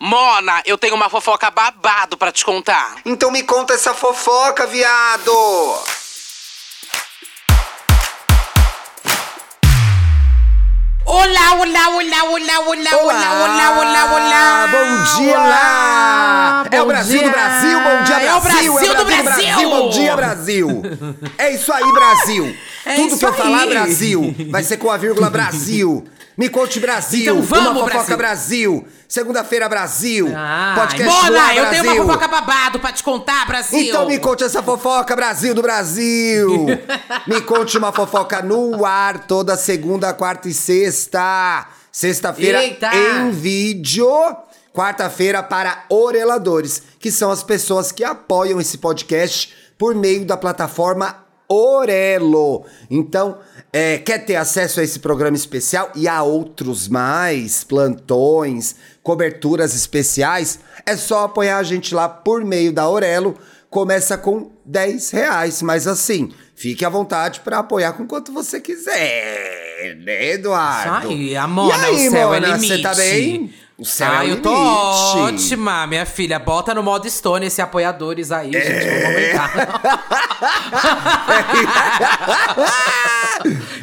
Mona, 0.00 0.62
eu 0.64 0.78
tenho 0.78 0.94
uma 0.94 1.10
fofoca 1.10 1.50
babado 1.50 2.16
pra 2.16 2.30
te 2.30 2.44
contar. 2.44 2.98
Então 3.04 3.30
me 3.32 3.42
conta 3.42 3.74
essa 3.74 3.92
fofoca, 3.92 4.64
viado! 4.66 5.32
Olá, 11.04 11.54
olá, 11.54 11.88
olá, 11.88 12.24
olá, 12.24 12.60
olá, 12.60 12.96
olá, 13.02 13.32
olá, 13.42 13.78
olá, 13.78 14.04
olá. 14.12 14.68
Bom 14.70 15.16
dia 15.16 15.38
lá! 15.38 16.66
É 16.70 16.82
o 16.82 16.86
Brasil 16.86 17.18
dia. 17.18 17.28
do 17.28 17.32
Brasil, 17.32 17.80
bom 17.80 18.02
dia 18.04 18.20
É 18.22 18.34
o 18.34 18.40
Brasil! 18.40 18.74
Brasil 18.74 18.94
do 18.94 19.04
Brasil. 19.06 19.70
bom 19.70 19.88
dia 19.88 20.16
Brasil! 20.16 20.82
É 21.38 21.50
isso 21.54 21.72
aí, 21.72 21.92
Brasil! 21.92 22.56
É 22.84 22.94
Tudo 22.96 23.18
que 23.18 23.24
eu 23.24 23.32
falar. 23.32 23.66
Brasil, 23.66 24.34
vai 24.50 24.62
ser 24.62 24.76
com 24.76 24.90
a 24.90 24.98
vírgula 24.98 25.30
Brasil! 25.30 26.06
Me 26.38 26.48
conte 26.48 26.78
Brasil! 26.78 27.22
Então 27.22 27.42
vamos, 27.42 27.72
uma 27.72 27.90
fofoca 27.90 28.16
Brasil. 28.16 28.80
Brasil! 28.80 28.88
Segunda-feira, 29.08 29.68
Brasil! 29.68 30.32
Ai, 30.32 30.76
Podcast 30.76 31.24
Mona, 31.24 31.42
ar, 31.42 31.56
eu 31.56 31.70
tenho 31.70 31.82
uma 31.82 31.92
Brasil. 31.92 32.06
fofoca 32.06 32.28
babado 32.28 32.78
pra 32.78 32.92
te 32.92 33.02
contar, 33.02 33.44
Brasil. 33.44 33.80
Então 33.80 34.06
me 34.06 34.20
conte 34.20 34.44
essa 34.44 34.62
fofoca, 34.62 35.16
Brasil 35.16 35.52
do 35.52 35.60
Brasil! 35.60 36.66
me 37.26 37.40
conte 37.40 37.76
uma 37.76 37.90
fofoca 37.90 38.40
no 38.40 38.86
ar 38.86 39.26
toda 39.26 39.56
segunda, 39.56 40.14
quarta 40.14 40.46
e 40.48 40.54
sexta. 40.54 41.66
Sexta-feira 41.90 42.62
em 42.64 43.30
vídeo. 43.32 44.08
Quarta-feira 44.72 45.42
para 45.42 45.86
oreladores, 45.88 46.80
que 47.00 47.10
são 47.10 47.32
as 47.32 47.42
pessoas 47.42 47.90
que 47.90 48.04
apoiam 48.04 48.60
esse 48.60 48.78
podcast 48.78 49.52
por 49.76 49.92
meio 49.92 50.24
da 50.24 50.36
plataforma 50.36 51.26
Orelo. 51.48 52.64
Então, 52.90 53.38
é, 53.72 53.98
quer 53.98 54.24
ter 54.24 54.36
acesso 54.36 54.80
a 54.80 54.82
esse 54.82 54.98
programa 54.98 55.36
especial 55.36 55.90
e 55.94 56.08
a 56.08 56.22
outros 56.22 56.88
mais, 56.88 57.64
plantões, 57.64 58.76
coberturas 59.02 59.74
especiais, 59.74 60.60
é 60.86 60.96
só 60.96 61.24
apoiar 61.24 61.58
a 61.58 61.62
gente 61.62 61.94
lá 61.94 62.08
por 62.08 62.44
meio 62.44 62.72
da 62.72 62.88
Orelo. 62.88 63.36
Começa 63.70 64.16
com 64.16 64.50
10 64.64 65.10
reais, 65.10 65.60
mas 65.60 65.86
assim, 65.86 66.32
fique 66.54 66.84
à 66.84 66.88
vontade 66.88 67.40
para 67.40 67.58
apoiar 67.58 67.92
com 67.92 68.06
quanto 68.06 68.32
você 68.32 68.60
quiser, 68.60 69.96
né, 69.98 70.30
Eduardo? 70.30 71.12
Isso 71.12 71.12
aí, 71.12 71.36
a 71.36 71.46
Mona, 71.46 71.76
e 71.76 71.84
aí, 71.84 72.08
o 72.08 72.10
céu 72.10 72.34
é 72.34 72.40
Mona, 72.40 72.54
limite. 72.54 72.76
Você 72.76 72.82
tá 72.82 72.94
bem? 72.94 73.52
O 73.78 73.84
céu 73.84 74.10
ah, 74.10 74.24
é 74.24 74.26
o 74.26 74.30
eu 74.30 74.42
tô 74.42 74.50
limite. 74.50 75.34
ótima, 75.34 75.86
minha 75.86 76.04
filha. 76.04 76.36
Bota 76.40 76.74
no 76.74 76.82
modo 76.82 77.08
Stone 77.08 77.46
esse 77.46 77.62
apoiadores 77.62 78.32
aí, 78.32 78.50
gente. 78.52 78.64
É. 78.68 79.02
Vamos 79.02 79.16
aumentar. 79.16 80.58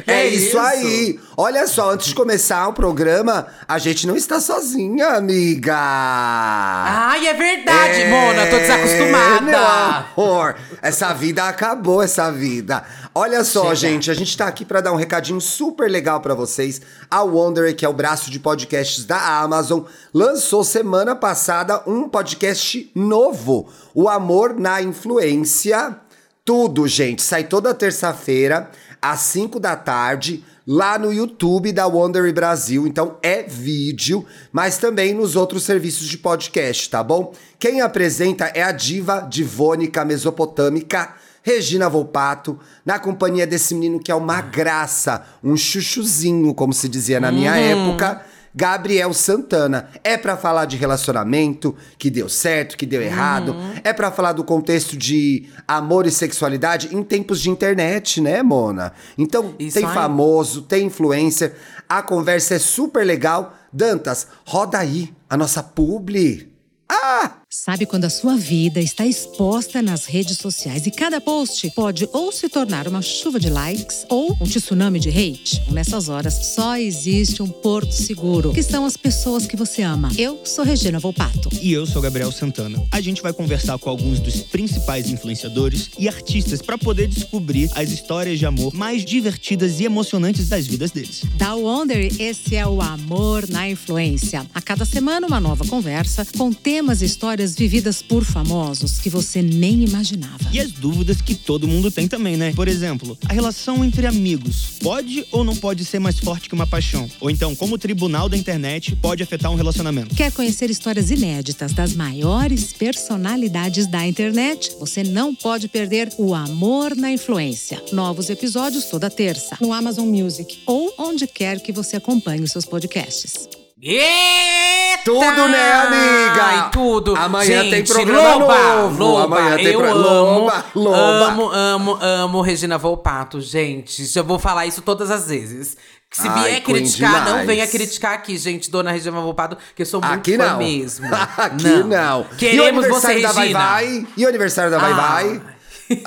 É 0.06 0.28
Que 0.28 0.36
isso, 0.36 0.46
isso? 0.48 0.58
aí. 0.58 1.18
Olha 1.36 1.66
só, 1.66 1.90
antes 1.92 2.08
de 2.08 2.14
começar 2.14 2.68
o 2.68 2.72
programa, 2.72 3.46
a 3.66 3.78
gente 3.78 4.06
não 4.06 4.16
está 4.16 4.38
sozinha, 4.40 5.08
amiga. 5.08 5.74
Ai, 5.76 7.26
é 7.26 7.34
verdade, 7.34 8.02
É, 8.02 8.10
Mona. 8.10 8.46
Tô 8.46 8.58
desacostumada. 8.58 9.40
Meu 9.42 9.66
amor, 9.66 10.56
essa 10.82 11.12
vida 11.14 11.44
acabou, 11.48 12.02
essa 12.02 12.30
vida. 12.30 12.84
Olha 13.18 13.42
só, 13.44 13.74
Chega. 13.74 13.76
gente, 13.76 14.10
a 14.10 14.14
gente 14.14 14.36
tá 14.36 14.46
aqui 14.46 14.62
pra 14.62 14.82
dar 14.82 14.92
um 14.92 14.96
recadinho 14.96 15.40
super 15.40 15.90
legal 15.90 16.20
pra 16.20 16.34
vocês. 16.34 16.82
A 17.10 17.22
Wondery, 17.22 17.72
que 17.72 17.82
é 17.82 17.88
o 17.88 17.92
braço 17.94 18.30
de 18.30 18.38
podcasts 18.38 19.06
da 19.06 19.40
Amazon, 19.40 19.84
lançou 20.12 20.62
semana 20.62 21.16
passada 21.16 21.82
um 21.86 22.10
podcast 22.10 22.90
novo, 22.94 23.70
O 23.94 24.06
Amor 24.06 24.60
na 24.60 24.82
Influência. 24.82 25.96
Tudo, 26.44 26.86
gente, 26.86 27.22
sai 27.22 27.44
toda 27.44 27.72
terça-feira 27.72 28.70
às 29.00 29.20
5 29.20 29.58
da 29.58 29.74
tarde 29.74 30.44
lá 30.66 30.98
no 30.98 31.10
YouTube 31.10 31.72
da 31.72 31.86
Wondery 31.86 32.34
Brasil. 32.34 32.86
Então 32.86 33.16
é 33.22 33.42
vídeo, 33.42 34.26
mas 34.52 34.76
também 34.76 35.14
nos 35.14 35.36
outros 35.36 35.62
serviços 35.62 36.06
de 36.06 36.18
podcast, 36.18 36.90
tá 36.90 37.02
bom? 37.02 37.32
Quem 37.58 37.80
apresenta 37.80 38.52
é 38.54 38.62
a 38.62 38.72
diva 38.72 39.20
divônica 39.20 40.04
mesopotâmica 40.04 41.14
Regina 41.46 41.88
Volpato, 41.88 42.58
na 42.84 42.98
companhia 42.98 43.46
desse 43.46 43.72
menino 43.72 44.00
que 44.00 44.10
é 44.10 44.14
uma 44.16 44.40
graça, 44.40 45.24
um 45.44 45.56
chuchuzinho, 45.56 46.52
como 46.52 46.72
se 46.72 46.88
dizia 46.88 47.20
na 47.20 47.30
minha 47.30 47.54
época. 47.54 48.20
Gabriel 48.52 49.12
Santana. 49.12 49.88
É 50.02 50.16
pra 50.16 50.36
falar 50.36 50.64
de 50.64 50.76
relacionamento, 50.76 51.76
que 51.98 52.10
deu 52.10 52.28
certo, 52.28 52.76
que 52.76 52.84
deu 52.84 53.00
errado. 53.00 53.54
É 53.84 53.92
pra 53.92 54.10
falar 54.10 54.32
do 54.32 54.42
contexto 54.42 54.96
de 54.96 55.48
amor 55.68 56.04
e 56.04 56.10
sexualidade 56.10 56.88
em 56.92 57.00
tempos 57.04 57.40
de 57.40 57.48
internet, 57.48 58.20
né, 58.20 58.42
Mona? 58.42 58.92
Então, 59.16 59.54
Isso 59.56 59.78
tem 59.78 59.86
aí. 59.86 59.94
famoso, 59.94 60.62
tem 60.62 60.86
influencer. 60.86 61.54
A 61.88 62.02
conversa 62.02 62.54
é 62.54 62.58
super 62.58 63.06
legal. 63.06 63.54
Dantas, 63.72 64.26
roda 64.44 64.78
aí 64.78 65.14
a 65.30 65.36
nossa 65.36 65.62
publi. 65.62 66.50
Ah! 66.90 67.42
Sabe 67.48 67.86
quando 67.86 68.06
a 68.06 68.10
sua 68.10 68.36
vida 68.36 68.80
está 68.80 69.06
exposta 69.06 69.80
nas 69.80 70.04
redes 70.04 70.36
sociais 70.36 70.84
e 70.84 70.90
cada 70.90 71.20
post 71.20 71.70
pode 71.76 72.08
ou 72.12 72.32
se 72.32 72.48
tornar 72.48 72.88
uma 72.88 73.00
chuva 73.00 73.38
de 73.38 73.48
likes 73.48 74.04
ou 74.08 74.36
um 74.40 74.44
tsunami 74.44 74.98
de 74.98 75.10
hate? 75.10 75.62
Nessas 75.70 76.08
horas 76.08 76.34
só 76.54 76.76
existe 76.76 77.44
um 77.44 77.46
porto 77.46 77.92
seguro, 77.92 78.52
que 78.52 78.64
são 78.64 78.84
as 78.84 78.96
pessoas 78.96 79.46
que 79.46 79.56
você 79.56 79.82
ama. 79.82 80.10
Eu 80.18 80.40
sou 80.44 80.64
Regina 80.64 80.98
Volpato. 80.98 81.48
E 81.62 81.72
eu 81.72 81.86
sou 81.86 82.02
Gabriel 82.02 82.32
Santana. 82.32 82.84
A 82.90 83.00
gente 83.00 83.22
vai 83.22 83.32
conversar 83.32 83.78
com 83.78 83.88
alguns 83.88 84.18
dos 84.18 84.42
principais 84.42 85.08
influenciadores 85.08 85.90
e 85.96 86.08
artistas 86.08 86.60
para 86.60 86.76
poder 86.76 87.06
descobrir 87.06 87.70
as 87.76 87.92
histórias 87.92 88.40
de 88.40 88.46
amor 88.46 88.74
mais 88.74 89.04
divertidas 89.04 89.78
e 89.78 89.84
emocionantes 89.84 90.48
das 90.48 90.66
vidas 90.66 90.90
deles. 90.90 91.22
Da 91.36 91.54
Wonder, 91.54 92.12
esse 92.20 92.56
é 92.56 92.66
o 92.66 92.82
Amor 92.82 93.48
na 93.48 93.70
Influência. 93.70 94.44
A 94.52 94.60
cada 94.60 94.84
semana, 94.84 95.28
uma 95.28 95.38
nova 95.38 95.64
conversa 95.64 96.26
com 96.36 96.52
temas 96.52 97.02
e 97.02 97.04
histórias 97.04 97.35
vividas 97.54 98.00
por 98.00 98.24
famosos 98.24 98.98
que 98.98 99.10
você 99.10 99.42
nem 99.42 99.84
imaginava. 99.84 100.48
E 100.52 100.60
as 100.60 100.72
dúvidas 100.72 101.20
que 101.20 101.34
todo 101.34 101.68
mundo 101.68 101.90
tem 101.90 102.08
também, 102.08 102.36
né? 102.36 102.52
Por 102.54 102.68
exemplo, 102.68 103.18
a 103.28 103.32
relação 103.32 103.84
entre 103.84 104.06
amigos 104.06 104.78
pode 104.80 105.26
ou 105.30 105.44
não 105.44 105.56
pode 105.56 105.84
ser 105.84 105.98
mais 105.98 106.18
forte 106.18 106.48
que 106.48 106.54
uma 106.54 106.66
paixão? 106.66 107.08
Ou 107.20 107.30
então, 107.30 107.54
como 107.54 107.74
o 107.74 107.78
tribunal 107.78 108.28
da 108.28 108.36
internet 108.36 108.96
pode 108.96 109.22
afetar 109.22 109.50
um 109.50 109.54
relacionamento? 109.54 110.14
Quer 110.14 110.32
conhecer 110.32 110.70
histórias 110.70 111.10
inéditas 111.10 111.72
das 111.72 111.94
maiores 111.94 112.72
personalidades 112.72 113.86
da 113.86 114.06
internet? 114.06 114.72
Você 114.78 115.02
não 115.02 115.34
pode 115.34 115.68
perder 115.68 116.12
o 116.18 116.34
Amor 116.34 116.96
na 116.96 117.10
Influência. 117.10 117.82
Novos 117.92 118.30
episódios 118.30 118.84
toda 118.86 119.10
terça 119.10 119.56
no 119.60 119.72
Amazon 119.72 120.08
Music 120.08 120.58
ou 120.66 120.92
onde 120.98 121.26
quer 121.26 121.60
que 121.60 121.72
você 121.72 121.96
acompanhe 121.96 122.42
os 122.42 122.52
seus 122.52 122.64
podcasts. 122.64 123.48
Eita! 123.88 125.02
Tudo, 125.04 125.48
né, 125.48 125.72
amiga? 125.72 126.42
Ai, 126.44 126.70
tudo. 126.72 127.14
Amanhã 127.16 127.62
Gente, 127.62 127.70
tem 127.70 127.84
programa 127.84 128.34
loba, 128.34 128.58
novo. 128.82 129.04
Loba, 129.04 129.38
Amanhã 129.38 129.56
tem 129.56 129.66
eu 129.68 129.78
pro- 129.80 129.90
amo, 129.90 130.00
Loba, 130.40 130.64
loba. 130.74 131.26
amo, 131.28 131.50
amo, 131.52 131.98
amo 132.00 132.40
Regina 132.40 132.76
Volpato, 132.76 133.40
gente. 133.40 134.10
Eu 134.16 134.24
vou 134.24 134.38
falar 134.40 134.66
isso 134.66 134.82
todas 134.82 135.08
as 135.10 135.28
vezes. 135.28 135.76
Que 136.10 136.16
Se 136.22 136.26
Ai, 136.28 136.34
vier 136.50 136.60
queen 136.62 136.76
criticar, 136.78 137.12
não 137.20 137.24
demais. 137.26 137.46
venha 137.46 137.66
criticar 137.68 138.14
aqui, 138.14 138.36
gente, 138.36 138.68
dona 138.70 138.90
Regina 138.90 139.20
Volpato, 139.20 139.56
que 139.76 139.82
eu 139.82 139.86
sou 139.86 140.00
muito 140.00 140.12
Aqui 140.14 140.36
não. 140.36 140.58
mesmo. 140.58 141.06
Aqui 141.38 141.84
não. 141.84 142.26
e 142.30 142.34
o 142.34 142.36
Queremos 142.36 142.86
você, 142.88 143.06
aniversário 143.12 143.22
da 143.22 143.32
Vai 143.32 143.42
Regina. 143.46 143.60
Vai? 143.60 144.06
E 144.16 144.24
o 144.24 144.28
aniversário 144.28 144.70
da 144.72 144.78
Vai 144.78 144.92
Ah. 144.92 144.96
Vai? 144.96 145.40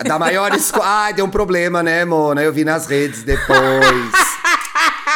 Da 0.05 0.19
maior 0.19 0.53
escola. 0.53 0.85
Ai, 0.85 1.13
deu 1.13 1.25
um 1.25 1.29
problema, 1.29 1.81
né, 1.81 2.03
Mona? 2.03 2.41
Eu 2.43 2.51
vi 2.51 2.65
nas 2.65 2.85
redes 2.87 3.23
depois. 3.23 3.57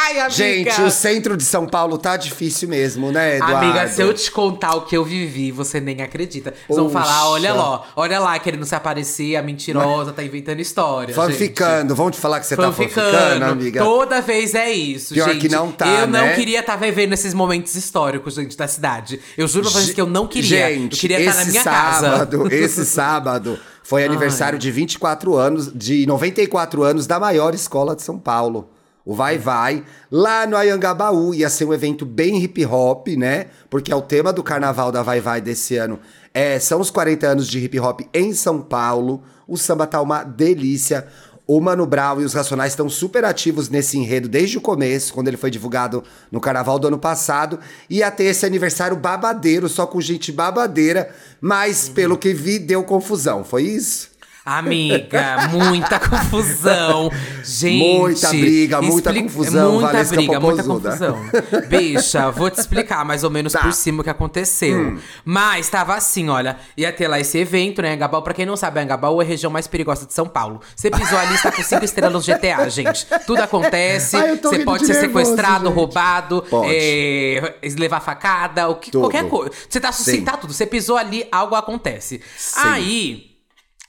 Ai, 0.04 0.18
amiga. 0.18 0.30
Gente, 0.30 0.82
o 0.82 0.90
centro 0.90 1.34
de 1.36 1.44
São 1.44 1.66
Paulo 1.66 1.96
tá 1.96 2.16
difícil 2.16 2.68
mesmo, 2.68 3.10
né, 3.10 3.36
Eduardo? 3.36 3.56
Amiga, 3.56 3.88
se 3.88 4.02
eu 4.02 4.12
te 4.12 4.30
contar 4.30 4.74
o 4.76 4.82
que 4.82 4.94
eu 4.94 5.02
vivi, 5.02 5.50
você 5.50 5.80
nem 5.80 6.02
acredita. 6.02 6.52
Vocês 6.68 6.78
vão 6.78 6.90
falar, 6.90 7.30
olha 7.30 7.54
lá, 7.54 7.82
olha 7.96 8.20
lá, 8.20 8.38
querendo 8.38 8.66
se 8.66 8.74
aparecer, 8.74 9.36
a 9.36 9.42
mentirosa, 9.42 10.12
tá 10.12 10.22
inventando 10.22 10.60
história. 10.60 11.14
Fanficando. 11.14 11.94
Vão 11.94 12.10
te 12.10 12.18
falar 12.20 12.40
que 12.40 12.46
você 12.46 12.54
tá 12.54 12.70
Fanficando. 12.70 13.10
fanficando, 13.16 13.44
amiga? 13.46 13.82
Toda 13.82 14.20
vez 14.20 14.54
é 14.54 14.70
isso, 14.70 15.14
Pior 15.14 15.30
gente. 15.30 15.40
que 15.40 15.48
não 15.48 15.72
tá, 15.72 15.86
Eu 15.86 16.06
não 16.06 16.26
né? 16.26 16.34
queria 16.34 16.60
estar 16.60 16.76
vivendo 16.76 17.14
esses 17.14 17.32
momentos 17.32 17.74
históricos, 17.74 18.34
gente, 18.34 18.56
da 18.56 18.68
cidade. 18.68 19.20
Eu 19.38 19.48
juro 19.48 19.70
pra 19.70 19.80
vocês 19.80 19.94
que 19.94 20.00
eu 20.00 20.06
não 20.06 20.26
queria. 20.26 20.68
Gente, 20.68 20.94
eu 20.96 21.00
queria 21.00 21.20
estar 21.20 21.34
na 21.34 21.42
esse 21.42 21.50
minha 21.50 21.64
casa. 21.64 22.10
sábado, 22.10 22.48
esse 22.52 22.84
sábado 22.84 23.58
foi 23.82 24.04
aniversário 24.04 24.58
de 24.58 24.70
24 24.70 25.34
anos, 25.34 25.72
de 25.74 26.04
94 26.06 26.82
anos 26.82 27.06
da 27.06 27.18
maior 27.18 27.54
escola 27.54 27.96
de 27.96 28.02
São 28.02 28.18
Paulo. 28.18 28.68
O 29.04 29.14
Vai 29.14 29.36
Vai, 29.36 29.84
lá 30.10 30.46
no 30.46 30.56
Ayangabaú. 30.56 31.34
Ia 31.34 31.50
ser 31.50 31.66
um 31.66 31.74
evento 31.74 32.06
bem 32.06 32.42
hip 32.42 32.64
hop, 32.64 33.08
né? 33.08 33.46
Porque 33.68 33.92
é 33.92 33.96
o 33.96 34.00
tema 34.00 34.32
do 34.32 34.42
carnaval 34.42 34.90
da 34.90 35.02
Vai 35.02 35.20
Vai 35.20 35.40
desse 35.40 35.76
ano. 35.76 36.00
É, 36.32 36.58
são 36.58 36.80
os 36.80 36.90
40 36.90 37.26
anos 37.26 37.46
de 37.46 37.58
hip 37.58 37.78
hop 37.78 38.00
em 38.14 38.32
São 38.32 38.62
Paulo. 38.62 39.22
O 39.46 39.58
samba 39.58 39.86
tá 39.86 40.00
uma 40.00 40.24
delícia. 40.24 41.06
O 41.46 41.60
Mano 41.60 41.84
Brown 41.84 42.22
e 42.22 42.24
os 42.24 42.32
Racionais 42.32 42.72
estão 42.72 42.88
super 42.88 43.22
ativos 43.22 43.68
nesse 43.68 43.98
enredo 43.98 44.30
desde 44.30 44.56
o 44.56 44.62
começo, 44.62 45.12
quando 45.12 45.28
ele 45.28 45.36
foi 45.36 45.50
divulgado 45.50 46.02
no 46.32 46.40
carnaval 46.40 46.78
do 46.78 46.88
ano 46.88 46.98
passado. 46.98 47.60
Ia 47.90 48.10
ter 48.10 48.24
esse 48.24 48.46
aniversário 48.46 48.96
babadeiro, 48.96 49.68
só 49.68 49.86
com 49.86 50.00
gente 50.00 50.32
babadeira, 50.32 51.14
mas 51.42 51.86
pelo 51.86 52.16
que 52.16 52.32
vi, 52.32 52.58
deu 52.58 52.82
confusão. 52.82 53.44
Foi 53.44 53.62
isso? 53.62 54.13
Amiga, 54.44 55.48
muita 55.50 55.98
confusão. 55.98 57.10
Gente. 57.42 57.98
Muita 57.98 58.28
briga, 58.28 58.82
muita 58.82 59.10
expli- 59.10 59.22
confusão, 59.22 59.72
Muita 59.72 59.86
Valesca 59.92 60.16
briga, 60.16 60.40
muita 60.40 60.62
Popozuda. 60.62 60.90
confusão. 60.90 61.68
Bicha, 61.68 62.30
vou 62.30 62.50
te 62.50 62.60
explicar 62.60 63.04
mais 63.04 63.24
ou 63.24 63.30
menos 63.30 63.52
Tá. 63.52 63.60
por 63.60 63.72
cima 63.72 64.00
o 64.00 64.04
que 64.04 64.10
aconteceu. 64.10 64.78
Hum. 64.78 64.98
Mas 65.24 65.68
tava 65.68 65.94
assim, 65.94 66.28
olha, 66.28 66.56
ia 66.76 66.92
ter 66.92 67.08
lá 67.08 67.18
esse 67.20 67.38
evento, 67.38 67.80
né? 67.82 67.94
Angabaú, 67.94 68.22
pra 68.22 68.34
quem 68.34 68.44
não 68.46 68.56
sabe, 68.56 68.80
Angabaú 68.80 69.20
é 69.22 69.24
a 69.24 69.28
região 69.28 69.50
mais 69.50 69.66
perigosa 69.66 70.06
de 70.06 70.12
São 70.12 70.26
Paulo. 70.26 70.60
Você 70.76 70.90
pisou 70.90 71.18
ali, 71.18 71.34
está 71.34 71.50
com 71.50 71.62
cinco 71.62 71.84
estrelas 71.86 72.12
no 72.12 72.20
GTA, 72.34 72.68
gente. 72.68 73.06
Tudo 73.26 73.40
acontece. 73.42 74.16
Ai, 74.16 74.36
Você 74.36 74.58
pode 74.60 74.80
de 74.80 74.86
ser 74.92 75.00
nervoso, 75.02 75.24
sequestrado, 75.24 75.66
gente. 75.66 75.74
roubado, 75.74 76.44
é, 76.66 77.54
levar 77.78 78.00
facada, 78.00 78.68
o 78.68 78.74
que, 78.76 78.90
Tudo. 78.90 79.02
qualquer 79.02 79.28
coisa. 79.28 79.52
Você 79.68 79.80
tá 79.80 79.90
suscitado 79.92 80.38
tudo. 80.42 80.52
Você 80.52 80.66
pisou 80.66 80.96
ali, 80.96 81.26
algo 81.32 81.54
acontece. 81.54 82.20
Aí. 82.56 83.33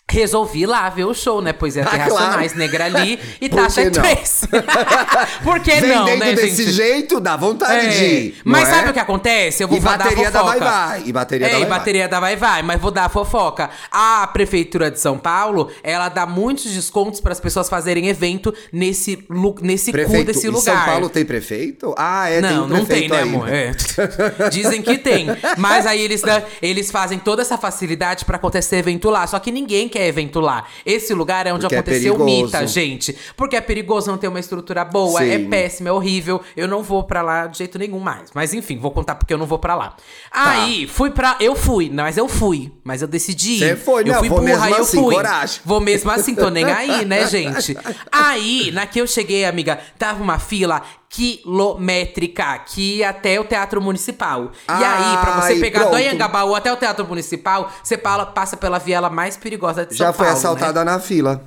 Resolvi 0.07 0.68
lá 0.68 0.88
ver 0.90 1.04
o 1.06 1.13
show, 1.16 1.42
né? 1.42 1.52
Pois 1.52 1.75
é, 1.75 1.81
Ah, 1.81 1.86
ter 1.86 1.98
claro. 1.98 2.13
Racionais, 2.16 2.54
Negra 2.54 2.86
ali 2.86 3.19
e 3.42 3.50
Por 3.50 3.60
Tasha? 3.63 3.90
Trace. 3.90 4.48
Por 5.44 5.60
que 5.60 5.81
não, 5.81 6.06
Vendendo 6.06 6.19
né, 6.19 6.34
desse 6.34 6.63
gente? 6.63 6.72
jeito, 6.74 7.19
dá 7.19 7.36
vontade 7.36 7.88
É, 7.88 7.90
de 7.90 8.06
ir. 8.06 8.42
Mas 8.46 8.69
é? 8.69 8.72
sabe 8.72 8.90
o 8.92 8.94
que 8.94 9.00
acontece? 9.00 9.63
Eu 9.63 9.68
vou 9.68 9.78
E 9.78 9.81
dar 9.81 9.96
a 9.96 9.98
bateria 9.98 10.30
da 10.30 10.40
fofoca. 10.42 10.60
Vai 10.60 10.69
Vai, 10.69 11.04
e 11.07 11.12
bateria 11.12 11.48
é, 11.48 11.50
da 11.50 11.56
e 11.57 11.60
Vai 11.62 11.69
Vai. 11.69 11.80
bateria 11.80 12.07
da 12.07 12.19
Vai 12.19 12.36
Vai, 12.36 12.62
mas 12.62 12.80
vou 12.80 12.92
dar 12.92 13.06
a 13.06 13.10
fofoca. 13.10 13.69
A 13.92 14.28
Prefeitura 14.28 14.92
de 14.92 15.00
São 15.00 15.18
Paulo, 15.18 15.72
ela 15.84 16.08
dá 16.08 16.28
muitos 16.28 16.66
descontos 16.72 17.19
para 17.19 17.31
as 17.31 17.40
pessoas 17.40 17.68
fazerem 17.68 18.08
evento 18.08 18.54
nesse, 18.72 19.25
nesse 19.62 19.92
cu 19.92 19.98
Prefeito, 19.98 20.28
desse 20.28 20.46
em 20.48 20.51
lugar. 20.51 20.78
São 20.78 20.86
Paulo 20.86 21.10
tem 21.10 21.25
prefeito? 21.25 21.96
Ah, 21.98 22.30
é, 22.30 22.42
tem 22.42 22.51
não, 22.51 22.66
um 22.66 22.68
não 22.68 22.86
tem, 22.86 23.10
né, 23.10 23.18
aí. 23.18 23.24
amor? 23.24 23.50
É. 23.51 23.72
Dizem 24.51 24.84
que 24.84 25.00
tem. 25.00 25.28
Mas 25.58 25.88
aí 25.88 26.00
eles, 26.00 26.22
eles 26.62 26.92
fazem 26.92 27.18
toda 27.18 27.42
essa 27.42 27.58
facilidade 27.58 28.24
pra 28.24 28.36
acontecer 28.38 28.78
evento 28.78 29.10
lá. 29.10 29.25
Só 29.25 29.40
que 29.40 29.51
ninguém 29.51 29.90
quer 29.96 30.08
evento 30.08 30.42
lá. 30.42 30.66
Esse 30.86 31.14
lugar 31.14 31.48
é 31.48 31.54
onde 31.54 31.62
Porque 31.62 31.76
é 31.76 31.80
aconteceu 31.80 32.16
o 32.16 32.18
perigoso. 32.18 32.46
Mita, 32.46 32.68
gente. 32.68 33.16
Porque 33.38 33.56
é 33.56 33.62
perigoso, 33.62 34.12
não 34.12 34.18
tem 34.18 34.30
uma 34.30 34.40
estrutura 34.42 34.84
boa, 34.84 35.22
Sim. 35.22 35.30
é 35.30 35.40
péssimo, 35.40 35.88
é 35.88 35.92
horrível. 35.92 36.42
Eu 36.58 36.68
não 36.68 36.84
vou 36.84 37.06
pra 37.06 37.22
lá 37.22 37.48
de 37.48 37.60
jeito 37.60 37.80
nenhum 37.80 38.00
mais. 38.00 38.30
Mas 38.34 38.54
enfim, 38.54 38.78
vou 38.78 38.92
contar 38.92 39.16
porque 39.16 39.34
eu 39.34 39.38
não 39.38 39.46
vou 39.46 39.58
pra 39.58 39.74
lá. 39.74 39.96
Aí, 40.30 40.86
fui 40.86 41.12
pra. 41.12 41.38
Eu 41.40 41.56
fui, 41.56 41.90
mas 41.90 42.18
eu 42.18 42.28
fui. 42.28 42.74
Mas 42.84 43.02
eu 43.02 43.08
decidi. 43.08 43.60
Você 43.60 43.76
foi, 43.78 44.04
eu 44.04 44.08
não, 44.08 44.20
fui 44.20 44.28
vou 44.28 44.40
burra, 44.40 44.52
mesmo 44.52 44.76
eu 44.76 44.82
assim, 44.82 45.02
fui. 45.02 45.16
coragem. 45.16 45.62
Vou 45.64 45.80
mesmo 45.80 46.12
assim, 46.12 46.36
tô 46.36 46.50
nem 46.50 46.66
aí, 46.66 47.06
né, 47.06 47.26
gente? 47.30 47.78
Aí, 48.12 48.72
na 48.72 48.86
que 48.86 49.00
eu 49.00 49.08
cheguei, 49.08 49.46
amiga, 49.46 49.80
tava 49.98 50.22
uma 50.22 50.40
fila 50.40 50.82
quilométrica 51.16 52.60
que 52.60 52.98
ia 52.98 53.10
até 53.10 53.40
o 53.40 53.46
Teatro 53.46 53.82
Municipal. 53.82 54.52
e 54.68 54.72
aí, 54.84 55.18
pra 55.18 55.42
você 55.42 55.54
Ai, 55.54 55.60
pegar 55.60 55.84
do 55.86 55.90
pronto. 55.90 56.02
Anhangabaú 56.04 56.56
até 56.56 56.72
o 56.72 56.78
Teatro 56.78 57.06
Municipal, 57.08 57.72
você 57.84 57.98
passa 57.98 58.58
pela 58.58 58.78
viela 58.80 59.10
mais 59.10 59.38
perigosa 59.38 59.86
de 59.86 59.96
São 59.96 60.08
Já 60.08 60.14
foi 60.14 60.26
Paulo, 60.26 60.32
né? 60.34 60.38
assaltada 60.38 60.84
na 60.86 61.00
fila. 61.00 61.42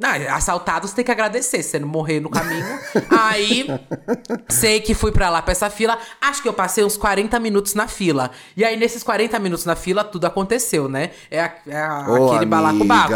Não, 0.00 0.08
assaltados 0.34 0.92
tem 0.92 1.04
que 1.04 1.10
agradecer, 1.10 1.62
se 1.62 1.70
você 1.70 1.78
não 1.78 1.86
morrer 1.88 2.20
no 2.20 2.30
caminho. 2.30 2.64
Aí, 3.10 3.66
sei 4.48 4.80
que 4.80 4.94
fui 4.94 5.12
pra 5.12 5.28
lá 5.30 5.42
pra 5.42 5.52
essa 5.52 5.68
fila. 5.70 5.98
Acho 6.20 6.42
que 6.42 6.48
eu 6.48 6.52
passei 6.52 6.84
uns 6.84 6.96
40 6.96 7.38
minutos 7.38 7.74
na 7.74 7.86
fila. 7.86 8.30
E 8.56 8.64
aí, 8.64 8.76
nesses 8.76 9.02
40 9.02 9.38
minutos 9.38 9.64
na 9.64 9.76
fila, 9.76 10.02
tudo 10.02 10.24
aconteceu, 10.26 10.88
né? 10.88 11.10
É, 11.30 11.40
a- 11.40 11.52
é 11.66 11.76
a- 11.82 12.06
Ô, 12.08 12.30
aquele 12.30 12.46
balacobaco. 12.46 13.12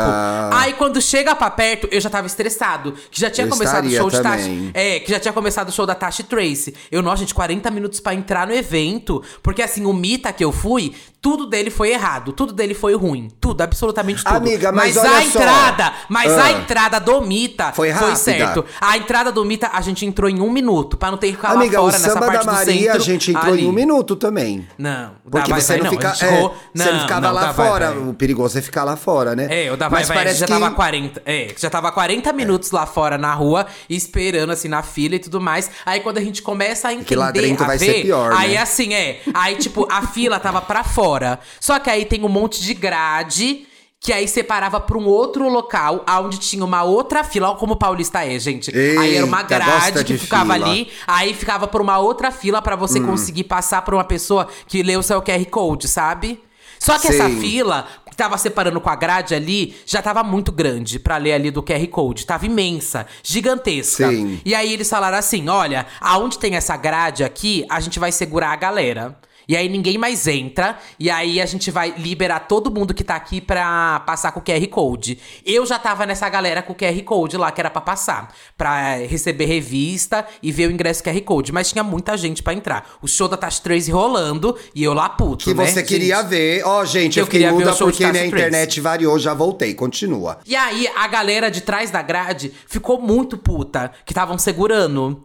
Aí, 0.53 0.75
quando 0.75 1.01
chega 1.01 1.35
pra 1.35 1.51
perto, 1.51 1.89
eu 1.91 2.01
já 2.01 2.11
tava 2.11 2.27
estressado. 2.27 2.93
Que 3.11 3.21
já 3.21 3.31
tinha 3.31 3.47
Eu 3.47 3.51
começado 3.51 3.87
o 3.87 3.91
show 3.91 4.11
de 4.11 4.21
também. 4.23 4.67
Tasha. 4.67 4.71
É, 4.75 5.01
que 5.01 5.11
já 5.11 5.19
tinha 5.21 5.33
começado 5.33 5.69
o 5.69 5.73
show 5.73 5.87
da 5.87 5.95
Tasha 5.95 6.23
Trace. 6.23 6.75
Eu, 6.91 7.03
nossa, 7.03 7.19
gente, 7.21 7.35
40 7.35 7.71
minutos 7.71 8.01
pra 8.01 8.15
entrar 8.15 8.47
no 8.47 8.53
evento. 8.55 9.23
Porque, 9.43 9.63
assim, 9.63 9.85
o 9.87 9.93
Mita 9.93 10.33
que 10.33 10.45
eu 10.45 10.53
fui, 10.53 10.95
tudo 11.21 11.47
dele 11.47 11.71
foi 11.71 11.91
errado. 11.91 12.33
Tudo 12.33 12.53
dele 12.53 12.75
foi 12.75 12.95
ruim. 12.95 13.31
Tudo, 13.41 13.63
absolutamente 13.63 14.23
tudo. 14.23 14.37
Amiga, 14.37 14.71
mas 14.71 14.97
a 14.97 15.01
olha 15.03 15.31
só. 15.31 15.39
entrada, 15.41 15.93
mas 16.09 16.33
a 16.33 16.45
Ah. 16.45 16.51
Entrada 16.75 16.99
do 16.99 17.21
Mita 17.21 17.73
Foi 17.73 17.91
rápida. 17.91 18.17
certo. 18.17 18.65
A 18.81 18.97
entrada 18.97 19.31
do 19.31 19.45
Mita, 19.45 19.71
a 19.73 19.81
gente 19.81 20.05
entrou 20.05 20.29
em 20.29 20.41
um 20.41 20.51
minuto, 20.51 20.97
pra 20.97 21.11
não 21.11 21.17
ter 21.19 21.29
que 21.29 21.35
ficar 21.37 21.51
Amiga, 21.53 21.79
lá 21.81 21.87
o 21.87 21.91
fora, 21.91 21.99
nessa 22.03 22.13
samba 22.15 22.27
parte 22.27 22.45
da 22.47 22.53
do 22.53 22.57
Maria 22.57 22.75
centro. 22.75 22.97
a 22.97 22.99
gente 23.05 23.31
entrou 23.31 23.53
ali. 23.53 23.65
em 23.65 23.69
um 23.69 23.73
minuto 23.73 24.17
também. 24.17 24.67
Não, 24.77 25.13
o 25.25 25.31
Porque 25.31 25.51
Vai 25.51 25.61
você 25.61 25.73
Vai 25.75 25.79
não 25.79 25.85
não. 25.85 25.93
fica. 25.93 26.09
é, 26.09 26.15
ficou- 26.15 26.57
você 26.75 26.91
não 26.93 27.01
ficava 27.01 27.27
não, 27.29 27.33
lá 27.35 27.55
fora. 27.55 27.93
Vai. 27.93 28.09
O 28.09 28.15
perigoso 28.15 28.59
é 28.59 28.63
ficar 28.63 28.83
lá 28.85 28.97
fora, 28.97 29.37
né? 29.37 29.47
É, 29.67 29.71
o 29.73 29.77
da 29.77 29.89
Vai 29.89 30.01
Mas 30.01 30.09
Vai 30.09 30.17
parece 30.19 30.41
já 30.41 30.47
que... 30.47 30.53
tava 30.53 30.71
40. 30.73 31.23
É, 31.25 31.55
já 31.57 31.71
tava 31.71 31.93
40 31.93 32.33
minutos 32.33 32.71
lá 32.73 32.85
fora 32.87 33.17
na 33.17 33.33
rua, 33.33 33.67
esperando 33.89 34.51
assim 34.51 34.69
na 34.69 34.83
fila 34.83 35.15
e 35.15 35.19
tudo 35.19 35.41
mais. 35.41 35.71
Aí 35.87 36.01
quando 36.01 36.19
a 36.19 36.23
gente 36.23 36.43
começa 36.43 36.89
a 36.89 36.93
entender, 36.93 37.07
que 37.07 37.15
lá 37.17 37.31
dentro 37.31 37.65
a 37.65 37.67
vai 37.69 37.79
ver, 37.79 37.87
ser 37.87 38.03
pior, 38.03 38.33
aí 38.33 38.53
né? 38.55 38.59
assim 38.59 38.93
é. 38.93 39.21
Aí 39.33 39.57
tipo 39.57 39.87
a 39.91 40.03
fila 40.07 40.41
tava 40.41 40.61
pra 40.61 40.83
fora. 40.83 41.39
Só 41.61 41.79
que 41.79 41.89
aí 41.89 42.05
tem 42.05 42.25
um 42.25 42.29
monte 42.29 42.61
de 42.63 42.75
grade. 42.75 43.67
Que 44.05 44.13
aí 44.13 44.29
separava 44.29 44.79
pra 44.79 44.99
um 44.99 45.07
outro 45.07 45.49
local, 45.49 46.05
onde 46.23 46.37
tinha 46.39 46.63
uma 46.63 46.83
outra 46.83 47.25
fila. 47.25 47.49
Olha 47.49 47.57
como 47.59 47.73
o 47.73 47.77
paulista 47.77 48.23
é, 48.23 48.39
gente. 48.39 48.71
aí 48.77 49.17
era 49.17 49.25
uma 49.25 49.39
Eita, 49.41 49.49
grade 49.59 50.05
que 50.05 50.19
ficava 50.19 50.53
fila. 50.53 50.67
ali. 50.67 50.91
Aí 51.07 51.33
ficava 51.33 51.67
por 51.67 51.81
uma 51.81 51.99
outra 51.99 52.31
fila 52.31 52.61
pra 52.61 52.77
você 52.77 53.01
Hum. 53.01 53.07
conseguir 53.07 53.45
passar 53.45 53.81
por 53.81 53.95
uma 53.95 54.05
pessoa 54.05 54.47
que 54.67 54.83
lê 54.83 54.95
o 54.95 55.03
seu 55.03 55.23
QR 55.23 55.43
Code, 55.47 55.89
sabe? 55.89 56.39
Só 56.79 56.99
que 56.99 57.09
essa 57.09 57.31
Sim. 57.31 57.41
fila 57.41 57.87
que 58.11 58.15
tava 58.15 58.37
separando 58.37 58.79
com 58.79 58.91
a 58.91 58.95
grade 58.95 59.35
ali 59.35 59.75
já 59.87 60.03
tava 60.03 60.23
muito 60.23 60.53
grande 60.53 60.99
pra 60.99 61.17
ler 61.17 61.33
ali 61.33 61.51
do 61.51 61.63
QR 61.63 61.87
Code. 61.87 62.27
Tava 62.27 62.45
imensa, 62.45 63.07
gigantesca. 63.23 64.11
Sim. 64.11 64.39
E 64.45 64.55
aí 64.55 64.71
eles 64.71 64.91
falaram 64.91 65.17
assim: 65.17 65.49
olha, 65.49 65.87
aonde 65.99 66.39
tem 66.39 66.57
essa 66.57 66.77
grade 66.77 67.25
aqui, 67.25 67.65
a 67.71 67.81
gente 67.81 67.99
vai 67.99 68.13
segurar 68.13 68.51
a 68.53 68.57
galera. 68.57 69.17
E 69.49 69.57
aí 69.57 69.69
ninguém 69.69 69.99
mais 69.99 70.27
entra. 70.27 70.79
E 70.99 71.11
aí 71.11 71.41
a 71.41 71.47
gente 71.47 71.71
vai 71.71 71.95
liberar 71.97 72.41
todo 72.41 72.71
mundo 72.71 72.95
que 72.95 73.05
tá 73.05 73.15
aqui 73.17 73.41
pra 73.41 74.01
passar 74.01 74.33
com 74.33 74.41
o 74.41 74.43
QR 74.43 74.67
Code. 74.69 75.19
Eu 75.45 75.67
já 75.67 75.79
tava 75.79 76.07
nessa 76.07 76.29
galera 76.29 76.63
com 76.63 76.73
o 76.73 76.77
QR 76.77 77.03
Code 77.03 77.37
lá, 77.37 77.51
que 77.51 77.61
era 77.61 77.71
pra 77.71 77.81
passar. 77.81 78.35
Pra 78.57 78.97
receber 78.97 79.47
revista 79.47 80.27
e 80.43 80.51
ver 80.53 80.69
o 80.69 80.73
ingresso 80.73 81.03
QR 81.03 81.21
Code. 81.23 81.53
Mas 81.53 81.71
tinha 81.71 81.85
muita 81.85 82.17
gente 82.17 82.43
pra 82.43 82.55
entrar. 82.55 82.89
O 83.03 83.09
show 83.09 83.29
da 83.29 83.37
Tash 83.37 83.61
Trace 83.61 83.91
rolando 83.91 84.57
e 84.75 84.83
eu 84.83 84.95
lá 84.95 85.09
puto, 85.09 85.45
Que 85.45 85.55
né, 85.55 85.67
você 85.67 85.83
queria 85.83 86.17
gente? 86.19 86.29
ver. 86.29 86.63
Ó, 86.65 86.85
gente, 86.85 87.19
eu, 87.19 87.23
Eu 87.23 87.27
fiquei 87.27 87.51
muda 87.51 87.75
porque 87.75 88.07
minha 88.07 88.27
internet 88.27 88.81
variou, 88.81 89.19
já 89.19 89.35
voltei. 89.35 89.75
Continua. 89.75 90.39
E 90.47 90.57
aí, 90.57 90.89
a 90.97 91.07
galera 91.07 91.51
de 91.51 91.61
trás 91.61 91.91
da 91.91 92.03
grade 92.03 92.53
ficou 92.67 93.01
muito 93.01 93.37
puta, 93.37 93.91
que 94.05 94.13
estavam 94.13 94.39
segurando. 94.39 95.25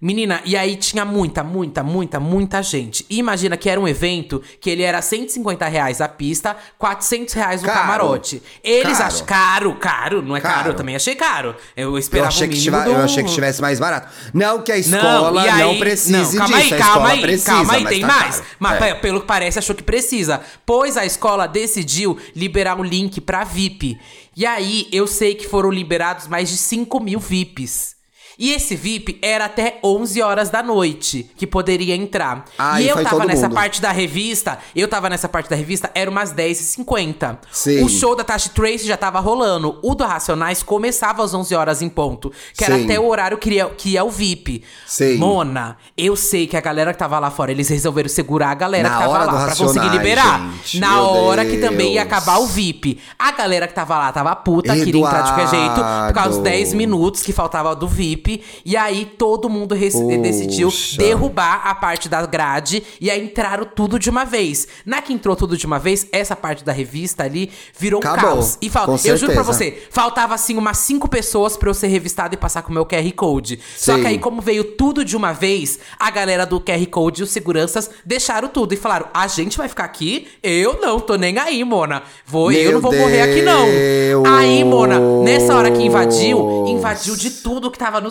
Menina, 0.00 0.40
e 0.44 0.56
aí 0.56 0.76
tinha 0.76 1.04
muita, 1.04 1.42
muita, 1.42 1.82
muita, 1.82 2.20
muita 2.20 2.62
gente. 2.62 3.04
E 3.08 3.18
imagina 3.18 3.56
que 3.56 3.68
era 3.68 3.80
um 3.80 3.88
evento 3.88 4.42
que 4.60 4.68
ele 4.68 4.82
era 4.82 5.00
150 5.00 5.66
reais 5.68 6.00
a 6.00 6.08
pista, 6.08 6.56
400 6.78 7.34
reais 7.34 7.62
o 7.62 7.66
Caro. 7.66 7.78
camarote. 7.80 8.42
Eles 8.62 8.98
Caro. 8.98 9.04
acham 9.06 9.26
caro, 9.26 9.74
caro, 9.76 10.22
não 10.22 10.36
é 10.36 10.40
caro. 10.40 10.54
Caro. 10.56 10.68
eu 10.70 10.74
também 10.74 10.96
achei 10.96 11.14
caro. 11.14 11.54
Eu 11.76 11.90
Eu 11.92 11.98
esperava 11.98 12.28
achei, 12.28 12.46
o 12.46 12.50
que 12.50 12.60
tiva- 12.60 12.86
eu 12.86 12.94
do- 12.94 13.00
achei 13.00 13.24
que 13.24 13.32
tivesse 13.32 13.60
mais 13.60 13.78
barato. 13.80 14.08
Não 14.34 14.62
que 14.62 14.70
a 14.72 14.74
Não, 14.76 14.80
escola 14.82 15.44
e 15.44 15.48
aí- 15.48 15.62
não, 15.62 15.78
precise 15.78 16.12
não, 16.12 16.46
calma 16.46 16.60
disso. 16.62 16.74
aí, 16.74 16.80
calma 16.80 17.08
aí, 17.08 17.20
precisa, 17.20 17.50
calma 17.52 17.72
aí, 17.74 17.84
tem 17.86 18.00
tá 18.00 18.06
mais. 18.06 18.42
Mas 18.58 18.82
É. 18.82 18.94
pelo 18.94 19.20
que 19.20 19.26
parece, 19.26 19.58
achou 19.58 19.74
que 19.74 19.82
precisa. 19.82 20.40
Pois 20.64 20.96
a 20.96 21.06
escola 21.06 21.46
decidiu 21.46 22.18
liberar 22.34 22.78
um 22.78 22.84
link 22.84 23.20
pra 23.20 23.44
VIP. 23.44 23.98
E 24.36 24.44
aí, 24.44 24.86
eu 24.92 25.06
sei 25.06 25.34
que 25.34 25.48
foram 25.48 25.70
liberados 25.70 26.28
mais 26.28 26.48
de 26.50 26.56
5 26.58 27.00
mil 27.00 27.18
VIPs. 27.18 27.95
E 28.38 28.52
esse 28.52 28.76
VIP 28.76 29.18
era 29.22 29.46
até 29.46 29.78
11 29.82 30.20
horas 30.22 30.50
da 30.50 30.62
noite 30.62 31.30
que 31.36 31.46
poderia 31.46 31.94
entrar. 31.94 32.44
Ah, 32.58 32.80
e 32.80 32.88
eu 32.88 33.02
tava 33.02 33.24
nessa 33.24 33.48
mundo. 33.48 33.54
parte 33.54 33.80
da 33.80 33.90
revista, 33.90 34.58
eu 34.74 34.86
tava 34.88 35.08
nessa 35.08 35.28
parte 35.28 35.48
da 35.48 35.56
revista, 35.56 35.90
era 35.94 36.10
umas 36.10 36.32
10h50. 36.32 37.38
Sim. 37.50 37.82
O 37.84 37.88
show 37.88 38.14
da 38.14 38.24
Tashi 38.24 38.50
Trace 38.50 38.86
já 38.86 38.96
tava 38.96 39.20
rolando. 39.20 39.78
O 39.82 39.94
do 39.94 40.04
Racionais 40.04 40.62
começava 40.62 41.24
às 41.24 41.32
11 41.32 41.54
horas 41.54 41.82
em 41.82 41.88
ponto, 41.88 42.32
que 42.56 42.64
era 42.64 42.76
Sim. 42.76 42.84
até 42.84 43.00
o 43.00 43.06
horário 43.06 43.38
que 43.38 43.50
ia, 43.54 43.66
que 43.70 43.98
o 44.00 44.10
VIP. 44.10 44.62
Sim. 44.86 45.16
Mona, 45.16 45.76
eu 45.96 46.14
sei 46.16 46.46
que 46.46 46.56
a 46.56 46.60
galera 46.60 46.92
que 46.92 46.98
tava 46.98 47.18
lá 47.18 47.30
fora, 47.30 47.50
eles 47.50 47.68
resolveram 47.68 48.08
segurar 48.08 48.50
a 48.50 48.54
galera 48.54 48.88
Na 48.88 48.96
que 48.96 49.02
tava 49.02 49.18
lá 49.24 49.44
pra 49.46 49.56
conseguir 49.56 49.88
liberar. 49.88 50.52
gente, 50.62 50.78
Na 50.78 51.00
hora 51.02 51.44
que 51.44 51.58
também 51.58 51.94
ia 51.94 52.04
Deus. 52.04 52.12
acabar 52.12 52.38
o 52.38 52.46
VIP. 52.46 53.00
A 53.18 53.32
galera 53.32 53.66
que 53.66 53.74
tava 53.74 53.96
lá 53.96 54.12
tava 54.12 54.34
puta, 54.36 54.74
queria 54.76 55.00
entrar 55.00 55.22
de 55.22 55.32
qualquer 55.32 55.48
jeito, 55.48 55.74
por 55.74 56.12
causa 56.14 56.28
dos 56.30 56.38
Eduardo. 56.38 56.42
10 56.42 56.74
minutos 56.74 57.22
que 57.22 57.32
faltava 57.32 57.74
do 57.74 57.88
VIP. 57.88 58.25
E 58.64 58.76
aí 58.76 59.04
todo 59.18 59.48
mundo 59.48 59.74
decidiu 59.74 60.70
derrubar 60.96 61.62
a 61.64 61.74
parte 61.74 62.08
da 62.08 62.24
grade 62.26 62.82
e 63.00 63.10
aí 63.10 63.22
entraram 63.24 63.64
tudo 63.64 63.98
de 63.98 64.10
uma 64.10 64.24
vez. 64.24 64.66
Na 64.84 65.00
que 65.02 65.12
entrou 65.12 65.36
tudo 65.36 65.56
de 65.56 65.66
uma 65.66 65.78
vez, 65.78 66.06
essa 66.12 66.34
parte 66.34 66.64
da 66.64 66.72
revista 66.72 67.24
ali 67.24 67.50
virou 67.78 68.00
um 68.00 68.02
caos. 68.02 68.58
E 68.60 68.68
fal- 68.70 68.86
eu 69.04 69.16
juro 69.16 69.32
pra 69.32 69.42
você, 69.42 69.82
faltava 69.90 70.34
assim 70.34 70.56
umas 70.56 70.78
cinco 70.78 71.08
pessoas 71.08 71.56
pra 71.56 71.68
eu 71.70 71.74
ser 71.74 71.88
revistado 71.88 72.34
e 72.34 72.36
passar 72.36 72.62
com 72.62 72.70
o 72.70 72.74
meu 72.74 72.84
QR 72.86 73.10
Code. 73.14 73.58
Só 73.76 73.94
Sim. 73.94 74.00
que 74.02 74.06
aí, 74.08 74.18
como 74.18 74.40
veio 74.40 74.64
tudo 74.64 75.04
de 75.04 75.16
uma 75.16 75.32
vez, 75.32 75.78
a 75.98 76.10
galera 76.10 76.44
do 76.46 76.60
QR 76.60 76.84
Code 76.86 77.20
e 77.20 77.24
os 77.24 77.30
seguranças 77.30 77.90
deixaram 78.04 78.48
tudo 78.48 78.72
e 78.72 78.76
falaram: 78.76 79.06
a 79.14 79.26
gente 79.26 79.56
vai 79.58 79.68
ficar 79.68 79.84
aqui? 79.84 80.28
Eu 80.42 80.78
não, 80.80 80.98
tô 81.00 81.16
nem 81.16 81.38
aí, 81.38 81.62
Mona. 81.64 82.02
Vou, 82.26 82.50
eu 82.52 82.72
não 82.72 82.80
vou 82.80 82.92
morrer 82.92 83.22
aqui, 83.22 83.42
não. 83.42 83.66
Deus. 83.66 84.24
Aí, 84.26 84.64
Mona, 84.64 84.98
nessa 85.22 85.54
hora 85.54 85.70
que 85.70 85.82
invadiu, 85.82 86.66
invadiu 86.68 87.16
de 87.16 87.30
tudo 87.30 87.70
que 87.70 87.78
tava 87.78 88.00
no 88.00 88.10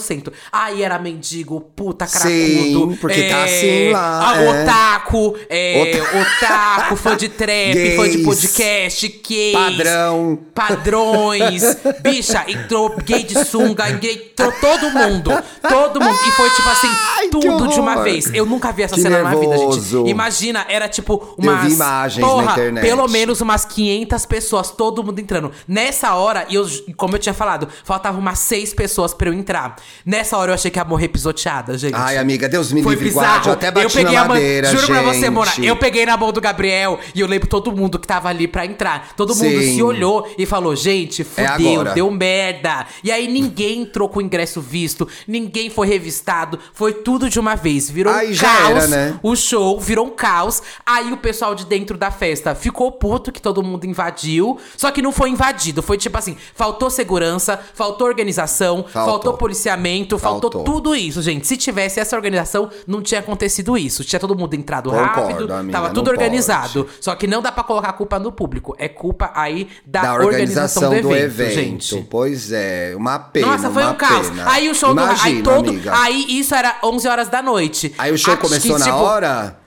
Aí 0.52 0.84
era 0.84 0.98
mendigo, 1.00 1.62
puta, 1.76 2.06
cracudo. 2.06 2.30
Sim, 2.32 2.98
porque 3.02 3.24
tá 3.24 3.44
assim 3.44 3.92
lá, 3.92 4.36
é. 4.42 4.50
Otaku, 4.64 5.36
é, 5.50 6.02
otaku, 6.22 6.96
fã 6.96 7.16
de 7.18 7.30
trap, 7.30 7.96
fã 7.96 8.04
de 8.10 8.18
Gays. 8.18 8.26
podcast, 8.26 9.22
gays. 9.28 9.54
Padrão. 9.54 10.40
Padrões. 10.54 11.64
Bicha, 12.02 12.44
entrou 12.48 12.96
gay 13.04 13.24
de 13.24 13.44
sunga, 13.46 13.90
entrou 13.90 14.52
todo 14.62 14.90
mundo. 14.92 15.32
Todo 15.68 16.00
mundo. 16.00 16.20
E 16.28 16.32
foi 16.32 16.50
tipo 16.52 16.70
assim, 16.70 16.88
Ai, 17.18 17.24
que 17.28 17.30
tudo 17.32 17.68
de 17.68 17.80
uma 17.80 18.04
vez. 18.04 18.34
Eu 18.34 18.46
nunca 18.46 18.72
vi 18.72 18.84
essa 18.84 18.96
Que 18.96 19.02
cena 19.02 19.22
na 19.22 19.30
minha 19.30 19.42
vida, 19.42 19.56
nervoso. 19.58 20.00
gente. 20.00 20.10
Imagina, 20.10 20.66
era 20.70 20.88
tipo 20.88 21.14
Eu 21.38 21.44
umas. 21.44 21.66
vi 21.66 21.74
imagens 21.74 22.22
na 22.26 22.32
porra, 22.32 22.52
internet. 22.52 22.84
Pelo 22.86 23.08
menos 23.08 23.42
umas 23.42 23.66
500 23.66 24.26
pessoas, 24.26 24.72
todo 24.72 25.04
mundo 25.04 25.20
entrando. 25.20 25.52
Nessa 25.68 26.14
hora, 26.16 26.46
e 26.50 26.56
eu, 26.56 26.66
como 26.96 27.16
eu 27.16 27.20
tinha 27.20 27.34
falado, 27.34 27.68
faltavam 27.84 28.20
umas 28.20 28.40
seis 28.40 28.74
pessoas 28.74 29.14
pra 29.14 29.30
eu 29.30 29.34
entrar. 29.34 29.76
Nessa 30.06 30.38
hora 30.38 30.52
eu 30.52 30.56
achei 30.56 30.72
que 30.72 30.80
ia 30.80 30.84
morrer 30.86 31.08
pisoteada, 31.10 31.78
gente. 31.78 31.94
Ai, 31.96 32.18
amiga, 32.18 32.48
Deus 32.50 32.72
me 32.72 32.82
Foi 32.84 32.94
livre, 32.94 33.10
bizarro. 33.10 33.26
guarde. 33.28 33.48
Eu 33.50 33.54
até 33.54 33.72
bati 33.72 33.86
eu 33.86 33.90
peguei 33.92 34.14
na 34.16 34.22
a 34.22 34.26
mão. 34.26 34.36
madeira, 34.36 34.70
Juro 34.72 34.88
pra 34.88 35.02
você, 35.02 35.20
gente. 35.22 35.30
Mona. 35.32 35.52
Eu 35.62 35.76
peguei 35.76 36.06
na 36.06 36.18
mão 36.18 36.32
do 36.32 36.42
Gabriel 36.42 37.00
e 37.14 37.20
eu 37.20 37.28
lembro 37.28 37.48
todo 37.48 37.72
mundo 37.72 38.00
que 38.00 38.08
tava 38.08 38.30
ali 38.30 38.48
pra 38.48 38.66
entrar. 38.66 39.14
Todo 39.16 39.36
mundo 39.36 39.60
Sim. 39.62 39.76
se 39.76 39.84
olhou 39.84 40.28
e 40.38 40.46
falou: 40.46 40.76
gente, 40.76 41.22
É 41.22 41.26
fudeu, 41.48 41.72
agora. 41.74 41.94
deu 41.94 42.10
merda. 42.12 42.86
E 43.04 43.12
aí 43.12 43.28
ninguém 43.28 43.82
entrou 43.82 44.10
com 44.10 44.20
o 44.20 44.22
ingresso 44.22 44.62
visto, 44.62 45.08
ninguém 45.28 45.70
foi 45.70 45.88
revistado. 45.88 46.60
Foi 46.74 46.94
tudo 46.94 47.30
de 47.30 47.40
uma 47.40 47.56
vez. 47.56 47.90
Virou 47.90 48.14
Aí 48.14 48.34
um 48.34 48.38
caos. 48.38 48.70
era, 48.70 48.88
né? 48.88 49.20
O 49.24 49.36
show 49.36 49.80
virou 49.80 50.08
um 50.08 50.12
caos. 50.12 50.62
Aí 50.86 51.12
o 51.12 51.18
pessoal 51.18 51.56
de 51.56 51.66
dentro 51.66 51.98
da 51.98 52.12
festa 52.12 52.54
ficou 52.56 52.92
puto 52.92 53.32
que 53.32 53.42
todo 53.42 53.62
mundo 53.64 53.86
invadiu. 53.86 54.60
Só 54.78 54.92
que 54.92 55.02
não 55.02 55.12
foi 55.12 55.30
invadido. 55.30 55.82
Foi 55.82 55.98
tipo 55.98 56.18
assim: 56.18 56.36
faltou 56.54 56.90
segurança, 56.90 57.60
faltou 57.74 58.08
organização, 58.08 58.84
faltou, 58.84 59.06
Faltou. 59.16 59.34
policiamento, 59.34 59.85
faltou. 60.18 60.52
Faltou. 60.52 60.64
tudo 60.64 60.96
isso, 60.96 61.22
gente. 61.22 61.46
Se 61.48 61.58
tivesse 61.58 62.00
essa 62.00 62.16
organização, 62.16 62.70
não 62.88 63.02
tinha 63.02 63.20
acontecido 63.20 63.78
isso. 63.78 64.04
Tinha 64.04 64.20
todo 64.20 64.38
mundo 64.38 64.54
entrado 64.54 64.90
Concordo, 64.90 65.10
rápido, 65.30 65.54
amiga, 65.54 65.72
tava 65.72 65.90
tudo 65.90 66.06
pode. 66.06 66.10
organizado. 66.12 66.88
Só 67.00 67.16
que 67.16 67.28
não 67.28 67.42
dá 67.42 67.52
pra 67.52 67.64
colocar 67.64 67.90
a 67.90 67.94
culpa 67.94 68.18
no 68.20 68.32
público. 68.32 68.76
É 68.78 68.88
culpa 68.88 69.32
aí 69.36 69.68
da, 69.86 70.02
Da 70.02 70.14
organização, 70.16 71.02
do 71.02 71.16
evento, 71.16 71.52
gente. 71.54 72.08
Pois 72.10 72.52
é, 72.52 72.94
uma 72.96 73.20
pena. 73.20 73.48
Nossa, 73.48 73.70
foi 73.70 73.84
uma 73.84 73.92
um 73.92 73.96
caos. 73.96 74.30
pena. 74.30 74.52
Aí 74.52 74.70
o 74.70 74.76
show 74.76 74.94
do. 74.94 75.00
Aí 75.02 75.06
Imagina, 75.08 75.44
todo. 75.44 75.70
amiga. 75.70 75.92
Aí 75.98 76.26
isso 76.30 76.56
era 76.56 76.78
11 76.84 77.08
horas 77.08 77.28
da 77.30 77.42
noite. 77.42 77.94
Aí 77.98 78.12
o 78.12 78.18
show 78.18 78.34
Acho 78.34 78.42
que, 78.42 78.48
começou 78.48 78.80
na 78.80 78.86
tipo, 78.86 78.98
hora? 78.98 79.65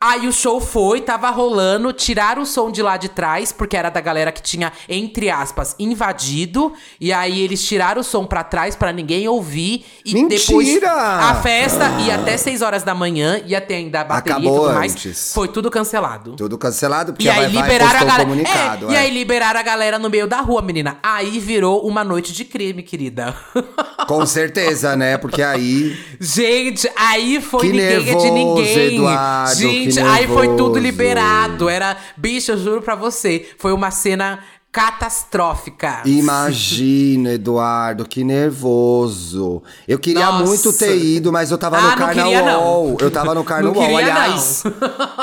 Aí 0.00 0.28
o 0.28 0.32
show 0.32 0.60
foi, 0.60 1.00
tava 1.00 1.28
rolando, 1.28 1.92
tiraram 1.92 2.42
o 2.42 2.46
som 2.46 2.70
de 2.70 2.80
lá 2.80 2.96
de 2.96 3.08
trás, 3.08 3.50
porque 3.50 3.76
era 3.76 3.90
da 3.90 4.00
galera 4.00 4.30
que 4.30 4.40
tinha, 4.40 4.72
entre 4.88 5.28
aspas, 5.28 5.74
invadido. 5.76 6.72
E 7.00 7.12
aí 7.12 7.40
eles 7.40 7.60
tiraram 7.66 8.00
o 8.00 8.04
som 8.04 8.24
pra 8.24 8.44
trás 8.44 8.76
pra 8.76 8.92
ninguém 8.92 9.26
ouvir. 9.26 9.84
E 10.04 10.12
depois 10.28 10.68
Mentira! 10.68 10.92
a 10.92 11.34
festa 11.42 11.90
ia 12.06 12.14
até 12.14 12.36
6 12.36 12.62
horas 12.62 12.84
da 12.84 12.94
manhã, 12.94 13.42
ia 13.44 13.60
ter 13.60 13.74
ainda 13.74 14.02
a 14.02 14.04
bateria 14.04 14.36
Acabou 14.36 14.54
e 14.56 14.60
tudo 14.68 14.74
mais. 14.74 14.92
antes. 14.92 15.32
Foi 15.34 15.48
tudo 15.48 15.68
cancelado. 15.68 16.34
Tudo 16.36 16.56
cancelado, 16.56 17.12
porque 17.12 17.26
E 17.26 17.28
a 17.28 17.32
aí 17.34 17.40
Vai 17.40 17.50
Vai 17.54 17.62
liberaram 17.64 17.84
a 17.86 17.90
postou 17.90 18.06
um 18.06 18.10
galera. 18.10 18.24
comunicado. 18.28 18.88
É, 18.90 18.92
E 18.92 18.94
é. 18.94 18.98
aí 19.00 19.10
liberaram 19.10 19.58
a 19.58 19.62
galera 19.64 19.98
no 19.98 20.08
meio 20.08 20.28
da 20.28 20.40
rua, 20.40 20.62
menina. 20.62 20.98
Aí 21.02 21.40
virou 21.40 21.84
uma 21.84 22.04
noite 22.04 22.32
de 22.32 22.44
crime, 22.44 22.84
querida. 22.84 23.34
Com 24.06 24.24
certeza, 24.24 24.94
né? 24.94 25.18
Porque 25.18 25.42
aí. 25.42 25.98
Gente, 26.20 26.88
aí 26.96 27.40
foi 27.42 27.62
Que 27.62 27.66
ninguém 27.72 27.84
é 27.88 27.98
de 27.98 28.04
nervoso, 28.04 28.32
ninguém. 28.32 28.94
Eduardo, 28.94 29.54
Gente, 29.56 29.87
que 29.92 30.00
aí 30.00 30.26
foi 30.26 30.56
tudo 30.56 30.78
liberado. 30.78 31.68
Era, 31.68 31.96
bicho, 32.16 32.52
eu 32.52 32.58
juro 32.58 32.82
pra 32.82 32.94
você, 32.94 33.48
foi 33.58 33.72
uma 33.72 33.90
cena 33.90 34.40
catastrófica. 34.70 36.02
Imagina, 36.04 37.32
Eduardo, 37.32 38.04
que 38.04 38.22
nervoso. 38.22 39.62
Eu 39.86 39.98
queria 39.98 40.26
Nossa. 40.26 40.44
muito 40.44 40.72
ter 40.72 40.96
ido, 40.96 41.32
mas 41.32 41.50
eu 41.50 41.58
tava 41.58 41.78
Ah, 41.78 41.90
no 41.90 41.96
carnaval. 41.96 42.96
Eu 43.00 43.10
tava 43.10 43.34
no 43.34 43.44
carnaval, 43.44 43.96
aliás. 43.96 44.62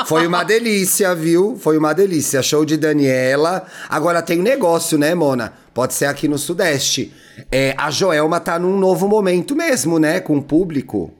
Foi 0.06 0.26
uma 0.26 0.42
delícia, 0.42 1.14
viu? 1.14 1.56
Foi 1.60 1.78
uma 1.78 1.92
delícia. 1.92 2.42
Show 2.42 2.64
de 2.64 2.76
Daniela. 2.76 3.64
Agora 3.88 4.20
tem 4.20 4.40
um 4.40 4.42
negócio, 4.42 4.98
né, 4.98 5.14
Mona? 5.14 5.52
Pode 5.72 5.94
ser 5.94 6.06
aqui 6.06 6.26
no 6.26 6.38
Sudeste. 6.38 7.12
É, 7.50 7.74
a 7.78 7.90
Joelma 7.90 8.40
tá 8.40 8.58
num 8.58 8.78
novo 8.78 9.06
momento 9.06 9.54
mesmo, 9.54 9.98
né? 9.98 10.20
Com 10.20 10.38
o 10.38 10.42
público. 10.42 11.12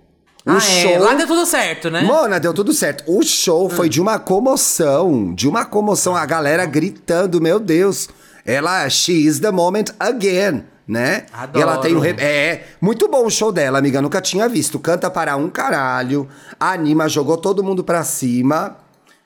O 0.46 0.52
ah, 0.52 0.60
show. 0.60 0.90
é. 0.92 0.98
Lá 0.98 1.14
deu 1.14 1.26
tudo 1.26 1.44
certo, 1.44 1.90
né? 1.90 2.02
Mona, 2.02 2.38
deu 2.38 2.54
tudo 2.54 2.72
certo. 2.72 3.02
O 3.06 3.20
show 3.24 3.68
foi 3.68 3.88
de 3.88 4.00
uma 4.00 4.18
comoção. 4.18 5.34
De 5.34 5.48
uma 5.48 5.64
comoção. 5.64 6.14
A 6.14 6.24
galera 6.24 6.64
gritando, 6.64 7.40
meu 7.40 7.58
Deus. 7.58 8.08
Ela, 8.44 8.88
she 8.88 9.12
is 9.26 9.40
the 9.40 9.50
moment 9.50 9.86
again, 9.98 10.62
né? 10.86 11.26
Adoro. 11.32 11.58
E 11.58 11.62
ela 11.62 11.78
tem 11.78 11.96
um. 11.96 11.98
re- 11.98 12.14
É, 12.18 12.62
muito 12.80 13.08
bom 13.08 13.26
o 13.26 13.30
show 13.30 13.50
dela, 13.50 13.78
amiga. 13.78 14.00
Nunca 14.00 14.20
tinha 14.20 14.48
visto. 14.48 14.78
Canta 14.78 15.10
para 15.10 15.36
um 15.36 15.50
caralho. 15.50 16.28
Anima, 16.60 17.08
jogou 17.08 17.36
todo 17.36 17.64
mundo 17.64 17.82
pra 17.82 18.04
cima. 18.04 18.76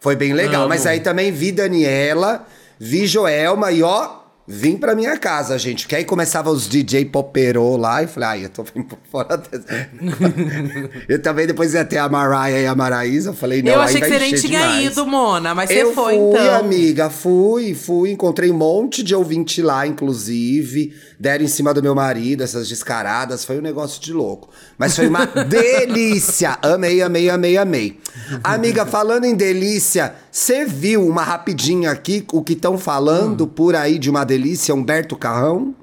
Foi 0.00 0.16
bem 0.16 0.32
legal. 0.32 0.62
Amo. 0.62 0.70
Mas 0.70 0.86
aí 0.86 1.00
também 1.00 1.30
vi 1.30 1.52
Daniela, 1.52 2.46
vi 2.78 3.06
Joelma 3.06 3.70
e 3.70 3.82
ó. 3.82 4.19
Vim 4.52 4.76
pra 4.76 4.96
minha 4.96 5.16
casa, 5.16 5.56
gente. 5.56 5.84
Porque 5.84 5.94
aí 5.94 6.04
começava 6.04 6.50
os 6.50 6.68
DJ 6.68 7.04
Popero 7.04 7.76
lá 7.76 8.02
e 8.02 8.08
falei, 8.08 8.28
ai, 8.28 8.44
eu 8.46 8.48
tô 8.48 8.64
vindo 8.64 8.84
por 8.84 8.98
fora 9.08 9.36
dessa. 9.38 9.64
eu 11.08 11.22
também 11.22 11.46
depois 11.46 11.72
ia 11.72 11.84
ter 11.84 11.98
a 11.98 12.08
Mariah 12.08 12.60
e 12.62 12.66
a 12.66 12.74
Maraísa. 12.74 13.30
Eu 13.30 13.34
falei, 13.34 13.62
não, 13.62 13.72
eu 13.74 13.80
achei 13.80 14.00
que 14.00 14.08
você 14.08 14.18
nem 14.18 14.34
tinha 14.34 14.58
demais. 14.60 14.86
ido, 14.86 15.06
Mona, 15.06 15.54
mas 15.54 15.70
Eu 15.70 15.88
você 15.90 15.94
foi 15.94 16.14
fui, 16.16 16.28
então. 16.30 16.54
amiga, 16.58 17.08
fui, 17.10 17.74
fui. 17.74 18.10
Encontrei 18.10 18.50
um 18.50 18.56
monte 18.56 19.04
de 19.04 19.14
ouvinte 19.14 19.62
lá, 19.62 19.86
inclusive. 19.86 20.92
Deram 21.20 21.44
em 21.44 21.48
cima 21.48 21.74
do 21.74 21.82
meu 21.82 21.94
marido, 21.94 22.42
essas 22.42 22.66
descaradas. 22.66 23.44
Foi 23.44 23.58
um 23.58 23.60
negócio 23.60 24.00
de 24.00 24.10
louco. 24.10 24.48
Mas 24.78 24.96
foi 24.96 25.06
uma 25.06 25.26
delícia. 25.46 26.58
Amei, 26.62 27.02
amei, 27.02 27.28
amei, 27.28 27.58
amei. 27.58 28.00
Amiga, 28.42 28.86
falando 28.86 29.26
em 29.26 29.34
delícia, 29.34 30.14
você 30.32 30.64
viu 30.64 31.06
uma 31.06 31.22
rapidinha 31.22 31.90
aqui 31.90 32.24
o 32.32 32.42
que 32.42 32.54
estão 32.54 32.78
falando 32.78 33.46
por 33.46 33.76
aí 33.76 33.98
de 33.98 34.08
uma 34.08 34.24
delícia, 34.24 34.74
Humberto 34.74 35.14
Carrão? 35.14 35.74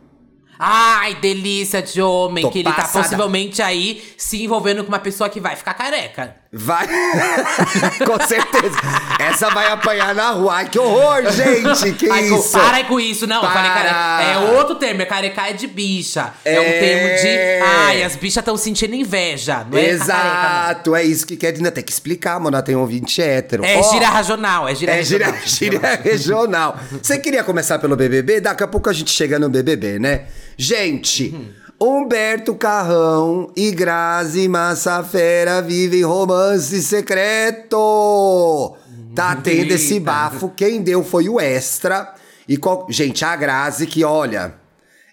Ai, 0.57 1.13
delícia 1.21 1.83
de 1.83 2.01
homem, 2.01 2.43
Tô 2.43 2.49
que 2.49 2.57
ele 2.57 2.69
tá 2.69 2.75
passada. 2.77 3.03
possivelmente 3.03 3.61
aí 3.61 4.01
se 4.17 4.43
envolvendo 4.43 4.83
com 4.83 4.89
uma 4.89 4.97
pessoa 4.97 5.29
que 5.29 5.39
vai 5.39 5.55
ficar 5.55 5.75
careca. 5.75 6.35
Vai. 6.51 6.87
Com 8.05 8.25
certeza. 8.25 8.77
Essa 9.19 9.49
vai 9.49 9.67
apanhar 9.67 10.15
na 10.15 10.31
rua. 10.31 10.53
Ai, 10.55 10.69
que 10.69 10.79
horror, 10.79 11.23
gente. 11.31 11.93
Que 11.93 12.09
Ai, 12.09 12.23
isso? 12.29 12.51
Para 12.51 12.83
com 12.85 12.99
isso, 12.99 13.27
não. 13.27 13.43
Eu 13.43 13.49
falei 13.51 13.69
Para. 13.71 13.89
careca. 13.93 14.31
É 14.31 14.37
outro 14.57 14.75
termo, 14.75 15.01
é 15.01 15.05
careca 15.05 15.49
é 15.49 15.53
de 15.53 15.67
bicha. 15.67 16.33
É, 16.45 16.59
um 16.59 16.63
É. 16.63 16.79
termo 16.79 17.21
de. 17.21 17.63
Ai, 17.65 18.03
as 18.03 18.15
bichas 18.15 18.37
estão 18.37 18.55
sentindo 18.55 18.95
inveja. 18.95 19.65
Não 19.69 19.77
é 19.77 19.81
careca, 19.83 20.03
Exato, 20.03 20.95
é 20.95 21.03
isso 21.03 21.27
que 21.27 21.35
quer 21.35 21.51
dizer. 21.51 21.69
Tem 21.71 21.83
que 21.83 21.91
explicar, 21.91 22.39
mano. 22.39 22.61
Tem 22.63 22.75
um 22.75 22.79
ouvinte 22.81 23.21
hétero. 23.21 23.65
É 23.65 23.77
Ó, 23.77 23.91
gira 23.91 24.09
regional, 24.09 24.67
é 24.69 24.75
gira 24.75 24.91
É 24.93 25.03
gira, 25.03 25.25
regional. 25.31 25.41
gira 25.81 26.01
regional. 26.03 26.79
Você 27.01 27.17
queria 27.19 27.43
começar 27.43 27.77
pelo 27.79 27.95
BBB? 27.95 28.39
Daqui 28.41 28.63
a 28.63 28.67
pouco 28.67 28.89
a 28.89 28.93
gente 28.93 29.11
chega 29.11 29.37
no 29.37 29.49
BBB, 29.49 29.99
né? 29.99 30.25
Gente, 30.57 31.35
Humberto 31.79 32.55
Carrão 32.55 33.51
e 33.55 33.69
Grazi 33.69 34.47
Massafera 34.47 35.61
vivem 35.61 36.01
romance 36.01 36.81
secreto. 36.81 38.75
Tá 39.13 39.35
tendo 39.35 39.71
esse 39.71 39.99
bafo. 39.99 40.49
Quem 40.49 40.81
deu 40.81 41.03
foi 41.03 41.29
o 41.29 41.39
Extra. 41.39 42.15
E 42.47 42.57
qual... 42.57 42.87
Gente, 42.89 43.23
a 43.23 43.35
Grazi 43.35 43.85
que, 43.85 44.03
olha... 44.03 44.55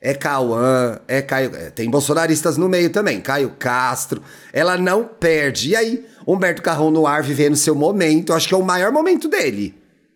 É 0.00 0.12
Cauã, 0.12 0.98
é 1.08 1.22
Caio. 1.22 1.56
é, 1.56 1.70
Tem 1.70 1.88
bolsonaristas 1.88 2.58
no 2.58 2.68
meio 2.68 2.90
também, 2.90 3.22
Caio 3.22 3.54
Castro. 3.58 4.22
Ela 4.52 4.76
não 4.76 5.02
perde. 5.04 5.70
E 5.70 5.76
aí, 5.76 6.04
Humberto 6.26 6.60
Carrão 6.60 6.90
no 6.90 7.06
ar 7.06 7.22
vivendo 7.22 7.56
seu 7.56 7.74
momento. 7.74 8.34
Acho 8.34 8.46
que 8.46 8.52
é 8.54 8.56
o 8.58 8.62
maior 8.62 8.92
momento 8.92 9.28
dele 9.28 9.74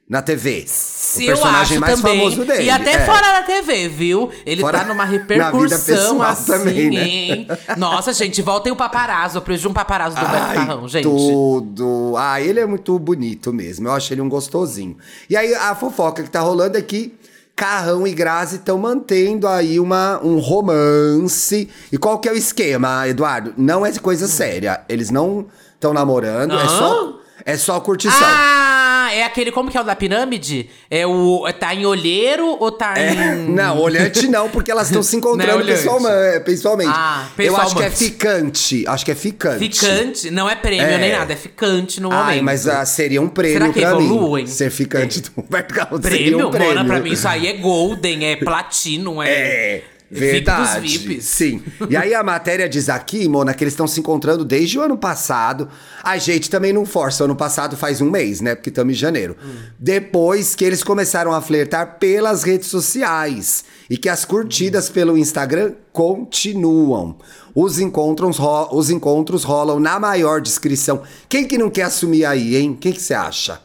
na 0.09 0.23
TV. 0.23 0.65
Se 0.67 1.25
o 1.25 1.27
personagem 1.27 1.59
eu 1.59 1.61
acho 1.61 1.81
mais 1.81 2.01
também. 2.01 2.19
famoso 2.19 2.45
dele. 2.45 2.63
E 2.65 2.71
até 2.71 2.93
é. 2.93 3.05
fora 3.05 3.33
da 3.33 3.43
TV, 3.43 3.89
viu? 3.89 4.31
Ele 4.47 4.63
Fora- 4.63 4.79
tá 4.79 4.85
numa 4.87 5.05
repercussão 5.07 6.23
assim, 6.23 6.53
também, 6.53 6.91
né? 6.91 7.09
hein? 7.09 7.47
Nossa, 7.77 8.13
gente, 8.15 8.41
voltem 8.41 8.73
o 8.73 8.77
paparazzo. 8.77 9.41
De 9.41 9.69
um 9.69 9.73
paparazzo 9.73 10.17
do 10.17 10.25
Ai, 10.25 10.55
Carrão, 10.55 10.89
gente. 10.89 11.03
Tudo. 11.03 12.15
Ah, 12.17 12.41
ele 12.41 12.59
é 12.61 12.67
muito 12.67 12.99
bonito 12.99 13.53
mesmo. 13.53 13.89
Eu 13.89 13.93
acho 13.93 14.13
ele 14.15 14.23
um 14.23 14.29
gostosinho. 14.29 14.97
E 15.29 15.37
aí, 15.37 15.55
a 15.55 15.75
fofoca 15.75 16.23
que 16.23 16.31
tá 16.31 16.41
rolando 16.41 16.79
é 16.79 16.83
que 16.83 17.15
Carrão 17.55 18.07
e 18.07 18.15
Grazi 18.15 18.57
estão 18.57 18.79
mantendo 18.79 19.47
aí 19.47 19.79
uma, 19.81 20.21
um 20.25 20.39
romance. 20.39 21.69
E 21.93 21.99
qual 21.99 22.19
que 22.19 22.29
é 22.29 22.33
o 22.33 22.37
esquema, 22.37 23.07
Eduardo? 23.09 23.53
Não 23.59 23.85
é 23.85 23.93
coisa 23.99 24.27
séria. 24.29 24.81
Eles 24.89 25.11
não 25.11 25.47
estão 25.75 25.93
namorando, 25.93 26.55
é 26.55 26.63
Hã? 26.63 26.69
só, 26.69 27.18
é 27.53 27.57
só 27.57 27.81
curtição. 27.81 28.17
Ah, 28.23 29.09
é 29.13 29.25
aquele. 29.25 29.51
Como 29.51 29.71
que 29.71 29.77
é 29.77 29.81
o 29.81 29.85
da 29.85 29.97
pirâmide? 29.97 30.69
É 30.91 31.07
o. 31.07 31.47
Tá 31.59 31.75
em 31.75 31.87
olheiro 31.87 32.57
ou 32.61 32.71
tá 32.71 32.95
em. 32.99 33.49
Não, 33.49 33.79
olhante 33.81 34.29
não, 34.29 34.49
porque 34.51 34.71
elas 34.71 34.89
estão 34.89 35.03
se 35.03 35.17
encontrando 35.17 35.51
é 35.51 35.55
olhante. 35.55 35.79
pessoalma- 35.79 36.11
pessoalmente. 36.45 36.91
Ah, 36.95 37.27
Eu 37.39 37.57
acho 37.57 37.75
que 37.77 37.83
é 37.83 37.89
pessoalmente. 37.91 37.97
ficante. 37.97 38.85
Acho 38.87 39.05
que 39.05 39.11
é 39.11 39.15
ficante. 39.15 39.59
Ficante? 39.71 40.31
Não 40.31 40.49
é 40.49 40.55
prêmio 40.55 40.87
É. 40.87 40.99
nem 40.99 41.13
nada, 41.13 41.33
é 41.33 41.37
ficante 41.37 42.01
no 42.01 42.13
Ai, 42.13 42.23
momento. 42.37 42.45
mas 42.45 42.69
ah, 42.69 42.85
seria 42.85 43.21
um 43.23 43.29
prêmio 43.29 43.59
Será 43.61 43.73
que 43.73 43.81
pra 43.81 43.91
evoluem? 43.91 44.45
mim. 44.45 44.51
Ser 44.51 44.71
ficante 44.71 45.21
do 45.23 45.31
Humberto 45.37 45.75
Carrão 45.75 46.01
seria 46.03 46.19
Prêmio? 46.19 46.49
um 46.49 46.51
prêmio. 46.51 46.69
Mona, 46.69 46.85
pra 46.85 47.01
mim 47.01 47.13
isso 47.13 47.27
aí 47.27 47.47
é 47.47 47.53
golden, 47.55 48.27
é 48.27 48.37
platino, 48.37 49.23
é. 49.23 49.29
É. 49.31 49.83
Verdade. 50.11 50.81
VIP 50.81 50.97
dos 50.99 51.03
VIPs. 51.07 51.25
Sim. 51.27 51.63
E 51.91 51.97
aí 51.97 52.15
a 52.15 52.23
matéria 52.23 52.69
diz 52.69 52.89
aqui, 52.89 53.29
Mona, 53.29 53.53
que 53.53 53.63
eles 53.63 53.73
estão 53.75 53.87
se 53.87 54.01
encontrando 54.01 54.45
desde 54.45 54.79
o 54.79 54.83
ano 54.83 54.97
passado. 54.97 55.69
A 56.03 56.17
gente 56.19 56.49
também 56.49 56.73
não 56.73 56.87
força. 56.87 57.25
Ano 57.25 57.37
passado 57.37 57.77
faz 57.77 58.01
um 58.01 58.11
mês, 58.11 58.41
né? 58.41 58.55
Porque 58.55 58.71
estamos 58.71 58.95
em 58.95 58.97
janeiro. 58.97 59.37
Depois 59.79 60.55
que 60.55 60.65
eles 60.65 60.83
começaram 60.83 61.33
a 61.33 61.41
flertar 61.43 61.99
pelas 61.99 62.43
redes 62.43 62.69
sociais. 62.69 63.65
E 63.91 63.97
que 63.97 64.09
as 64.09 64.25
curtidas 64.25 64.89
pelo 64.89 65.17
Instagram 65.17 65.73
continuam. 65.93 67.17
Os 67.55 67.79
encontros, 67.81 68.37
ro- 68.39 68.69
os 68.73 68.91
encontros 68.91 69.45
rolam 69.45 69.81
na 69.81 69.99
maior 69.99 70.41
discrição. 70.41 71.03
Quem 71.29 71.47
que 71.47 71.59
não 71.59 71.69
quer 71.71 71.83
assumir 71.83 72.25
aí, 72.25 72.57
hein? 72.57 72.77
Quem 72.79 72.93
que 72.93 73.01
você 73.03 73.15
acha? 73.15 73.61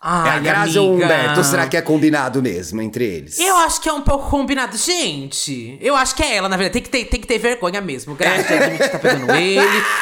Ai, 0.00 0.28
é 0.28 0.32
a 0.32 0.38
Grazi 0.38 0.78
ou 0.78 0.92
o. 0.92 0.94
Humberto? 0.94 1.42
Será 1.42 1.66
que 1.66 1.76
é 1.76 1.82
combinado 1.82 2.40
mesmo 2.40 2.80
entre 2.80 3.04
eles? 3.04 3.38
Eu 3.38 3.56
acho 3.56 3.80
que 3.80 3.88
é 3.88 3.92
um 3.92 4.00
pouco 4.02 4.30
combinado. 4.30 4.76
Gente, 4.76 5.76
eu 5.80 5.96
acho 5.96 6.14
que 6.14 6.22
é 6.22 6.36
ela, 6.36 6.48
na 6.48 6.56
verdade. 6.56 6.74
Tem 6.74 6.82
que 6.82 6.88
ter, 6.88 7.04
tem 7.06 7.20
que 7.20 7.26
ter 7.26 7.38
vergonha 7.38 7.80
mesmo. 7.80 8.14
Grazi 8.14 8.46
de 8.46 8.54
admitir 8.54 8.86
que 8.86 8.88
tá 8.90 8.98
pegando 9.00 9.32
ele. 9.32 9.60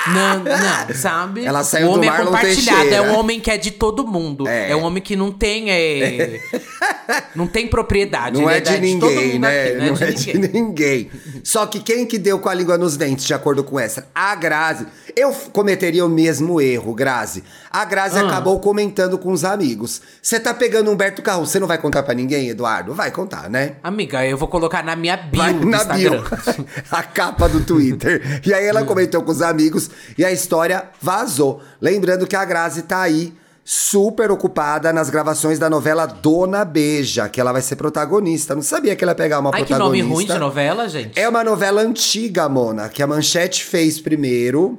Não, 0.08 0.38
não, 0.44 0.94
sabe? 0.94 1.46
Ela 1.46 1.64
saiu 1.64 1.86
o 1.86 1.90
do 1.92 1.96
homem 1.96 2.08
é 2.10 2.12
Marlon 2.12 2.26
compartilhado. 2.26 2.78
Teixeira. 2.80 2.96
É 2.96 3.10
um 3.10 3.18
homem 3.18 3.40
que 3.40 3.50
é 3.50 3.56
de 3.56 3.70
todo 3.70 4.06
mundo. 4.06 4.46
É. 4.46 4.70
É, 4.72 4.76
um 4.76 4.82
homem 4.84 5.02
que 5.02 5.16
não 5.16 5.32
tem. 5.32 5.70
É, 5.70 6.40
Não 7.34 7.46
tem 7.46 7.68
propriedade. 7.68 8.40
Não 8.40 8.50
ele 8.50 8.58
é 8.58 8.60
de 8.60 8.80
ninguém, 8.80 9.38
né? 9.38 9.64
aqui, 9.68 9.76
Não 9.78 10.06
é 10.08 10.10
de 10.10 10.38
ninguém. 10.38 11.10
Só 11.44 11.64
que 11.66 11.78
quem 11.80 12.04
que 12.04 12.18
deu 12.18 12.38
com 12.38 12.48
a 12.48 12.54
língua 12.54 12.76
nos 12.76 12.96
dentes, 12.96 13.24
de 13.24 13.32
acordo 13.34 13.62
com 13.62 13.78
essa? 13.78 14.08
A 14.14 14.34
Grazi. 14.34 14.86
Eu 15.14 15.32
cometeria 15.52 16.04
o 16.04 16.08
mesmo 16.08 16.60
erro, 16.60 16.92
Grazi. 16.94 17.44
A 17.70 17.84
Grazi 17.84 18.18
Ah. 18.18 18.26
acabou 18.26 18.58
comentando 18.58 19.18
com 19.18 19.30
os 19.30 19.44
amigos. 19.44 19.85
Você 20.22 20.38
tá 20.38 20.52
pegando 20.52 20.90
Humberto 20.90 21.22
Carro, 21.22 21.46
você 21.46 21.58
não 21.58 21.66
vai 21.66 21.78
contar 21.78 22.02
pra 22.02 22.14
ninguém, 22.14 22.48
Eduardo? 22.48 22.94
Vai 22.94 23.10
contar, 23.10 23.48
né? 23.48 23.76
Amiga, 23.82 24.26
eu 24.26 24.36
vou 24.36 24.48
colocar 24.48 24.82
na 24.82 24.96
minha 24.96 25.16
bio 25.16 25.38
Vai 25.38 25.52
na 25.52 25.84
bio. 25.84 26.24
A 26.90 27.02
capa 27.02 27.48
do 27.48 27.64
Twitter. 27.64 28.40
E 28.44 28.52
aí 28.52 28.66
ela 28.66 28.84
comentou 28.86 29.22
com 29.22 29.30
os 29.30 29.42
amigos 29.42 29.90
e 30.16 30.24
a 30.24 30.32
história 30.32 30.84
vazou. 31.00 31.62
Lembrando 31.80 32.26
que 32.26 32.36
a 32.36 32.44
Grazi 32.44 32.82
tá 32.82 33.00
aí 33.00 33.32
super 33.64 34.30
ocupada 34.30 34.92
nas 34.92 35.10
gravações 35.10 35.58
da 35.58 35.68
novela 35.68 36.06
Dona 36.06 36.64
Beija, 36.64 37.28
que 37.28 37.40
ela 37.40 37.52
vai 37.52 37.60
ser 37.60 37.74
protagonista. 37.74 38.54
Não 38.54 38.62
sabia 38.62 38.94
que 38.94 39.02
ela 39.02 39.10
ia 39.10 39.16
pegar 39.16 39.40
uma 39.40 39.50
Ai, 39.52 39.64
que 39.64 39.72
nome 39.72 39.98
protagonista. 39.98 40.14
ruim 40.14 40.26
de 40.26 40.38
novela, 40.38 40.88
gente. 40.88 41.18
É 41.18 41.28
uma 41.28 41.42
novela 41.42 41.82
antiga, 41.82 42.48
Mona, 42.48 42.88
que 42.88 43.02
a 43.02 43.06
Manchete 43.08 43.64
fez 43.64 44.00
primeiro. 44.00 44.78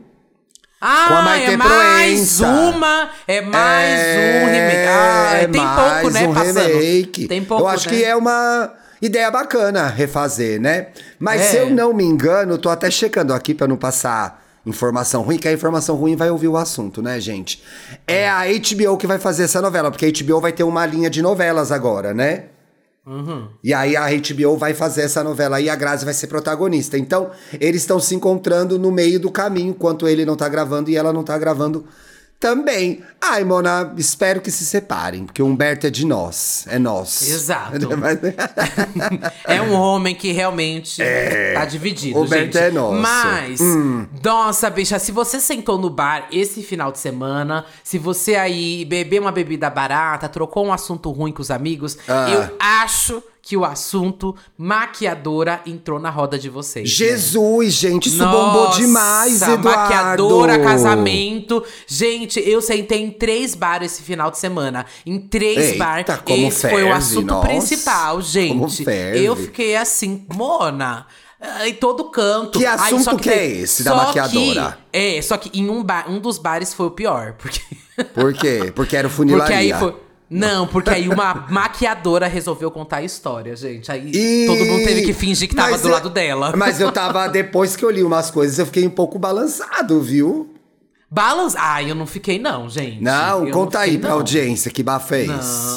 Ah, 0.79 1.39
é 1.39 1.57
mais 1.57 2.39
uma, 2.39 3.09
é 3.27 3.41
mais 3.41 3.99
É, 3.99 4.43
um 4.43 4.51
remake. 4.51 4.87
Ah, 4.87 5.47
tem 5.51 5.61
mais 5.61 6.01
pouco, 6.01 6.13
né, 6.13 6.27
um 6.27 6.33
passando. 6.33 6.59
remake. 6.59 7.27
Tem 7.27 7.43
pouco, 7.43 7.63
Eu 7.63 7.67
acho 7.67 7.89
né? 7.89 7.95
que 7.97 8.03
é 8.03 8.15
uma 8.15 8.73
ideia 9.01 9.31
bacana 9.31 9.87
refazer, 9.87 10.61
né? 10.61 10.87
Mas 11.19 11.41
É. 11.41 11.43
se 11.45 11.57
eu 11.57 11.69
não 11.71 11.93
me 11.93 12.03
engano, 12.03 12.57
tô 12.57 12.69
até 12.69 12.91
checando 12.91 13.33
aqui 13.33 13.53
pra 13.55 13.67
não 13.67 13.75
passar 13.77 14.43
informação 14.65 15.21
ruim, 15.23 15.37
que 15.37 15.47
a 15.47 15.51
informação 15.53 15.95
ruim 15.95 16.15
vai 16.15 16.29
ouvir 16.29 16.49
o 16.49 16.57
assunto, 16.57 17.01
né, 17.01 17.19
gente? 17.19 17.63
É 18.05 18.29
a 18.29 18.43
HBO 18.45 18.97
que 18.97 19.07
vai 19.07 19.17
fazer 19.17 19.43
essa 19.43 19.61
novela, 19.61 19.89
porque 19.89 20.05
a 20.05 20.11
HBO 20.25 20.41
vai 20.41 20.51
ter 20.51 20.63
uma 20.63 20.85
linha 20.85 21.09
de 21.09 21.21
novelas 21.21 21.71
agora, 21.71 22.13
né? 22.13 22.43
Uhum. 23.07 23.47
E 23.63 23.73
aí 23.73 23.95
a 23.95 24.07
HBO 24.09 24.57
vai 24.57 24.73
fazer 24.73 25.03
essa 25.03 25.23
novela 25.23 25.61
e 25.61 25.69
a 25.69 25.75
Grazi 25.77 26.03
vai 26.03 26.13
ser 26.13 26.27
protagonista. 26.27 26.97
Então, 26.97 27.31
eles 27.57 27.81
estão 27.81 28.01
se 28.01 28.13
encontrando 28.13 28.77
no 28.77 28.91
meio 28.91 29.17
do 29.17 29.31
caminho, 29.31 29.69
enquanto 29.69 30.09
ele 30.09 30.25
não 30.25 30.35
tá 30.35 30.49
gravando 30.49 30.89
e 30.89 30.97
ela 30.97 31.13
não 31.13 31.23
tá 31.23 31.37
gravando 31.37 31.85
também. 32.39 33.03
Ai, 33.21 33.43
Mona, 33.43 33.93
espero 33.97 34.39
que 34.41 34.51
se 34.51 34.65
separem, 34.65 35.25
porque 35.25 35.41
o 35.41 35.45
Humberto 35.45 35.87
é 35.87 35.89
de 35.89 36.05
nós. 36.05 36.65
É 36.69 36.77
nós. 36.77 37.27
Exato. 37.27 37.77
É 39.45 39.61
um 39.61 39.73
homem 39.73 40.13
que 40.13 40.31
realmente 40.31 41.01
tá 41.53 41.65
dividido, 41.65 42.17
O 42.19 42.23
Humberto 42.23 42.53
gente. 42.53 42.57
é 42.57 42.71
nosso. 42.71 42.99
Mas, 43.01 43.61
Hum. 43.61 44.05
nossa, 44.23 44.69
bicha, 44.69 44.99
se 44.99 45.11
você 45.11 45.39
sentou 45.39 45.77
no 45.77 45.89
bar 45.89 46.27
esse 46.31 46.61
final 46.61 46.91
de 46.91 46.99
semana, 46.99 47.65
se 47.83 47.97
você 47.97 48.35
aí 48.35 48.85
bebeu 48.85 49.21
uma 49.21 49.31
bebida 49.31 49.69
barata, 49.69 50.27
trocou 50.29 50.65
um 50.65 50.73
assunto 50.73 51.09
ruim 51.11 51.31
com 51.31 51.41
os 51.41 51.49
amigos, 51.51 51.97
Ah. 52.07 52.29
eu 52.29 52.55
acho 52.59 53.23
que 53.47 53.55
o 53.55 53.63
assunto 53.63 54.35
maquiadora 54.57 55.61
entrou 55.65 55.99
na 55.99 56.09
roda 56.09 56.37
de 56.37 56.49
vocês. 56.49 56.83
né? 56.83 56.95
Jesus, 57.07 57.73
gente, 57.75 58.09
isso 58.09 58.17
bombou 58.17 58.65
Nossa, 58.65 58.81
demais, 58.81 59.41
Eduardo. 59.41 59.63
maquiadora, 59.63 60.59
casamento. 60.59 61.63
Gente, 61.87 62.41
eu 62.45 62.61
sentei 62.61 63.01
em 63.01 63.09
três 63.09 63.55
bares 63.55 63.93
esse 63.93 64.01
final 64.03 64.29
de 64.29 64.37
semana. 64.37 64.85
Em 65.05 65.17
três 65.17 65.57
Eita, 65.57 65.77
bares. 65.77 66.05
como 66.25 66.47
Esse 66.47 66.61
foi 66.69 66.83
o 66.83 66.87
ferve, 66.87 66.91
assunto 66.91 67.25
nossa, 67.27 67.47
principal, 67.47 68.11
como 68.15 68.23
gente. 68.23 68.83
ferve. 68.83 69.23
Eu 69.23 69.35
fiquei 69.37 69.77
assim, 69.77 70.25
Mona. 70.33 71.05
Em 71.65 71.73
todo 71.75 72.05
canto. 72.11 72.57
Que 72.59 72.65
Aí, 72.65 72.73
assunto 72.73 73.03
só 73.03 73.15
que 73.15 73.29
tem- 73.29 73.33
é 73.39 73.45
esse 73.47 73.83
da 73.83 73.95
maquiadora? 73.95 74.77
que- 74.91 74.97
é, 75.17 75.21
só 75.21 75.37
que 75.37 75.57
em 75.57 75.69
um, 75.69 75.83
bar, 75.83 76.09
um 76.11 76.19
dos 76.19 76.37
bares 76.37 76.73
foi 76.73 76.87
o 76.87 76.91
pior. 76.91 77.33
Porque, 77.37 77.61
Por 78.13 78.33
quê? 78.33 78.73
Porque 78.75 78.97
era 78.97 79.07
o 79.07 79.09
funilaria. 79.11 79.45
porque 79.55 79.73
aí 79.73 79.79
foi. 79.79 80.06
Não, 80.29 80.67
porque 80.67 80.89
aí 80.89 81.07
uma 81.07 81.45
maquiadora 81.49 82.27
resolveu 82.27 82.69
contar 82.69 82.97
a 82.97 83.03
história, 83.03 83.55
gente. 83.55 83.91
Aí 83.91 84.11
E- 84.13 84.45
todo 84.45 84.65
mundo 84.65 84.83
teve 84.83 85.03
que 85.03 85.13
fingir 85.13 85.47
que 85.47 85.55
tava 85.55 85.71
Mas 85.71 85.81
do 85.81 85.87
eu- 85.87 85.93
lado 85.93 86.09
dela. 86.09 86.53
Mas 86.55 86.81
eu 86.81 86.91
tava, 86.91 87.27
depois 87.29 87.75
que 87.75 87.85
eu 87.85 87.89
li 87.89 88.03
umas 88.03 88.29
coisas, 88.29 88.59
eu 88.59 88.65
fiquei 88.65 88.85
um 88.85 88.89
pouco 88.89 89.17
balançado, 89.17 90.01
viu? 90.01 90.53
Balance. 91.09 91.55
Ai, 91.57 91.89
eu 91.89 91.95
não 91.95 92.05
fiquei, 92.05 92.37
não, 92.37 92.69
gente. 92.69 93.01
Não, 93.01 93.47
Eu 93.47 93.53
conta 93.53 93.79
aí 93.79 93.85
fiquei, 93.91 94.01
pra 94.01 94.09
não. 94.09 94.17
audiência 94.17 94.69
que 94.69 94.81
é 94.81 94.83
esse. 94.83 95.27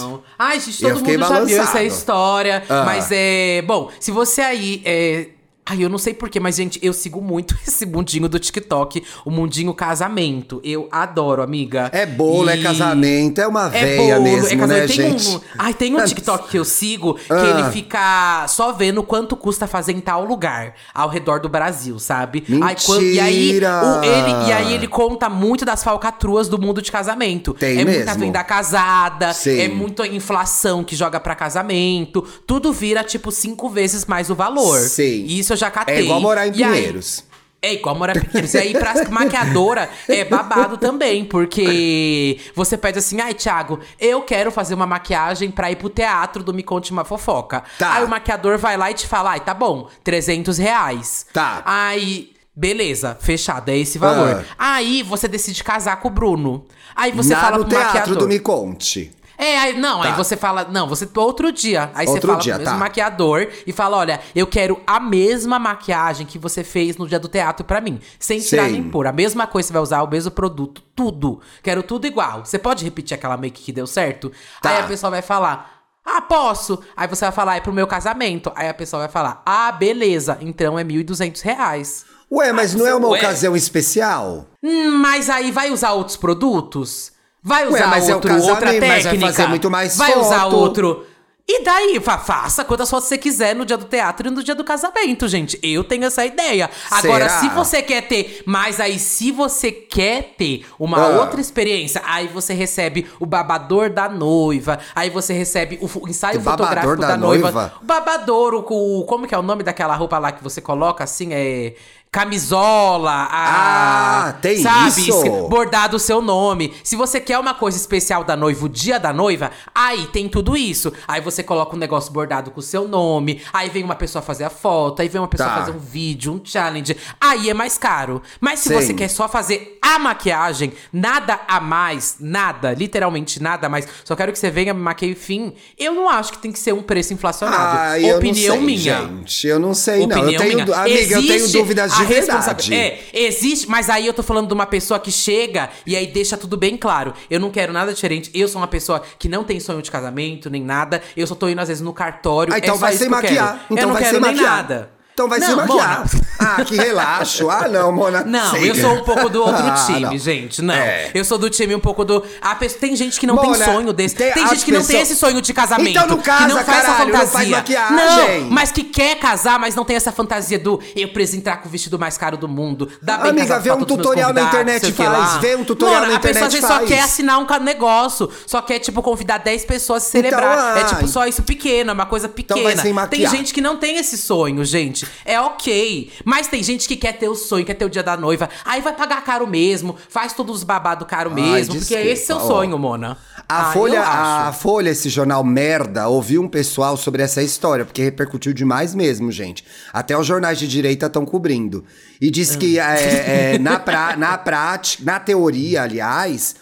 Não. 0.01 0.23
Ai, 0.37 0.59
gente, 0.59 0.83
Eu 0.83 0.89
todo 0.91 0.99
fiquei 0.99 1.17
mundo 1.17 1.29
já 1.29 1.35
viu 1.45 1.57
balançado. 1.57 1.69
essa 1.79 1.83
história. 1.85 2.63
Ah. 2.69 2.83
Mas 2.85 3.09
é. 3.13 3.63
Bom, 3.63 3.91
se 4.01 4.11
você 4.11 4.41
aí. 4.41 4.83
É... 4.85 5.29
Ai, 5.71 5.85
eu 5.85 5.89
não 5.89 5.99
sei 5.99 6.13
porquê, 6.13 6.41
mas, 6.41 6.57
gente, 6.57 6.81
eu 6.83 6.93
sigo 6.93 7.21
muito 7.23 7.57
esse 7.67 7.87
mundinho 7.87 8.29
do 8.29 8.41
TikTok, 8.41 9.05
o 9.25 9.31
mundinho 9.31 9.73
casamento. 9.73 10.61
Eu 10.65 10.89
adoro, 10.91 11.43
amiga. 11.43 11.89
É 11.93 12.05
bolo, 12.05 12.51
é 12.51 12.57
E- 12.59 12.63
casamento, 12.63 13.41
é 13.41 13.47
uma 13.47 13.67
É 13.69 13.81
véia 13.85 14.15
bolo, 14.17 14.25
mesmo, 14.25 14.49
é 14.49 14.57
casamento. 14.57 14.69
né, 14.69 14.87
tem 14.87 15.19
gente? 15.19 15.29
Um, 15.37 15.41
ai, 15.57 15.73
tem 15.75 15.95
um 15.95 16.05
TikTok 16.05 16.49
que 16.49 16.59
eu 16.59 16.65
sigo 16.65 17.15
que 17.15 17.33
Ah. 17.33 17.61
ele 17.61 17.71
fica 17.73 18.47
só 18.49 18.73
vendo 18.73 19.01
quanto 19.05 19.37
custa 19.37 19.69
fazer 19.69 19.93
em 19.93 20.01
tal 20.01 20.25
lugar 20.25 20.75
ao 20.93 21.09
redor 21.09 21.39
do 21.39 21.49
Brasil, 21.49 22.01
sabe? 22.01 22.45
Ai, 22.61 22.75
quan- 22.85 23.01
e, 23.01 23.21
aí, 23.21 23.47
Mentira! 23.47 23.81
o- 24.01 24.05
ele, 24.05 24.49
e 24.49 24.53
aí 24.53 24.75
ele 24.75 24.89
conta 24.89 25.29
muito 25.29 25.65
das 25.65 25.85
falcatruas 25.85 26.49
do 26.49 26.61
mundo 26.61 26.83
de 26.83 26.91
casamento. 26.91 27.55
Tem 27.55 27.79
é 27.81 27.85
muita 27.85 28.05
mesmo? 28.07 28.19
venda 28.19 28.43
casada, 28.43 29.33
Sim. 29.33 29.61
é 29.61 29.69
muita 29.69 30.05
inflação 30.09 30.83
que 30.83 30.97
joga 30.97 31.21
pra 31.21 31.37
casamento. 31.37 32.23
Tudo 32.45 32.73
vira, 32.73 33.05
tipo, 33.05 33.31
cinco 33.31 33.69
vezes 33.69 34.05
mais 34.07 34.31
o 34.31 34.35
valor. 34.35 34.79
Sim. 34.81 35.25
E 35.29 35.39
isso 35.39 35.53
eu 35.53 35.57
já 35.61 35.71
catei. 35.71 35.97
É 35.97 36.03
igual 36.03 36.21
morar 36.21 36.47
em 36.47 36.53
Pinheiros. 36.53 37.25
é 37.63 37.75
igual 37.75 37.95
morar 37.95 38.17
em 38.17 38.21
Pinheiros. 38.21 38.55
E 38.55 38.59
aí, 38.59 38.73
pra 38.73 38.95
maquiadora, 39.11 39.89
é 40.09 40.25
babado 40.25 40.77
também. 40.79 41.25
Porque 41.25 42.39
você 42.55 42.77
pede 42.77 42.99
assim, 42.99 43.21
ai, 43.21 43.35
Thiago, 43.35 43.79
eu 43.99 44.23
quero 44.23 44.51
fazer 44.51 44.75
uma 44.75 44.87
maquiagem 44.87 45.51
pra 45.51 45.71
ir 45.71 45.77
pro 45.77 45.89
teatro 45.89 46.43
do 46.43 46.53
Me 46.55 46.63
Conte 46.63 46.91
Uma 46.93 47.05
Fofoca. 47.05 47.63
Tá. 47.79 47.95
Aí 47.95 48.05
o 48.05 48.09
maquiador 48.09 48.59
vai 48.59 48.77
lá 48.77 48.91
e 48.91 48.95
te 48.95 49.07
fala, 49.07 49.33
ai, 49.33 49.41
tá 49.41 49.55
bom, 49.55 49.89
300 50.03 50.59
reais. 50.59 51.27
Tá. 51.33 51.63
Aí... 51.65 52.33
Beleza, 52.53 53.17
fechado, 53.21 53.71
é 53.71 53.79
esse 53.79 53.97
valor. 53.97 54.45
Ah. 54.59 54.75
Aí 54.75 55.03
você 55.03 55.27
decide 55.29 55.63
casar 55.65 55.97
com 56.01 56.09
o 56.09 56.11
Bruno. 56.11 56.67
Aí 56.95 57.11
você 57.13 57.33
Na, 57.33 57.41
fala 57.41 57.59
no 57.59 57.65
pro 57.65 57.71
teatro 57.71 57.95
maquiador. 58.01 58.19
do 58.19 58.29
Me 58.29 58.39
Conte. 58.41 59.11
É, 59.43 59.59
aí, 59.59 59.79
não, 59.79 60.03
Tá. 60.03 60.09
aí 60.11 60.17
você 60.17 60.37
fala, 60.37 60.65
não, 60.71 60.87
você 60.87 61.09
outro 61.17 61.51
dia. 61.51 61.91
Aí 61.95 62.07
Outro 62.07 62.21
você 62.21 62.27
fala 62.27 62.39
dia, 62.41 62.53
pro 62.55 62.63
mesmo 62.63 62.75
tá. 62.75 62.79
maquiador 62.79 63.49
e 63.67 63.73
fala, 63.73 63.97
olha, 63.97 64.21
eu 64.37 64.47
quero 64.47 64.79
a 64.87 65.01
mesma 65.01 65.59
maquiagem 65.59 66.27
que 66.27 66.39
você 66.39 66.63
fez 66.63 66.99
no 66.99 67.09
dia 67.09 67.19
do 67.19 67.27
teatro 67.27 67.65
pra 67.65 67.81
mim, 67.81 67.99
sem 68.19 68.39
tirar 68.39 68.67
Sim. 68.67 68.73
nem 68.73 68.91
pôr. 68.91 69.07
A 69.07 69.13
mesma 69.13 69.47
coisa 69.47 69.69
você 69.69 69.73
vai 69.73 69.81
usar, 69.83 70.03
o 70.03 70.11
mesmo 70.11 70.31
produto, 70.31 70.83
tudo. 70.95 71.41
Quero 71.63 71.83
tudo 71.83 72.07
igual. 72.07 72.45
Você 72.45 72.59
pode 72.59 72.85
repetir 72.85 73.15
aquela 73.15 73.39
make 73.39 73.63
que 73.63 73.73
deu 73.73 73.87
certo? 73.87 74.31
Tá. 74.61 74.71
Aí 74.73 74.79
a 74.81 74.83
pessoa 74.87 75.11
vai 75.11 75.23
falar, 75.23 75.71
ah, 76.05 76.21
posso. 76.21 76.79
Aí 76.95 77.09
você 77.09 77.25
vai 77.25 77.33
falar, 77.33 77.57
é 77.57 77.61
pro 77.61 77.73
meu 77.73 77.87
casamento. 77.87 78.53
Aí 78.55 78.69
a 78.69 78.75
pessoa 78.75 79.01
vai 79.05 79.09
falar, 79.11 79.41
ah, 79.47 79.73
beleza, 79.73 80.37
então 80.43 80.79
é 80.79 80.85
1.200 80.85 81.41
reais. 81.41 82.05
Ué, 82.31 82.53
mas 82.53 82.75
não 82.75 82.87
é 82.87 82.95
uma 82.95 83.09
Ué. 83.09 83.19
ocasião 83.19 83.57
especial? 83.57 84.45
Hum, 84.63 84.91
mas 84.99 85.31
aí 85.31 85.51
vai 85.51 85.71
usar 85.71 85.93
outros 85.93 86.17
produtos? 86.19 87.13
Vai 87.43 87.67
usar 87.67 87.87
mas 87.89 88.09
é 88.09 88.13
o 88.13 88.15
outro, 88.17 88.33
outra 88.35 88.55
casamento, 88.57 88.81
vai 88.87 89.03
técnica? 89.03 89.27
fazer 89.27 89.47
muito 89.49 89.71
mais 89.71 89.97
Vai 89.97 90.19
usar 90.19 90.41
foto. 90.43 90.57
outro. 90.57 91.07
E 91.53 91.65
daí, 91.65 91.99
fa- 91.99 92.19
faça 92.19 92.65
quantas 92.65 92.89
fotos 92.89 93.09
você 93.09 93.19
quiser 93.19 93.57
no 93.57 93.65
dia 93.65 93.77
do 93.77 93.85
teatro 93.85 94.29
e 94.29 94.31
no 94.31 94.41
dia 94.41 94.55
do 94.55 94.63
casamento, 94.63 95.27
gente. 95.27 95.59
Eu 95.65 95.83
tenho 95.83 96.05
essa 96.05 96.25
ideia. 96.25 96.71
Agora, 96.89 97.29
Será? 97.29 97.41
se 97.41 97.49
você 97.49 97.83
quer 97.83 98.03
ter, 98.03 98.43
mas 98.47 98.79
aí 98.79 99.01
se 99.01 99.33
você 99.33 99.73
quer 99.73 100.35
ter 100.39 100.65
uma 100.79 100.99
Ah. 101.03 101.21
outra 101.21 101.41
experiência, 101.41 102.03
aí 102.05 102.29
você 102.29 102.55
recebe 102.55 103.05
o 103.19 103.27
babador 103.27 103.91
da 103.91 104.09
noiva, 104.09 104.79
aí 104.95 105.11
você 105.11 105.33
recebe 105.33 105.77
o, 105.83 106.09
ensaio 106.09 106.39
babador 106.41 106.67
fotográfico 106.69 107.01
da 107.01 107.09
da, 107.09 107.17
noiva. 107.17 107.51
noiva? 107.51 107.73
O 107.83 107.85
babador, 107.85 108.55
o, 108.55 109.01
o- 109.01 109.05
como 109.07 109.27
que 109.27 109.35
é 109.35 109.39
o 109.39 109.43
nome 109.43 109.65
daquela 109.65 109.97
roupa 109.97 110.19
lá 110.19 110.31
que 110.31 110.45
você 110.45 110.61
coloca 110.61 111.03
assim, 111.03 111.31
é 111.33 111.75
camisola, 112.13 113.11
a, 113.31 114.29
Ah, 114.29 114.33
tem 114.35 114.59
sabe, 114.59 114.89
isso? 115.09 115.49
bordado 115.49 115.97
o 115.97 116.01
seu 116.01 116.21
nome. 116.21 116.75
Se 116.83 116.97
você 116.97 117.21
quer 117.21 117.39
uma 117.39 117.55
coisa 117.55 117.77
especial 117.79 118.25
da 118.25 118.37
noiva, 118.37 118.67
o 118.67 118.69
dia 118.69 118.99
da 118.99 119.13
noiva, 119.13 119.51
aí 119.75 120.07
tem 120.09 120.29
tudo 120.29 120.57
isso. 120.57 120.93
Aí 121.07 121.21
você 121.21 121.43
coloca 121.43 121.75
um 121.77 121.79
negócio 121.79 122.13
bordado 122.13 122.51
com 122.51 122.61
o 122.61 122.63
seu 122.63 122.87
nome, 122.89 123.41
aí 123.53 123.69
vem 123.71 123.85
uma 123.85 123.95
pessoa 123.95 124.21
fazer 124.23 124.45
a 124.45 124.51
foto, 124.51 125.01
aí 125.03 125.09
vem 125.09 125.21
uma 125.21 125.29
pessoa 125.29 125.49
Tá. 125.51 125.57
fazer 125.61 125.71
um 125.73 125.79
vídeo, 125.79 126.33
um 126.33 126.41
challenge. 126.45 126.97
Aí 127.21 127.49
é 127.49 127.55
mais 127.55 127.79
caro. 127.79 128.21
Mas 128.41 128.61
se 128.61 128.69
Sim. 128.69 128.75
você 128.75 128.95
quer 128.95 129.09
só 129.09 129.29
fazer 129.29 129.79
a 129.81 129.99
maquiagem, 129.99 130.73
nada 130.93 131.41
a 131.49 131.61
mais, 131.61 132.17
nada, 132.21 132.73
literalmente 132.75 133.41
nada 133.43 133.67
a 133.67 133.71
mais, 133.71 133.87
só 134.05 134.15
quero 134.15 134.33
que 134.33 134.39
você 134.39 134.51
venha, 134.51 134.75
me 134.75 134.81
maqueie 134.81 135.15
fim, 135.15 135.53
eu 135.79 135.95
não 135.95 136.09
acho 136.09 136.33
que 136.33 136.39
tem 136.39 136.53
que 136.53 136.59
ser 136.59 136.73
um 136.75 136.83
preço 136.83 137.13
inflacionado. 137.15 137.79
Ah, 137.79 137.99
eu 138.01 138.17
Opinião 138.19 138.57
não 138.57 138.65
sei, 138.65 138.67
minha. 138.77 139.01
gente. 139.01 139.47
Eu 139.47 139.59
não 139.59 139.75
sei, 139.75 140.07
não. 140.07 140.17
Eu 140.19 140.23
Opinião 140.23 140.43
tenho, 140.43 140.65
minha. 140.65 140.77
amiga, 140.77 141.15
eu 141.15 141.23
tenho 141.23 141.35
Existe 141.35 141.59
dúvidas 141.59 141.93
de 142.07 142.13
a 142.13 142.17
responsa- 142.17 142.55
verdade. 142.55 142.75
É, 142.75 143.01
existe, 143.13 143.69
mas 143.69 143.89
aí 143.91 144.07
eu 144.07 144.13
tô 144.13 144.23
falando 144.23 144.49
de 144.49 144.55
uma 144.55 144.67
pessoa 144.67 144.99
que 145.01 145.11
chega 145.13 145.71
e 145.87 145.97
aí 145.97 146.07
deixa 146.07 146.37
tudo 146.37 146.57
bem 146.57 146.77
claro. 146.77 147.13
Eu 147.31 147.41
não 147.41 147.51
quero 147.51 147.73
nada 147.73 147.93
diferente. 147.93 148.31
Eu 148.35 148.49
sou 148.49 148.61
uma 148.61 148.69
pessoa 148.69 149.03
que 149.19 149.29
não 149.29 149.45
tem 149.45 149.59
sonho 149.61 149.83
de 149.83 149.91
casamento, 149.91 150.49
nem 150.51 150.63
nada. 150.63 151.03
Eu 151.17 151.27
só 151.27 151.35
tô 151.35 151.49
indo, 151.49 151.61
às 151.61 151.69
vezes, 151.69 151.83
no 151.83 151.93
cartório. 151.93 152.53
Ah, 152.53 152.59
então 152.59 152.75
é 152.75 152.79
vai 152.79 152.97
sem 152.97 153.09
maquiar. 153.09 153.65
Então 153.71 153.79
eu 153.79 153.87
não 153.87 153.95
vai 153.95 154.03
quero 154.03 154.15
sem 154.17 154.23
nem 154.23 154.33
maquiar. 154.37 154.57
nada. 154.57 155.00
Então 155.21 155.29
vai 155.29 155.39
não, 155.39 155.47
sem 155.49 155.57
maquiar. 155.57 155.99
Mona. 155.99 156.11
Ah, 156.39 156.65
que 156.65 156.75
relaxo. 156.75 157.51
Ah, 157.51 157.69
não, 157.69 157.93
Mona. 157.93 158.25
Não, 158.25 158.53
sei. 158.53 158.71
eu 158.71 158.75
sou 158.75 158.95
um 158.95 159.05
pouco 159.05 159.29
do 159.29 159.43
outro 159.43 159.63
Ah, 159.67 159.85
time, 159.87 160.01
não. 160.01 160.17
gente. 160.19 160.63
Não. 160.63 160.73
É. 160.73 161.11
Eu 161.13 161.25
sou 161.27 161.37
do 161.37 161.51
time 161.51 161.75
um 161.75 161.81
pouco 161.81 162.03
do. 162.05 162.25
A 162.41 162.55
pessoa, 162.55 162.81
tem 162.81 162.97
gente 162.97 163.21
que 163.21 163.27
não 163.27 163.35
Mona, 163.35 163.53
tem 163.59 163.65
sonho 163.67 163.93
desse. 163.93 164.15
tem 164.15 164.33
Tem, 164.33 164.47
gente 164.49 164.65
que 164.65 164.73
não 164.73 164.79
tem 164.81 164.87
pessoas- 164.97 165.11
esse 165.11 165.17
sonho 165.21 165.43
de 165.43 165.53
casamento. 165.53 165.91
Então 165.91 166.07
não 166.07 166.17
que 166.17 166.25
casa, 166.25 166.49
não 166.49 166.65
faz 166.65 166.69
essa 166.79 166.87
caralho, 166.87 167.13
não 167.13 167.19
fantasia. 167.19 167.31
faz 167.39 167.49
maquiagem. 167.51 168.41
Não, 168.45 168.51
mas 168.51 168.73
que 168.73 168.83
quer 168.85 169.17
casar, 169.19 169.59
mas 169.59 169.75
não 169.75 169.85
tem 169.85 169.97
essa 169.97 170.11
fantasia 170.11 170.59
do 170.59 170.81
eu 170.97 171.09
preciso 171.09 171.39
entrar 171.39 171.59
com 171.59 171.69
o 171.69 171.71
vestido 171.71 171.99
mais 171.99 172.17
caro 172.17 172.39
do 172.39 172.49
mundo. 172.49 172.89
Dá 173.03 173.19
bem 173.19 173.31
Amiga, 173.33 173.59
vê 173.59 173.71
um 173.73 173.85
tutorial 173.85 174.33
na 174.33 174.43
internet 174.43 174.87
que 174.87 174.93
faz, 174.93 175.37
vê 175.43 175.57
um 175.57 175.65
tutorial 175.65 176.01
Mona, 176.01 176.13
na 176.13 176.17
a 176.17 176.21
pessoa 176.21 176.47
internet 176.47 176.53
vezes 176.53 176.67
só 176.69 176.77
faz. 176.77 176.89
quer 176.89 177.01
assinar 177.01 177.39
um 177.39 177.47
negócio. 177.63 178.31
Só 178.47 178.63
quer, 178.63 178.79
tipo, 178.79 179.03
convidar 179.03 179.39
10 179.39 179.65
pessoas 179.67 180.07
e 180.07 180.11
celebrar. 180.11 180.79
Então, 180.79 180.83
é 180.83 180.85
tipo 180.85 181.07
só 181.07 181.27
isso 181.27 181.43
pequeno, 181.43 181.91
é 181.91 181.93
uma 181.93 182.07
coisa 182.07 182.29
pequena. 182.29 182.63
vai 182.63 182.73
sem 182.77 182.83
tem 182.85 182.93
maquiar. 182.95 183.31
gente 183.31 183.53
que 183.53 183.61
não 183.61 183.77
tem 183.77 183.99
esse 183.99 184.17
sonho, 184.17 184.65
gente. 184.65 185.07
É 185.25 185.41
ok. 185.41 186.11
Mas 186.25 186.47
tem 186.49 186.63
gente 186.63 186.87
que 186.89 186.97
quer 186.97 187.13
ter 187.19 187.29
o 187.29 187.35
sonho, 187.35 187.65
quer 187.65 187.75
ter 187.75 187.85
o 187.85 187.91
dia 187.91 188.03
da 188.03 188.17
noiva. 188.17 188.49
Aí 188.65 188.81
vai 188.81 188.93
pagar 188.95 189.23
caro 189.25 189.47
mesmo, 189.47 189.97
faz 190.09 190.33
todos 190.33 190.57
os 190.57 190.65
babados 190.65 191.07
caro 191.09 191.31
Ai, 191.31 191.41
mesmo. 191.41 191.75
porque 191.75 191.95
desculpa, 191.95 192.03
esse 192.13 192.33
é 192.33 192.35
o 192.35 192.39
ó. 192.39 192.41
sonho, 192.47 192.79
Mona. 192.79 193.17
A 193.49 193.71
Ah, 193.71 193.73
Folha, 193.73 194.03
a. 194.03 194.53
Folha, 194.53 194.91
esse 194.91 195.09
jornal 195.09 195.43
merda, 195.43 196.07
ouviu 196.09 196.41
um 196.43 196.49
pessoal 196.49 196.97
sobre 196.97 197.23
essa 197.23 197.43
história, 197.43 197.85
porque 197.85 198.03
repercutiu 198.03 198.53
demais 198.53 198.95
mesmo, 198.95 199.31
gente. 199.33 199.65
Até 199.93 200.17
os 200.17 200.27
jornais 200.27 200.59
de 200.59 200.69
direita 200.69 201.07
estão 201.07 201.25
cobrindo. 201.27 201.85
E 202.21 202.31
diz 202.31 202.55
que 202.55 202.79
Ah. 202.79 202.97
é, 202.99 203.55
é, 203.55 203.59
na, 203.59 203.79
pra, 203.81 204.17
na 204.17 204.37
prática, 204.39 205.03
na 205.05 205.19
teoria, 205.19 205.83
aliás, 205.83 206.55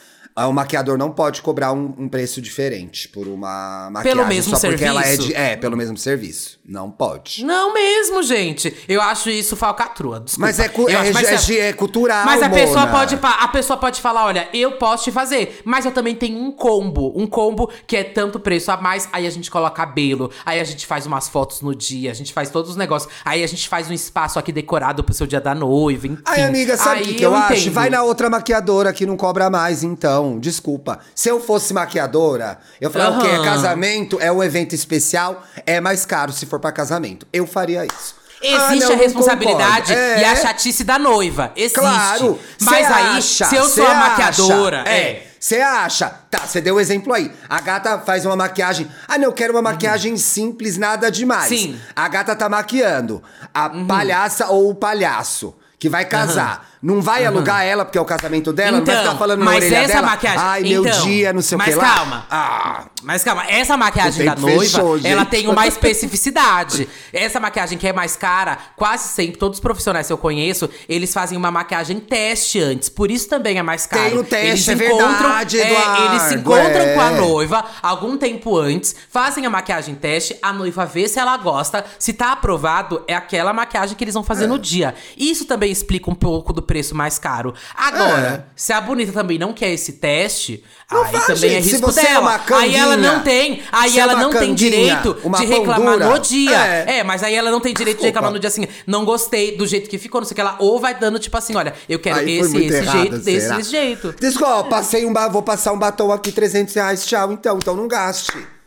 o 0.46 0.52
maquiador 0.52 0.96
não 0.98 1.10
pode 1.10 1.42
cobrar 1.42 1.72
um, 1.72 1.94
um 1.98 2.08
preço 2.08 2.40
diferente 2.40 3.08
por 3.08 3.26
uma 3.26 3.88
maquiagem. 3.90 4.26
mesmo 4.26 4.56
só 4.56 4.68
porque 4.68 4.84
ela 4.84 5.00
é 5.00 5.04
serviço? 5.06 5.28
de. 5.28 5.34
É, 5.34 5.56
pelo 5.56 5.76
mesmo 5.76 5.96
serviço. 5.96 6.58
Não 6.64 6.90
pode. 6.90 7.44
Não 7.44 7.72
mesmo, 7.72 8.22
gente. 8.22 8.74
Eu 8.86 9.00
acho 9.00 9.30
isso 9.30 9.56
falcatrua. 9.56 10.20
Desculpa. 10.20 10.46
Mas 10.46 10.58
é, 10.60 10.66
Eu 10.76 10.88
é, 10.88 10.94
acho- 10.96 11.12
mas 11.14 11.50
é- 11.50 11.68
é 11.68 11.72
cultural, 11.72 12.24
Mas 12.26 12.42
a 12.42 12.50
pessoa, 12.50 12.80
Mona. 12.80 12.92
pode, 12.92 13.18
a 13.22 13.48
pessoa 13.48 13.76
pode 13.78 14.00
falar, 14.00 14.26
olha, 14.26 14.48
eu 14.52 14.72
posso 14.72 15.04
te 15.04 15.12
fazer, 15.12 15.60
mas 15.64 15.84
eu 15.86 15.92
também 15.92 16.14
tenho 16.14 16.38
um 16.38 16.52
combo. 16.52 17.12
Um 17.16 17.26
combo 17.26 17.70
que 17.86 17.96
é 17.96 18.04
tanto 18.04 18.38
preço 18.38 18.70
a 18.70 18.76
mais, 18.76 19.08
aí 19.12 19.26
a 19.26 19.30
gente 19.30 19.50
coloca 19.50 19.74
cabelo, 19.76 20.30
aí 20.44 20.60
a 20.60 20.64
gente 20.64 20.86
faz 20.86 21.06
umas 21.06 21.28
fotos 21.28 21.62
no 21.62 21.74
dia, 21.74 22.10
a 22.10 22.14
gente 22.14 22.32
faz 22.32 22.50
todos 22.50 22.70
os 22.72 22.76
negócios, 22.76 23.10
aí 23.24 23.42
a 23.42 23.46
gente 23.46 23.68
faz 23.68 23.88
um 23.88 23.92
espaço 23.94 24.38
aqui 24.38 24.52
decorado 24.52 25.02
pro 25.02 25.14
seu 25.14 25.26
dia 25.26 25.40
da 25.40 25.54
noiva, 25.54 26.06
enfim. 26.06 26.18
Ai, 26.24 26.42
amiga, 26.42 26.76
sabe 26.76 27.02
o 27.02 27.04
que, 27.06 27.14
que 27.14 27.24
eu, 27.24 27.34
acho? 27.34 27.54
entendo. 27.54 27.72
Vai 27.74 27.88
na 27.88 28.02
outra 28.02 28.28
maquiadora 28.28 28.92
que 28.92 29.06
não 29.06 29.16
cobra 29.16 29.48
mais, 29.48 29.82
então. 29.82 30.27
Desculpa. 30.36 30.98
Se 31.14 31.28
eu 31.28 31.40
fosse 31.40 31.72
maquiadora, 31.72 32.58
eu 32.80 32.90
falaria, 32.90 33.16
o 33.18 33.20
quê? 33.20 33.28
É 33.28 33.44
casamento? 33.44 34.18
É 34.20 34.32
um 34.32 34.42
evento 34.42 34.74
especial? 34.74 35.44
É 35.64 35.80
mais 35.80 36.04
caro 36.04 36.32
se 36.32 36.44
for 36.44 36.58
pra 36.58 36.72
casamento. 36.72 37.24
Eu 37.32 37.46
faria 37.46 37.86
isso. 37.86 38.18
Ah, 38.42 38.46
Existe 38.74 38.80
não, 38.80 38.86
a 38.86 38.96
não 38.96 39.02
responsabilidade. 39.02 39.92
É. 39.92 40.20
e 40.20 40.24
a 40.24 40.36
chatice 40.36 40.84
da 40.84 40.98
noiva. 40.98 41.52
Existe. 41.56 41.78
Claro. 41.78 42.38
Mas 42.60 42.86
Cê 42.86 42.92
aí, 42.92 43.18
acha, 43.18 43.44
se 43.46 43.56
eu 43.56 43.68
sou 43.68 43.86
a 43.86 43.90
acha, 43.90 44.08
maquiadora. 44.08 44.84
É. 44.88 45.26
Você 45.40 45.60
acha? 45.60 46.08
Tá, 46.30 46.40
você 46.40 46.60
deu 46.60 46.76
o 46.76 46.80
exemplo 46.80 47.12
aí. 47.12 47.32
A 47.48 47.60
gata 47.60 47.98
faz 48.00 48.26
uma 48.26 48.34
maquiagem. 48.34 48.88
Ah, 49.06 49.16
não, 49.16 49.26
eu 49.26 49.32
quero 49.32 49.52
uma 49.52 49.62
maquiagem 49.62 50.16
simples, 50.16 50.76
nada 50.76 51.10
demais. 51.10 51.48
Sim. 51.48 51.72
Uhum. 51.72 51.78
A 51.94 52.08
gata 52.08 52.34
tá 52.34 52.48
maquiando. 52.48 53.22
A 53.54 53.70
palhaça 53.70 54.48
ou 54.48 54.70
o 54.70 54.74
palhaço 54.74 55.54
que 55.78 55.88
vai 55.88 56.04
casar. 56.04 56.66
Não 56.80 57.02
vai 57.02 57.26
alugar 57.26 57.64
ela 57.64 57.84
porque 57.84 57.98
é 57.98 58.00
o 58.00 58.04
casamento 58.04 58.52
dela? 58.52 58.78
não 58.78 58.84
vai 58.84 58.94
Então, 58.94 59.06
ficar 59.06 59.18
falando 59.18 59.40
na 59.40 59.44
mas 59.46 59.56
orelha 59.64 59.76
essa 59.78 59.94
dela? 59.94 60.06
maquiagem- 60.06 60.40
Ai, 60.40 60.62
meu 60.62 60.86
então, 60.86 61.02
dia, 61.02 61.32
não 61.32 61.42
sei 61.42 61.56
o 61.56 61.58
mas 61.58 61.68
que 61.70 61.74
lá. 61.74 61.94
calma. 61.94 62.26
Ah, 62.30 62.84
Mas 63.02 63.24
calma, 63.24 63.44
essa 63.48 63.76
maquiagem 63.76 64.24
da 64.24 64.36
noiva, 64.36 64.60
fechou, 64.62 65.00
ela 65.04 65.24
tem 65.24 65.48
uma 65.48 65.66
especificidade. 65.66 66.88
Essa 67.12 67.40
maquiagem 67.40 67.76
que 67.78 67.86
é 67.86 67.92
mais 67.92 68.16
cara, 68.16 68.58
quase 68.76 69.08
sempre, 69.08 69.38
todos 69.38 69.58
os 69.58 69.60
profissionais 69.60 70.06
que 70.06 70.12
eu 70.12 70.18
conheço, 70.18 70.68
eles 70.88 71.12
fazem 71.12 71.36
uma 71.38 71.50
maquiagem 71.50 71.98
teste 72.00 72.60
antes. 72.60 72.88
Por 72.88 73.10
isso 73.10 73.28
também 73.28 73.58
é 73.58 73.62
mais 73.62 73.86
caro. 73.86 74.02
Tem 74.10 74.18
o 74.18 74.24
teste, 74.24 74.70
eles 74.70 74.80
é 74.80 74.86
verdade, 74.88 75.60
é, 75.60 76.06
Eles 76.06 76.22
se 76.22 76.34
encontram 76.36 76.94
com 76.94 77.00
a 77.00 77.10
é. 77.12 77.20
noiva 77.20 77.64
algum 77.82 78.16
tempo 78.16 78.56
antes, 78.56 78.94
fazem 79.10 79.44
a 79.46 79.50
maquiagem 79.50 79.94
teste, 79.94 80.36
a 80.42 80.52
noiva 80.52 80.84
vê 80.86 81.08
se 81.08 81.18
ela 81.18 81.36
gosta. 81.36 81.84
Se 81.98 82.12
tá 82.12 82.32
aprovado, 82.32 83.02
é 83.08 83.14
aquela 83.14 83.52
maquiagem 83.52 83.96
que 83.96 84.04
eles 84.04 84.14
vão 84.14 84.22
fazer 84.24 84.46
no 84.46 84.58
dia. 84.58 84.94
Isso 85.16 85.44
também 85.44 85.67
explica 85.70 86.10
um 86.10 86.14
pouco 86.14 86.52
do 86.52 86.62
preço 86.62 86.94
mais 86.94 87.18
caro. 87.18 87.54
Agora, 87.74 88.48
se 88.56 88.72
a 88.72 88.80
bonita 88.80 89.12
também 89.12 89.38
não 89.38 89.52
quer 89.52 89.70
esse 89.72 89.92
teste, 89.94 90.62
Não 90.90 91.02
aí 91.04 91.12
faz, 91.12 91.26
também 91.26 91.50
é 91.50 91.54
gente. 91.62 91.64
Se 91.64 91.70
risco 91.84 91.90
é 91.90 92.02
dela. 92.02 92.20
uma 92.20 92.58
aí 92.58 92.74
ela 92.74 92.96
não 92.96 93.20
tem, 93.22 93.62
aí 93.70 93.98
é 93.98 94.00
ela 94.00 94.16
não 94.16 94.30
tem 94.30 94.54
direito 94.54 95.14
de 95.38 95.44
reclamar 95.46 95.92
dura, 95.98 96.08
no 96.08 96.18
dia. 96.18 96.56
é. 96.56 96.98
É. 96.98 97.04
mas 97.04 97.22
aí 97.22 97.34
ela 97.34 97.50
não 97.50 97.60
tem 97.60 97.72
direito 97.74 97.96
Desculpa. 97.98 98.02
de 98.02 98.06
reclamar 98.08 98.32
no 98.32 98.38
dia 98.38 98.48
assim, 98.48 98.66
não 98.86 99.04
gostei 99.04 99.56
do 99.56 99.66
jeito 99.66 99.88
que 99.88 99.98
ficou, 99.98 100.20
não 100.20 100.26
sei 100.26 100.32
o 100.32 100.34
que 100.36 100.40
ela 100.40 100.56
ou 100.58 100.80
vai 100.80 100.94
dando 100.98 101.18
tipo 101.18 101.36
assim, 101.36 101.54
olha, 101.56 101.74
eu 101.88 101.98
quero 101.98 102.18
Aí 102.18 102.38
esse, 102.38 102.56
esse 102.56 102.76
errado, 102.76 102.98
jeito, 102.98 103.18
desse, 103.18 103.40
será? 103.40 103.56
desse 103.56 103.70
jeito. 103.70 104.14
Desculpa, 104.18 104.64
passei 104.64 105.04
um 105.04 105.12
vou 105.30 105.42
passar 105.42 105.72
um 105.72 105.78
batom 105.78 106.12
aqui, 106.12 106.30
300 106.32 106.74
reais, 106.74 107.06
tchau, 107.06 107.32
então. 107.32 107.58
Então 107.58 107.76
não 107.76 107.88
gaste. 107.88 108.57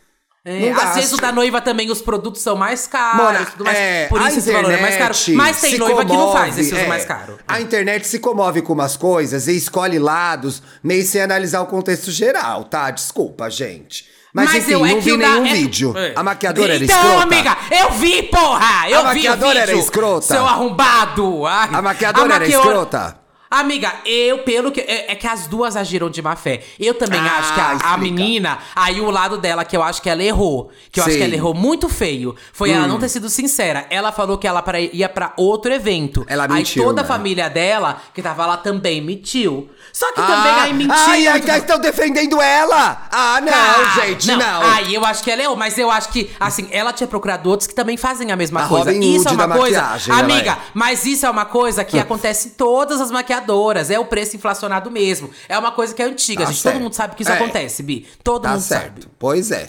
É, 0.44 0.58
Não 0.58 0.70
às 0.76 0.82
gaste. 0.82 0.94
vezes 0.96 1.12
o 1.12 1.16
da 1.18 1.30
noiva 1.30 1.60
também, 1.60 1.88
os 1.88 2.02
produtos 2.02 2.42
são 2.42 2.56
mais 2.56 2.88
caros, 2.88 3.22
Mona, 3.22 3.44
tudo 3.46 3.62
mais. 3.64 3.78
é, 3.78 4.06
por 4.08 4.20
a 4.20 4.28
isso 4.28 4.40
esse 4.40 4.50
valor 4.52 4.72
é 4.72 4.80
mais 4.80 4.96
caro. 4.96 5.14
Mas 5.36 5.60
tem 5.60 5.78
noiva 5.78 6.04
que 6.04 6.12
não 6.12 6.32
faz 6.32 6.44
comove, 6.46 6.60
esse 6.62 6.74
uso 6.74 6.82
é. 6.82 6.86
mais 6.88 7.04
caro. 7.04 7.38
A 7.46 7.60
internet 7.60 8.04
se 8.08 8.18
comove 8.18 8.60
com 8.60 8.72
umas 8.72 8.96
coisas 8.96 9.46
e 9.46 9.56
escolhe 9.56 10.00
lados, 10.00 10.60
meio 10.82 11.04
sem 11.06 11.22
analisar 11.22 11.60
o 11.60 11.66
contexto 11.66 12.10
geral, 12.10 12.64
tá? 12.64 12.90
Desculpa, 12.90 13.48
gente. 13.48 14.10
Mas, 14.34 14.52
enfim, 14.54 14.72
eu- 14.72 14.84
é 14.86 14.94
não 14.94 15.00
vi 15.00 15.12
o 15.12 15.18
da- 15.18 15.28
nenhum 15.28 15.46
é- 15.46 15.52
vídeo. 15.54 15.94
é. 15.96 16.12
A 16.16 16.22
maquiadora 16.24 16.74
era 16.74 16.82
então, 16.84 16.96
escrota? 16.98 17.22
amiga, 17.22 17.56
eu 17.70 17.90
vi, 17.92 18.22
porra! 18.24 18.88
Eu 18.90 18.98
A 18.98 19.00
vi 19.00 19.04
o 19.04 19.14
maquiadora 19.14 19.60
vídeo, 19.60 19.62
era 19.70 19.72
escrota? 19.78 20.26
Seu 20.26 20.44
arrombado! 20.46 21.46
Ai, 21.46 21.68
A 21.72 21.82
maquiadora 21.82 22.34
era 22.34 22.40
maquiadora- 22.40 22.68
escrota? 22.68 23.21
Amiga, 23.52 23.92
eu, 24.06 24.38
pelo 24.38 24.72
que. 24.72 24.80
É, 24.80 25.12
é 25.12 25.14
que 25.14 25.26
as 25.26 25.46
duas 25.46 25.76
agiram 25.76 26.08
de 26.08 26.22
má 26.22 26.34
fé. 26.34 26.62
Eu 26.80 26.94
também 26.94 27.20
Ah, 27.20 27.38
acho 27.38 27.54
que 27.54 27.60
a, 27.60 27.92
a 27.92 27.96
menina, 27.98 28.58
aí 28.74 29.00
o 29.00 29.10
lado 29.10 29.36
dela, 29.36 29.64
que 29.64 29.76
eu 29.76 29.82
acho 29.82 30.00
que 30.00 30.08
ela 30.08 30.22
errou. 30.22 30.70
Que 30.90 31.00
eu 31.00 31.04
acho 31.04 31.12
Sim. 31.12 31.18
que 31.18 31.24
ela 31.24 31.34
errou 31.34 31.52
muito 31.54 31.88
feio. 31.88 32.34
Foi 32.52 32.70
Hum. 32.70 32.76
ela 32.76 32.88
não 32.88 32.98
ter 32.98 33.08
sido 33.10 33.28
sincera. 33.28 33.86
Ela 33.90 34.10
falou 34.10 34.38
que 34.38 34.46
ela 34.46 34.62
pra- 34.62 34.80
ia 34.80 35.08
pra 35.08 35.34
outro 35.36 35.72
evento. 35.72 36.24
Ela 36.28 36.44
aí 36.44 36.48
mentiu, 36.50 36.82
toda 36.84 37.00
a 37.00 37.04
né? 37.04 37.08
família 37.08 37.50
dela, 37.50 38.00
que 38.14 38.22
tava 38.22 38.46
lá, 38.46 38.56
também 38.56 39.00
mentiu. 39.02 39.68
Só 39.92 40.08
que 40.12 40.22
também 40.22 40.52
aí 40.52 40.72
mentiu. 40.72 40.94
Ai, 40.96 41.26
ai, 41.26 41.42
ai, 41.46 41.58
estão 41.58 41.78
defendendo 41.78 42.40
ela! 42.40 43.06
Ah, 43.12 43.38
não, 43.42 43.52
Cara, 43.52 44.06
gente, 44.06 44.26
não. 44.28 44.62
Aí 44.72 44.94
eu 44.94 45.04
acho 45.04 45.22
que 45.22 45.30
ela 45.30 45.42
errou, 45.42 45.56
mas 45.56 45.76
eu 45.76 45.90
acho 45.90 46.08
que, 46.08 46.30
assim, 46.40 46.66
ela 46.70 46.92
tinha 46.92 47.06
procurado 47.06 47.50
outros 47.50 47.66
que 47.66 47.74
também 47.74 47.96
fazem 47.98 48.32
a 48.32 48.36
mesma 48.36 48.64
A 48.64 48.68
coisa. 48.68 48.90
Robin 48.92 49.14
isso 49.14 49.28
é 49.28 49.32
uma 49.32 49.48
coisa. 49.48 49.82
Amiga, 50.10 50.52
é. 50.52 50.56
mas 50.72 51.04
isso 51.04 51.26
é 51.26 51.30
uma 51.30 51.44
coisa 51.44 51.84
que 51.84 51.98
acontece 51.98 52.48
em 52.48 52.50
todas 52.52 53.00
as 53.00 53.10
É 53.90 53.98
o 53.98 54.04
preço 54.04 54.36
inflacionado 54.36 54.90
mesmo. 54.90 55.30
É 55.48 55.58
uma 55.58 55.72
coisa 55.72 55.94
que 55.94 56.02
é 56.02 56.04
antiga, 56.06 56.44
Tá 56.44 56.50
gente. 56.50 56.60
certo. 56.60 56.74
Todo 56.74 56.82
mundo 56.82 56.94
sabe 56.94 57.14
que 57.16 57.22
isso 57.22 57.32
É. 57.32 57.36
acontece, 57.36 57.82
Bi. 57.82 58.06
Todo 58.22 58.42
Tá 58.42 58.50
mundo 58.50 58.60
certo. 58.60 58.84
sabe. 59.02 59.06
Pois 59.18 59.50
é. 59.50 59.68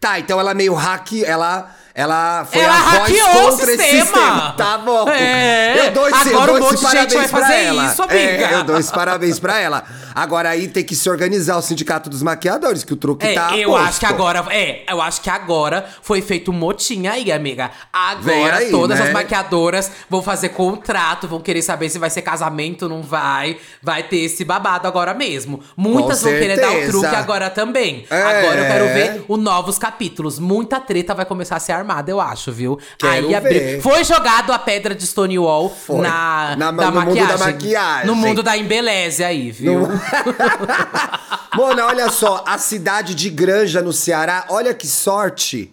Tá, 0.00 0.18
então 0.18 0.38
ela 0.38 0.52
meio 0.54 0.74
hack, 0.74 1.12
ela 1.24 1.70
ela 1.96 2.44
foi 2.44 2.60
Ela 2.60 2.74
a 2.74 2.80
voz 2.80 2.92
hackeou 2.98 3.28
o 3.28 3.50
contra 3.50 3.72
esse 3.72 3.82
sistema. 3.82 4.04
sistema. 4.04 4.52
Tá 4.56 4.78
bom. 4.78 5.08
É. 5.08 5.86
Eu 5.86 5.92
dou 5.92 6.08
esse, 6.08 6.28
Agora 6.28 6.50
eu 6.50 6.56
um 6.56 6.58
dou 6.58 6.68
monte 6.72 6.74
esse 6.74 6.84
de 6.86 7.00
gente 7.00 7.14
vai 7.14 7.28
fazer 7.28 7.54
ela. 7.54 7.86
isso, 7.86 8.02
amiga. 8.02 8.18
É, 8.18 8.54
eu 8.54 8.64
dou 8.64 8.78
esse 8.78 8.92
parabéns 8.92 9.38
pra 9.38 9.60
ela. 9.60 9.84
Agora 10.14 10.50
aí 10.50 10.68
tem 10.68 10.84
que 10.84 10.94
se 10.94 11.08
organizar 11.10 11.56
o 11.56 11.62
sindicato 11.62 12.08
dos 12.08 12.22
maquiadores, 12.22 12.84
que 12.84 12.92
o 12.92 12.96
truque 12.96 13.26
É, 13.26 13.34
tá 13.34 13.56
eu 13.56 13.70
posto. 13.70 13.84
acho 13.88 14.00
que 14.00 14.06
agora. 14.06 14.44
É, 14.50 14.82
eu 14.88 15.00
acho 15.02 15.20
que 15.20 15.30
agora 15.30 15.86
foi 16.02 16.22
feito 16.22 16.50
um 16.50 16.54
motim 16.54 17.06
aí, 17.06 17.32
amiga. 17.32 17.70
Agora 17.92 18.56
aí, 18.56 18.70
todas 18.70 18.98
né? 18.98 19.06
as 19.06 19.12
maquiadoras 19.12 19.90
vão 20.08 20.22
fazer 20.22 20.50
contrato, 20.50 21.26
vão 21.26 21.40
querer 21.40 21.62
saber 21.62 21.88
se 21.88 21.98
vai 21.98 22.10
ser 22.10 22.22
casamento, 22.22 22.88
não 22.88 23.02
vai. 23.02 23.56
Vai 23.82 24.02
ter 24.04 24.18
esse 24.18 24.44
babado 24.44 24.86
agora 24.86 25.14
mesmo. 25.14 25.60
Muitas 25.76 26.22
vão 26.22 26.32
querer 26.32 26.60
dar 26.60 26.70
o 26.72 26.86
truque 26.86 27.06
agora 27.14 27.50
também. 27.50 28.06
É. 28.10 28.22
Agora 28.22 28.60
eu 28.60 28.66
quero 28.66 28.84
ver 28.86 29.24
os 29.28 29.38
novos 29.38 29.78
capítulos. 29.78 30.38
Muita 30.38 30.78
treta 30.80 31.14
vai 31.14 31.24
começar 31.24 31.56
a 31.56 31.60
ser 31.60 31.72
armada, 31.72 32.10
eu 32.10 32.20
acho, 32.20 32.52
viu? 32.52 32.78
Quero 32.98 33.28
aí. 33.28 33.80
Foi 33.80 34.04
jogado 34.04 34.52
a 34.52 34.58
pedra 34.58 34.94
de 34.94 35.06
Stonewall 35.06 35.68
Foi. 35.70 36.00
na, 36.00 36.54
Na- 36.56 36.70
da 36.70 36.90
no 36.90 36.92
mundo 37.00 37.06
maquiagem. 37.06 37.38
da 37.38 37.44
maquiagem. 37.46 38.06
No 38.06 38.14
mundo 38.14 38.42
da 38.42 38.56
embeleze 38.56 39.24
aí, 39.24 39.50
viu? 39.50 39.88
Mona, 41.54 41.86
olha 41.86 42.10
só, 42.10 42.42
a 42.46 42.58
cidade 42.58 43.14
de 43.14 43.30
Granja, 43.30 43.80
no 43.82 43.92
Ceará, 43.92 44.46
olha 44.48 44.74
que 44.74 44.86
sorte. 44.86 45.72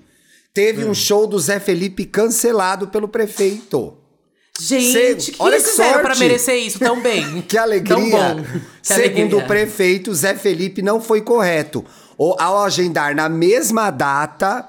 Teve 0.54 0.84
Hum. 0.86 0.90
um 0.92 0.94
show 0.94 1.26
do 1.28 1.40
Zé 1.40 1.60
Felipe 1.60 2.06
cancelado 2.06 2.88
pelo 2.88 3.08
prefeito. 3.08 3.98
Gente, 4.60 5.32
que 5.32 5.42
olha 5.42 5.58
que 5.58 5.64
fizeram 5.70 6.02
sorte. 6.04 6.20
merecer 6.20 6.56
isso 6.56 6.78
tão 6.78 7.00
bem? 7.02 7.42
Que 7.42 7.58
alegria! 7.58 7.96
Tão 7.98 8.10
bom. 8.10 8.44
Que 8.44 8.62
Segundo 8.84 9.18
alegria. 9.38 9.38
o 9.38 9.48
prefeito, 9.48 10.14
Zé 10.14 10.36
Felipe 10.36 10.82
não 10.82 11.02
foi 11.02 11.22
correto 11.22 11.84
ou 12.18 12.36
ao 12.40 12.62
agendar 12.64 13.16
na 13.16 13.28
mesma 13.30 13.90
data 13.90 14.68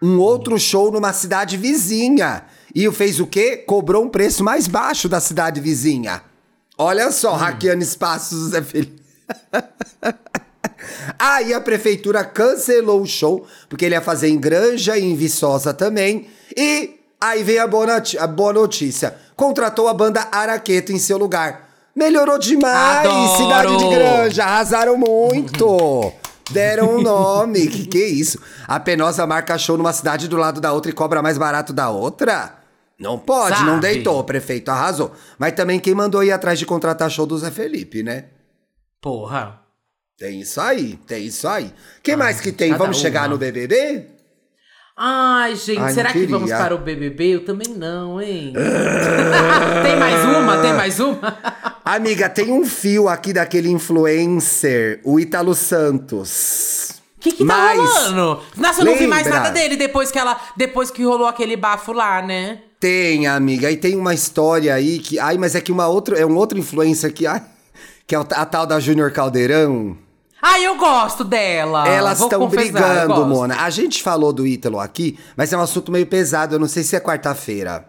um 0.00 0.18
outro 0.18 0.58
show 0.58 0.90
numa 0.90 1.12
cidade 1.12 1.56
vizinha. 1.56 2.44
E 2.74 2.90
fez 2.92 3.18
o 3.18 3.26
quê? 3.26 3.56
Cobrou 3.56 4.04
um 4.04 4.08
preço 4.08 4.44
mais 4.44 4.66
baixo 4.68 5.08
da 5.08 5.20
cidade 5.20 5.60
vizinha. 5.60 6.22
Olha 6.78 7.10
só, 7.10 7.34
Hum. 7.34 7.38
hackeando 7.38 7.82
espaços 7.82 8.38
do 8.38 8.48
Zé 8.50 8.62
Felipe. 8.62 9.02
Aí 11.18 11.52
a 11.54 11.60
prefeitura 11.60 12.24
cancelou 12.24 13.02
o 13.02 13.06
show, 13.06 13.46
porque 13.68 13.84
ele 13.84 13.94
ia 13.94 14.00
fazer 14.00 14.28
em 14.28 14.38
Granja 14.38 14.96
e 14.96 15.04
em 15.04 15.16
Viçosa 15.16 15.74
também. 15.74 16.28
E 16.56 16.96
aí 17.20 17.42
vem 17.42 17.58
a 17.58 17.66
boa, 17.66 18.00
a 18.20 18.26
boa 18.26 18.52
notícia. 18.52 19.16
Contratou 19.36 19.88
a 19.88 19.94
banda 19.94 20.28
Araqueto 20.30 20.92
em 20.92 20.98
seu 20.98 21.18
lugar. 21.18 21.68
Melhorou 21.94 22.38
demais, 22.38 23.06
Adoro! 23.08 23.36
cidade 23.36 23.76
de 23.76 23.88
Granja. 23.88 24.44
Arrasaram 24.44 24.96
muito. 24.96 26.12
Deram 26.50 26.96
um 26.96 27.02
nome. 27.02 27.66
que 27.66 27.86
que 27.86 27.98
é 28.02 28.06
isso? 28.06 28.38
A 28.68 28.78
Penosa 28.78 29.26
marca 29.26 29.58
show 29.58 29.76
numa 29.76 29.92
cidade 29.92 30.28
do 30.28 30.36
lado 30.36 30.60
da 30.60 30.72
outra 30.72 30.90
e 30.90 30.94
cobra 30.94 31.20
mais 31.20 31.36
barato 31.36 31.72
da 31.72 31.90
outra? 31.90 32.54
Não 32.98 33.18
pode, 33.18 33.62
não 33.62 33.74
Sabe? 33.74 33.80
deitou, 33.80 34.18
o 34.18 34.24
prefeito 34.24 34.70
arrasou. 34.70 35.12
Mas 35.38 35.52
também 35.52 35.78
quem 35.78 35.94
mandou 35.94 36.24
ir 36.24 36.32
atrás 36.32 36.58
de 36.58 36.66
contratar 36.66 37.08
show 37.10 37.26
do 37.26 37.38
Zé 37.38 37.50
Felipe, 37.50 38.02
né? 38.02 38.24
Porra. 39.00 39.60
Tem 40.18 40.40
isso 40.40 40.60
aí, 40.60 40.96
tem 41.06 41.24
isso 41.24 41.46
aí. 41.46 41.72
que 42.02 42.16
mais 42.16 42.40
que 42.40 42.50
tem? 42.50 42.74
Vamos 42.74 42.96
chegar 42.98 43.22
uma. 43.22 43.28
no 43.28 43.38
BBB? 43.38 44.06
Ai, 44.96 45.54
gente, 45.54 45.78
Ai, 45.78 45.92
será 45.92 46.08
não 46.08 46.20
que 46.20 46.26
vamos 46.26 46.50
para 46.50 46.74
o 46.74 46.78
BBB? 46.78 47.36
Eu 47.36 47.44
também 47.44 47.68
não, 47.72 48.20
hein? 48.20 48.52
tem 49.84 49.96
mais 49.96 50.24
uma? 50.24 50.60
Tem 50.60 50.72
mais 50.72 50.98
uma? 50.98 51.38
Amiga, 51.84 52.28
tem 52.28 52.50
um 52.50 52.66
fio 52.66 53.08
aqui 53.08 53.32
daquele 53.32 53.68
influencer, 53.68 55.00
o 55.04 55.20
Ítalo 55.20 55.54
Santos. 55.54 57.00
O 57.16 57.20
que 57.20 57.30
que 57.30 57.46
tá 57.46 57.56
Mas- 57.56 57.78
rolando? 57.78 58.42
Nossa, 58.56 58.80
eu 58.80 58.86
não 58.86 58.96
vi 58.96 59.06
mais 59.06 59.26
nada 59.28 59.50
dele 59.50 59.76
depois 59.76 60.10
que 60.10 60.18
ela. 60.18 60.36
Depois 60.56 60.90
que 60.90 61.04
rolou 61.04 61.28
aquele 61.28 61.56
bafo 61.56 61.92
lá, 61.92 62.20
né? 62.20 62.62
Tem, 62.80 63.26
amiga, 63.26 63.70
e 63.70 63.76
tem 63.76 63.96
uma 63.96 64.14
história 64.14 64.72
aí 64.74 65.00
que. 65.00 65.18
Ai, 65.18 65.36
mas 65.36 65.54
é 65.54 65.60
que 65.60 65.72
uma 65.72 65.88
outra. 65.88 66.18
É 66.18 66.24
um 66.24 66.36
outro 66.36 66.58
influencer 66.58 67.12
que. 67.12 67.26
Ai, 67.26 67.42
que 68.06 68.14
é 68.14 68.18
a 68.18 68.46
tal 68.46 68.66
da 68.66 68.78
Júnior 68.78 69.10
Caldeirão. 69.12 69.96
Ai, 70.40 70.64
eu 70.64 70.76
gosto 70.76 71.24
dela. 71.24 71.88
Elas 71.88 72.20
estão 72.20 72.46
brigando. 72.48 73.26
Mona. 73.26 73.56
A 73.62 73.70
gente 73.70 74.02
falou 74.02 74.32
do 74.32 74.46
Ítalo 74.46 74.78
aqui, 74.78 75.18
mas 75.36 75.52
é 75.52 75.56
um 75.56 75.60
assunto 75.60 75.90
meio 75.90 76.06
pesado. 76.06 76.54
Eu 76.54 76.60
não 76.60 76.68
sei 76.68 76.84
se 76.84 76.94
é 76.94 77.00
quarta-feira. 77.00 77.88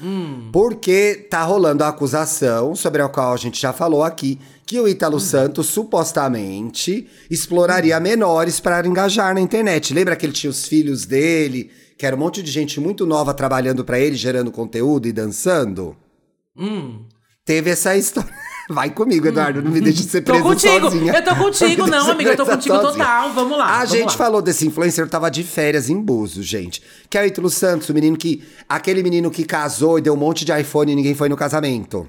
Hum. 0.00 0.48
Porque 0.52 1.26
tá 1.30 1.42
rolando 1.42 1.84
a 1.84 1.88
acusação, 1.88 2.74
sobre 2.74 3.00
a 3.00 3.08
qual 3.08 3.32
a 3.32 3.36
gente 3.36 3.60
já 3.60 3.72
falou 3.72 4.02
aqui, 4.02 4.40
que 4.66 4.80
o 4.80 4.84
Hum. 4.84 4.88
Ítalo 4.88 5.20
Santos 5.20 5.66
supostamente 5.66 7.06
exploraria 7.30 8.00
menores 8.00 8.58
para 8.58 8.86
engajar 8.86 9.34
na 9.34 9.40
internet. 9.40 9.92
Lembra 9.94 10.16
que 10.16 10.26
ele 10.26 10.32
tinha 10.32 10.50
os 10.50 10.66
filhos 10.66 11.04
dele, 11.04 11.70
que 11.96 12.06
era 12.06 12.14
um 12.16 12.18
monte 12.18 12.42
de 12.42 12.50
gente 12.50 12.80
muito 12.80 13.06
nova 13.06 13.32
trabalhando 13.32 13.84
para 13.84 13.98
ele, 13.98 14.16
gerando 14.16 14.50
conteúdo 14.50 15.06
e 15.06 15.12
dançando? 15.12 15.96
Hum. 16.56 17.04
Teve 17.44 17.70
essa 17.70 17.96
história. 17.96 18.30
Vai 18.70 18.88
comigo, 18.88 19.26
Eduardo, 19.26 19.60
não 19.60 19.70
me 19.70 19.78
deixe 19.78 20.02
ser 20.04 20.22
Tô 20.22 20.32
preso 20.32 20.44
contigo. 20.48 20.90
sozinha. 20.90 21.12
Eu 21.12 21.22
tô 21.22 21.36
contigo, 21.36 21.86
não, 21.86 22.04
ser 22.06 22.10
amiga. 22.12 22.30
Eu 22.30 22.36
tô 22.36 22.46
contigo 22.46 22.74
sozinha. 22.76 23.04
total. 23.04 23.32
Vamos 23.34 23.58
lá. 23.58 23.66
A 23.66 23.76
vamos 23.80 23.90
gente 23.90 24.10
lá. 24.12 24.16
falou 24.16 24.40
desse 24.40 24.66
influencer, 24.66 25.06
tava 25.06 25.30
de 25.30 25.42
férias 25.42 25.90
em 25.90 26.00
Búzios, 26.00 26.46
gente. 26.46 26.82
Que 27.10 27.18
é 27.18 27.22
o 27.22 27.26
Ítalo 27.26 27.50
Santos, 27.50 27.90
o 27.90 27.94
menino 27.94 28.16
que. 28.16 28.42
Aquele 28.66 29.02
menino 29.02 29.30
que 29.30 29.44
casou 29.44 29.98
e 29.98 30.02
deu 30.02 30.14
um 30.14 30.16
monte 30.16 30.46
de 30.46 30.58
iPhone 30.58 30.90
e 30.90 30.94
ninguém 30.94 31.14
foi 31.14 31.28
no 31.28 31.36
casamento. 31.36 32.08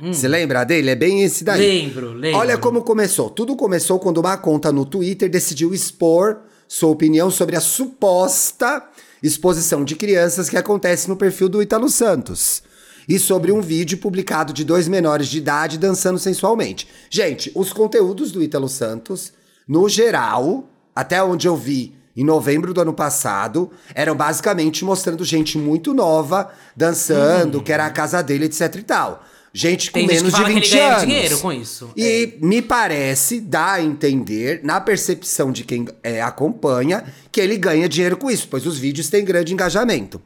Você 0.00 0.26
lembra 0.26 0.64
dele? 0.64 0.90
É 0.90 0.94
bem 0.96 1.22
esse 1.22 1.44
daí. 1.44 1.60
Hum. 1.60 1.84
Lembro, 1.84 2.12
lembro. 2.12 2.38
Olha 2.38 2.58
como 2.58 2.82
começou. 2.82 3.28
Tudo 3.30 3.56
começou 3.56 3.98
quando 3.98 4.18
uma 4.18 4.36
conta 4.36 4.70
no 4.72 4.84
Twitter 4.84 5.28
decidiu 5.28 5.74
expor 5.74 6.38
sua 6.68 6.90
opinião 6.90 7.30
sobre 7.30 7.56
a 7.56 7.60
suposta 7.60 8.82
exposição 9.22 9.84
de 9.84 9.94
crianças 9.94 10.48
que 10.48 10.56
acontece 10.56 11.08
no 11.08 11.16
perfil 11.16 11.48
do 11.48 11.62
Ítalo 11.62 11.88
Santos. 11.88 12.62
E 13.08 13.18
sobre 13.18 13.50
um 13.50 13.60
vídeo 13.60 13.98
publicado 13.98 14.52
de 14.52 14.64
dois 14.64 14.86
menores 14.88 15.28
de 15.28 15.38
idade 15.38 15.78
dançando 15.78 16.18
sensualmente. 16.18 16.88
Gente, 17.10 17.50
os 17.54 17.72
conteúdos 17.72 18.30
do 18.30 18.42
Ítalo 18.42 18.68
Santos, 18.68 19.32
no 19.66 19.88
geral, 19.88 20.68
até 20.94 21.22
onde 21.22 21.46
eu 21.48 21.56
vi 21.56 21.94
em 22.16 22.24
novembro 22.24 22.74
do 22.74 22.80
ano 22.80 22.92
passado, 22.92 23.70
eram 23.94 24.14
basicamente 24.14 24.84
mostrando 24.84 25.24
gente 25.24 25.56
muito 25.56 25.94
nova 25.94 26.52
dançando, 26.76 27.62
que 27.62 27.72
era 27.72 27.86
a 27.86 27.90
casa 27.90 28.22
dele, 28.22 28.44
etc 28.44 28.76
e 28.76 28.82
tal. 28.82 29.24
Gente 29.54 29.90
com. 29.90 29.98
Tem 29.98 30.08
gente 30.08 30.16
menos 30.16 30.34
que 30.34 30.40
fala 30.40 30.48
de 30.48 30.54
que 30.54 30.60
20 30.60 30.72
ele 30.72 30.78
ganha 30.78 30.92
anos. 30.92 31.06
dinheiro 31.06 31.38
com 31.38 31.52
isso. 31.52 31.90
E 31.96 32.38
me 32.40 32.62
parece, 32.62 33.40
dá 33.40 33.72
a 33.72 33.82
entender, 33.82 34.60
na 34.62 34.80
percepção 34.80 35.52
de 35.52 35.62
quem 35.62 35.86
é, 36.02 36.22
acompanha, 36.22 37.04
que 37.30 37.40
ele 37.40 37.58
ganha 37.58 37.88
dinheiro 37.88 38.16
com 38.16 38.30
isso, 38.30 38.48
pois 38.50 38.66
os 38.66 38.78
vídeos 38.78 39.10
têm 39.10 39.24
grande 39.24 39.52
engajamento. 39.52 40.20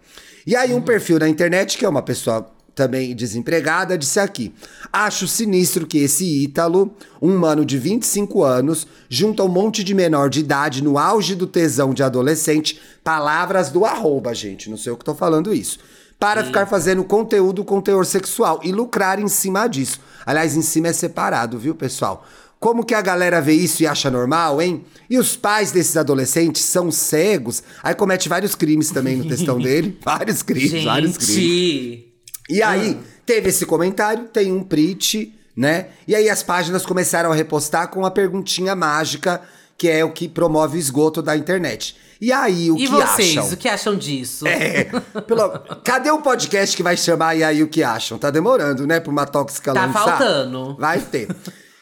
E 0.47 0.55
aí, 0.55 0.73
um 0.73 0.81
perfil 0.81 1.19
na 1.19 1.29
internet, 1.29 1.77
que 1.77 1.85
é 1.85 1.89
uma 1.89 2.03
pessoa 2.03 2.49
também 2.73 3.17
desempregada, 3.17 3.99
disse 3.99 4.21
aqui: 4.21 4.55
Acho 4.93 5.27
sinistro 5.27 5.89
que 5.89 5.99
esse 5.99 6.45
Ítalo, 6.45 6.95
um 7.21 7.37
mano 7.37 7.65
de 7.65 7.79
25 7.79 8.45
anos, 8.45 8.87
junta 9.09 9.43
um 9.43 9.49
monte 9.49 9.83
de 9.83 9.93
menor 9.93 10.31
de 10.31 10.39
idade 10.39 10.85
no 10.85 10.99
auge 10.99 11.35
do 11.35 11.49
tesão 11.49 11.93
de 11.93 12.05
adolescente, 12.05 12.81
palavras 13.03 13.71
do 13.71 13.85
arroba, 13.85 14.33
gente, 14.33 14.71
não 14.71 14.77
sei 14.77 14.93
eu 14.93 14.97
que 14.97 15.05
tô 15.05 15.17
falando 15.17 15.53
isso 15.53 15.81
para 16.19 16.45
ficar 16.45 16.67
fazendo 16.67 17.05
conteúdo 17.05 17.65
com 17.65 17.81
teor 17.81 18.07
sexual 18.07 18.61
e 18.63 18.73
lucrar 18.73 19.21
em 19.21 19.29
cima 19.29 19.67
disso. 19.67 20.01
Aliás, 20.25 20.57
em 20.57 20.63
cima 20.63 20.89
é 20.89 20.93
separado, 20.93 21.59
viu, 21.59 21.75
pessoal? 21.75 22.27
Como 22.59 22.85
que 22.85 22.95
a 22.95 23.03
galera 23.03 23.41
vê 23.41 23.53
isso 23.53 23.83
e 23.83 23.87
acha 23.87 24.11
normal, 24.11 24.63
hein? 24.63 24.85
E 25.11 25.19
os 25.19 25.37
pais 25.37 25.71
desses 25.71 25.97
adolescentes 25.97 26.65
são 26.65 26.91
cegos, 26.91 27.63
aí 27.83 27.95
comete 27.95 28.29
vários 28.29 28.55
crimes 28.55 28.91
também 28.91 29.17
no 29.17 29.29
textão 29.29 29.59
dele. 29.59 29.99
Vários 30.03 30.43
crimes, 30.43 30.85
vários 30.85 31.17
crimes. 31.19 31.35
Gente. 31.35 32.13
E 32.49 32.63
aí, 32.63 32.99
teve 33.27 33.51
esse 33.51 33.67
comentário, 33.67 34.25
tem 34.25 34.53
um 34.53 34.63
print, 34.63 35.35
né? 35.55 35.89
E 36.09 36.15
aí 36.15 36.31
as 36.31 36.43
páginas 36.43 36.87
começaram 36.87 37.31
a 37.31 37.35
repostar 37.35 37.89
com 37.89 38.07
a 38.07 38.11
perguntinha 38.11 38.75
mágica, 38.75 39.43
que 39.79 39.89
é 39.89 40.05
o 40.05 40.11
que 40.13 40.29
promove 40.29 40.77
o 40.77 40.81
esgoto 40.81 41.21
da 41.23 41.37
internet. 41.37 41.97
E 42.21 42.33
aí, 42.33 42.71
o 42.71 42.77
E 42.77 42.81
que 42.81 42.89
vocês, 42.89 43.37
acham? 43.37 43.53
o 43.53 43.57
que 43.59 43.69
acham 43.69 43.97
disso? 43.97 44.47
É, 44.47 44.85
pelo- 45.27 45.51
cadê 45.85 46.11
o 46.11 46.23
podcast 46.23 46.75
que 46.75 46.83
vai 46.83 46.97
chamar 46.97 47.35
e 47.37 47.45
aí 47.45 47.63
o 47.63 47.69
que 47.69 47.83
acham? 47.83 48.17
Tá 48.17 48.31
demorando, 48.31 48.87
né, 48.87 49.01
pra 49.01 49.11
uma 49.13 49.27
tóxica 49.27 49.75
Tá 49.75 49.85
lançar? 49.85 50.05
faltando. 50.05 50.77
Vai 50.79 50.99
ter. 51.01 51.29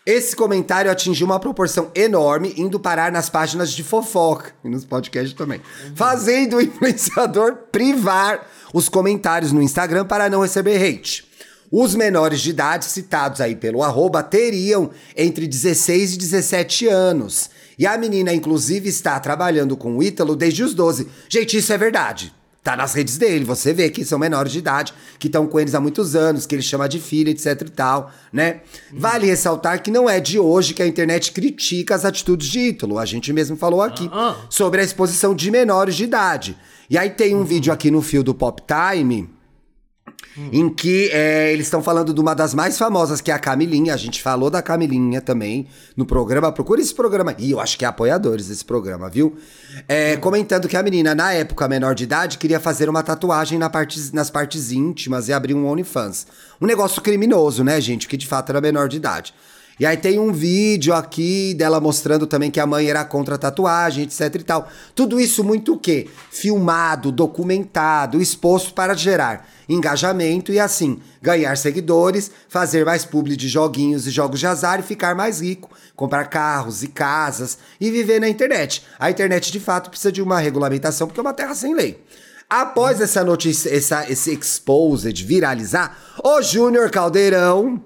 Esse 0.04 0.35
comentário 0.37 0.90
atingiu 0.90 1.24
uma 1.24 1.38
proporção 1.40 1.90
enorme, 1.94 2.52
indo 2.59 2.78
parar 2.80 3.11
nas 3.12 3.30
páginas 3.30 3.72
de 3.72 3.83
fofoca 3.83 4.52
e 4.64 4.68
nos 4.68 4.85
podcasts 4.85 5.33
também, 5.33 5.62
fazendo 5.94 6.57
o 6.57 6.61
influenciador 6.61 7.57
privar 7.72 8.46
os 8.74 8.88
comentários 8.88 9.50
no 9.52 9.62
Instagram 9.62 10.04
para 10.04 10.28
não 10.28 10.42
receber 10.42 10.76
hate. 10.85 11.24
Os 11.70 11.94
menores 11.94 12.40
de 12.40 12.50
idade 12.50 12.85
citados 12.85 13.40
aí 13.40 13.57
pelo 13.57 13.83
arroba 13.83 14.22
teriam 14.22 14.90
entre 15.16 15.46
16 15.46 16.14
e 16.14 16.18
17 16.18 16.87
anos. 16.88 17.48
E 17.78 17.87
a 17.87 17.96
menina, 17.98 18.32
inclusive, 18.32 18.88
está 18.88 19.18
trabalhando 19.20 19.76
com 19.76 19.96
o 19.96 20.02
Ítalo 20.02 20.37
desde 20.37 20.62
os 20.62 20.74
12. 20.74 21.08
Gente, 21.28 21.56
isso 21.56 21.72
é 21.72 21.78
verdade. 21.78 22.32
Tá 22.62 22.74
nas 22.74 22.94
redes 22.94 23.18
dele, 23.18 23.44
você 23.44 23.74
vê 23.74 23.90
que 23.90 24.06
são 24.06 24.18
menores 24.18 24.50
de 24.50 24.58
idade, 24.58 24.94
que 25.18 25.26
estão 25.26 25.46
com 25.46 25.60
eles 25.60 25.74
há 25.74 25.80
muitos 25.80 26.16
anos, 26.16 26.46
que 26.46 26.54
ele 26.54 26.62
chama 26.62 26.88
de 26.88 26.98
filha, 26.98 27.28
etc 27.28 27.60
e 27.60 27.70
tal, 27.70 28.10
né? 28.32 28.62
Vale 28.90 29.26
ressaltar 29.26 29.82
que 29.82 29.90
não 29.90 30.08
é 30.08 30.18
de 30.18 30.38
hoje 30.38 30.72
que 30.72 30.82
a 30.82 30.87
internet 30.87 31.30
critica 31.32 31.94
as 31.94 32.06
atitudes 32.06 32.48
de 32.48 32.60
Ítalo. 32.60 32.98
A 32.98 33.04
gente 33.04 33.30
mesmo 33.34 33.54
falou 33.54 33.82
aqui 33.82 34.08
Ah, 34.10 34.37
sobre 34.48 34.80
a 34.80 34.84
exposição 34.84 35.34
de 35.34 35.50
menores 35.50 35.94
de 35.94 36.04
idade. 36.04 36.56
E 36.88 36.96
aí 36.96 37.10
tem 37.10 37.34
um 37.34 37.44
vídeo 37.44 37.70
aqui 37.70 37.90
no 37.90 38.00
fio 38.00 38.22
do 38.22 38.34
Pop 38.34 38.62
Time 38.66 39.28
em 40.52 40.68
que 40.68 41.10
é, 41.12 41.52
eles 41.52 41.66
estão 41.66 41.82
falando 41.82 42.12
de 42.12 42.20
uma 42.20 42.34
das 42.34 42.54
mais 42.54 42.76
famosas, 42.76 43.20
que 43.20 43.30
é 43.30 43.34
a 43.34 43.38
Camilinha. 43.38 43.94
A 43.94 43.96
gente 43.96 44.20
falou 44.22 44.50
da 44.50 44.60
Camilinha 44.60 45.20
também 45.20 45.66
no 45.96 46.04
programa. 46.04 46.50
Procura 46.50 46.80
esse 46.80 46.94
programa. 46.94 47.34
E 47.38 47.52
eu 47.52 47.60
acho 47.60 47.78
que 47.78 47.84
é 47.84 47.88
apoiadores 47.88 48.48
desse 48.48 48.64
programa, 48.64 49.08
viu? 49.08 49.37
É, 49.88 50.16
comentando 50.16 50.68
que 50.68 50.76
a 50.76 50.82
menina, 50.82 51.14
na 51.14 51.32
época 51.32 51.68
menor 51.68 51.94
de 51.94 52.04
idade, 52.04 52.38
queria 52.38 52.60
fazer 52.60 52.88
uma 52.88 53.02
tatuagem 53.02 53.58
na 53.58 53.70
parte, 53.70 54.14
nas 54.14 54.30
partes 54.30 54.72
íntimas 54.72 55.28
e 55.28 55.32
abrir 55.32 55.54
um 55.54 55.66
OnlyFans. 55.66 56.26
Um 56.60 56.66
negócio 56.66 57.00
criminoso, 57.00 57.62
né, 57.62 57.80
gente? 57.80 58.08
Que 58.08 58.16
de 58.16 58.26
fato 58.26 58.50
era 58.50 58.60
menor 58.60 58.88
de 58.88 58.96
idade. 58.96 59.34
E 59.78 59.84
aí 59.84 59.96
tem 59.96 60.18
um 60.18 60.32
vídeo 60.32 60.94
aqui 60.94 61.52
dela 61.54 61.80
mostrando 61.80 62.26
também 62.26 62.50
que 62.50 62.60
a 62.60 62.66
mãe 62.66 62.88
era 62.88 63.04
contra 63.04 63.34
a 63.34 63.38
tatuagem, 63.38 64.04
etc 64.04 64.34
e 64.37 64.44
tal. 64.44 64.68
Tudo 64.94 65.18
isso 65.18 65.42
muito 65.42 65.74
o 65.74 65.78
quê? 65.78 66.08
Filmado, 66.30 67.10
documentado, 67.10 68.20
exposto 68.20 68.72
para 68.72 68.94
gerar 68.94 69.48
engajamento 69.68 70.52
e 70.52 70.60
assim 70.60 71.00
ganhar 71.22 71.56
seguidores, 71.56 72.30
fazer 72.48 72.84
mais 72.84 73.04
publi 73.04 73.37
de 73.37 73.48
joguinhos 73.48 74.06
e 74.06 74.10
jogos 74.10 74.40
de 74.40 74.46
azar 74.46 74.80
e 74.80 74.82
ficar 74.82 75.14
mais 75.14 75.40
rico, 75.40 75.70
comprar 75.96 76.26
carros 76.26 76.82
e 76.82 76.88
casas 76.88 77.58
e 77.80 77.90
viver 77.90 78.20
na 78.20 78.28
internet. 78.28 78.84
A 78.98 79.10
internet 79.10 79.50
de 79.50 79.60
fato 79.60 79.90
precisa 79.90 80.12
de 80.12 80.22
uma 80.22 80.38
regulamentação 80.38 81.06
porque 81.06 81.20
é 81.20 81.22
uma 81.22 81.34
terra 81.34 81.54
sem 81.54 81.74
lei. 81.74 82.02
Após 82.48 83.00
essa 83.00 83.24
notícia, 83.24 83.74
essa, 83.74 84.08
esse 84.10 84.32
exposed 84.32 85.24
viralizar, 85.24 85.96
o 86.22 86.42
Júnior 86.42 86.90
Caldeirão 86.90 87.82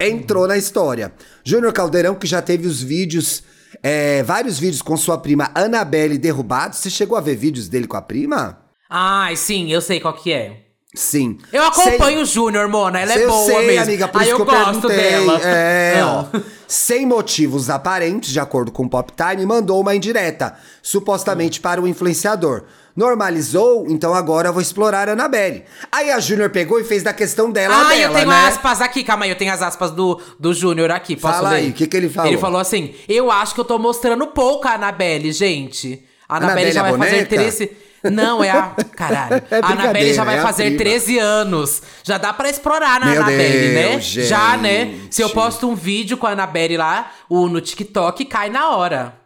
entrou 0.00 0.46
na 0.46 0.56
história. 0.56 1.12
Júnior 1.44 1.72
Caldeirão, 1.72 2.14
que 2.14 2.26
já 2.26 2.40
teve 2.42 2.66
os 2.66 2.82
vídeos, 2.82 3.42
é, 3.82 4.22
vários 4.22 4.58
vídeos 4.58 4.82
com 4.82 4.96
sua 4.96 5.18
prima 5.18 5.50
Annabelle 5.54 6.18
derrubados. 6.18 6.78
Você 6.78 6.90
chegou 6.90 7.16
a 7.16 7.20
ver 7.20 7.36
vídeos 7.36 7.68
dele 7.68 7.86
com 7.86 7.96
a 7.96 8.02
prima? 8.02 8.58
Ai, 8.90 9.36
sim, 9.36 9.70
eu 9.70 9.80
sei 9.80 10.00
qual 10.00 10.14
que 10.14 10.32
é. 10.32 10.64
Sim. 10.94 11.36
Eu 11.52 11.62
acompanho 11.64 12.22
o 12.22 12.24
Júnior, 12.24 12.66
Mona. 12.66 12.98
Ela 13.00 13.12
é 13.12 13.22
eu 13.24 13.28
boa 13.28 13.44
sei, 13.44 13.66
mesmo. 13.66 13.82
amiga, 13.82 14.08
por 14.08 14.20
Aí 14.22 14.26
isso 14.28 14.36
eu 14.36 14.46
que 14.46 14.50
eu 14.50 14.58
gosto 14.64 14.88
perguntei. 14.88 14.96
dela. 15.10 15.40
É, 15.42 16.00
Ah. 16.00 16.26
ó. 16.34 16.40
Sem 16.66 17.04
motivos 17.06 17.68
aparentes, 17.68 18.30
de 18.30 18.40
acordo 18.40 18.72
com 18.72 18.84
o 18.84 18.88
Pop 18.88 19.12
Time, 19.14 19.44
mandou 19.44 19.80
uma 19.80 19.94
indireta, 19.94 20.56
supostamente 20.82 21.60
para 21.60 21.80
o 21.80 21.86
influenciador. 21.86 22.64
Normalizou, 22.98 23.86
então 23.88 24.12
agora 24.12 24.48
eu 24.48 24.52
vou 24.52 24.60
explorar 24.60 25.08
a 25.08 25.12
Annabelle. 25.12 25.62
Aí 25.92 26.10
a 26.10 26.18
Júnior 26.18 26.50
pegou 26.50 26.80
e 26.80 26.84
fez 26.84 27.04
da 27.04 27.12
questão 27.12 27.48
dela 27.48 27.72
Ah, 27.72 27.88
dela, 27.90 28.00
eu 28.02 28.12
tenho 28.12 28.26
né? 28.28 28.46
aspas 28.48 28.80
aqui, 28.82 29.04
calma 29.04 29.24
aí, 29.24 29.30
eu 29.30 29.36
tenho 29.36 29.52
as 29.52 29.62
aspas 29.62 29.92
do, 29.92 30.20
do 30.36 30.52
Júnior 30.52 30.90
aqui. 30.90 31.14
Posso 31.14 31.36
Fala 31.36 31.50
ler? 31.50 31.56
aí, 31.58 31.70
o 31.70 31.72
que 31.72 31.86
que 31.86 31.96
ele 31.96 32.08
falou? 32.08 32.28
Ele 32.28 32.38
falou 32.38 32.60
assim: 32.60 32.92
Eu 33.08 33.30
acho 33.30 33.54
que 33.54 33.60
eu 33.60 33.64
tô 33.64 33.78
mostrando 33.78 34.26
pouco 34.26 34.66
a 34.66 34.72
Anabelle, 34.72 35.30
gente. 35.30 36.04
A 36.28 36.38
Anabelle 36.38 36.70
Annabelle, 36.70 36.72
já 36.72 36.80
a 36.80 36.82
vai 36.82 36.98
fazer 36.98 37.16
boneca? 37.24 37.36
13. 37.36 37.70
Não, 38.10 38.42
é 38.42 38.50
a. 38.50 38.62
Caralho. 38.96 39.42
É 39.48 39.60
a 39.62 39.66
Anabelle 39.68 40.12
já 40.14 40.24
vai 40.24 40.38
é 40.38 40.42
fazer 40.42 40.64
prima. 40.64 40.78
13 40.78 41.18
anos. 41.20 41.82
Já 42.02 42.18
dá 42.18 42.32
pra 42.32 42.50
explorar 42.50 42.98
na 42.98 43.06
Meu 43.06 43.22
Anabelle, 43.22 43.74
né? 43.74 43.88
Deus, 43.90 44.04
Já, 44.04 44.56
né? 44.56 44.86
gente. 44.86 45.14
Se 45.14 45.22
eu 45.22 45.30
posto 45.30 45.68
um 45.68 45.74
vídeo 45.76 46.16
com 46.16 46.26
a 46.26 46.30
Anabelle 46.30 46.76
lá, 46.76 47.12
o, 47.28 47.48
no 47.48 47.60
TikTok, 47.60 48.24
cai 48.24 48.50
na 48.50 48.70
hora. 48.70 49.17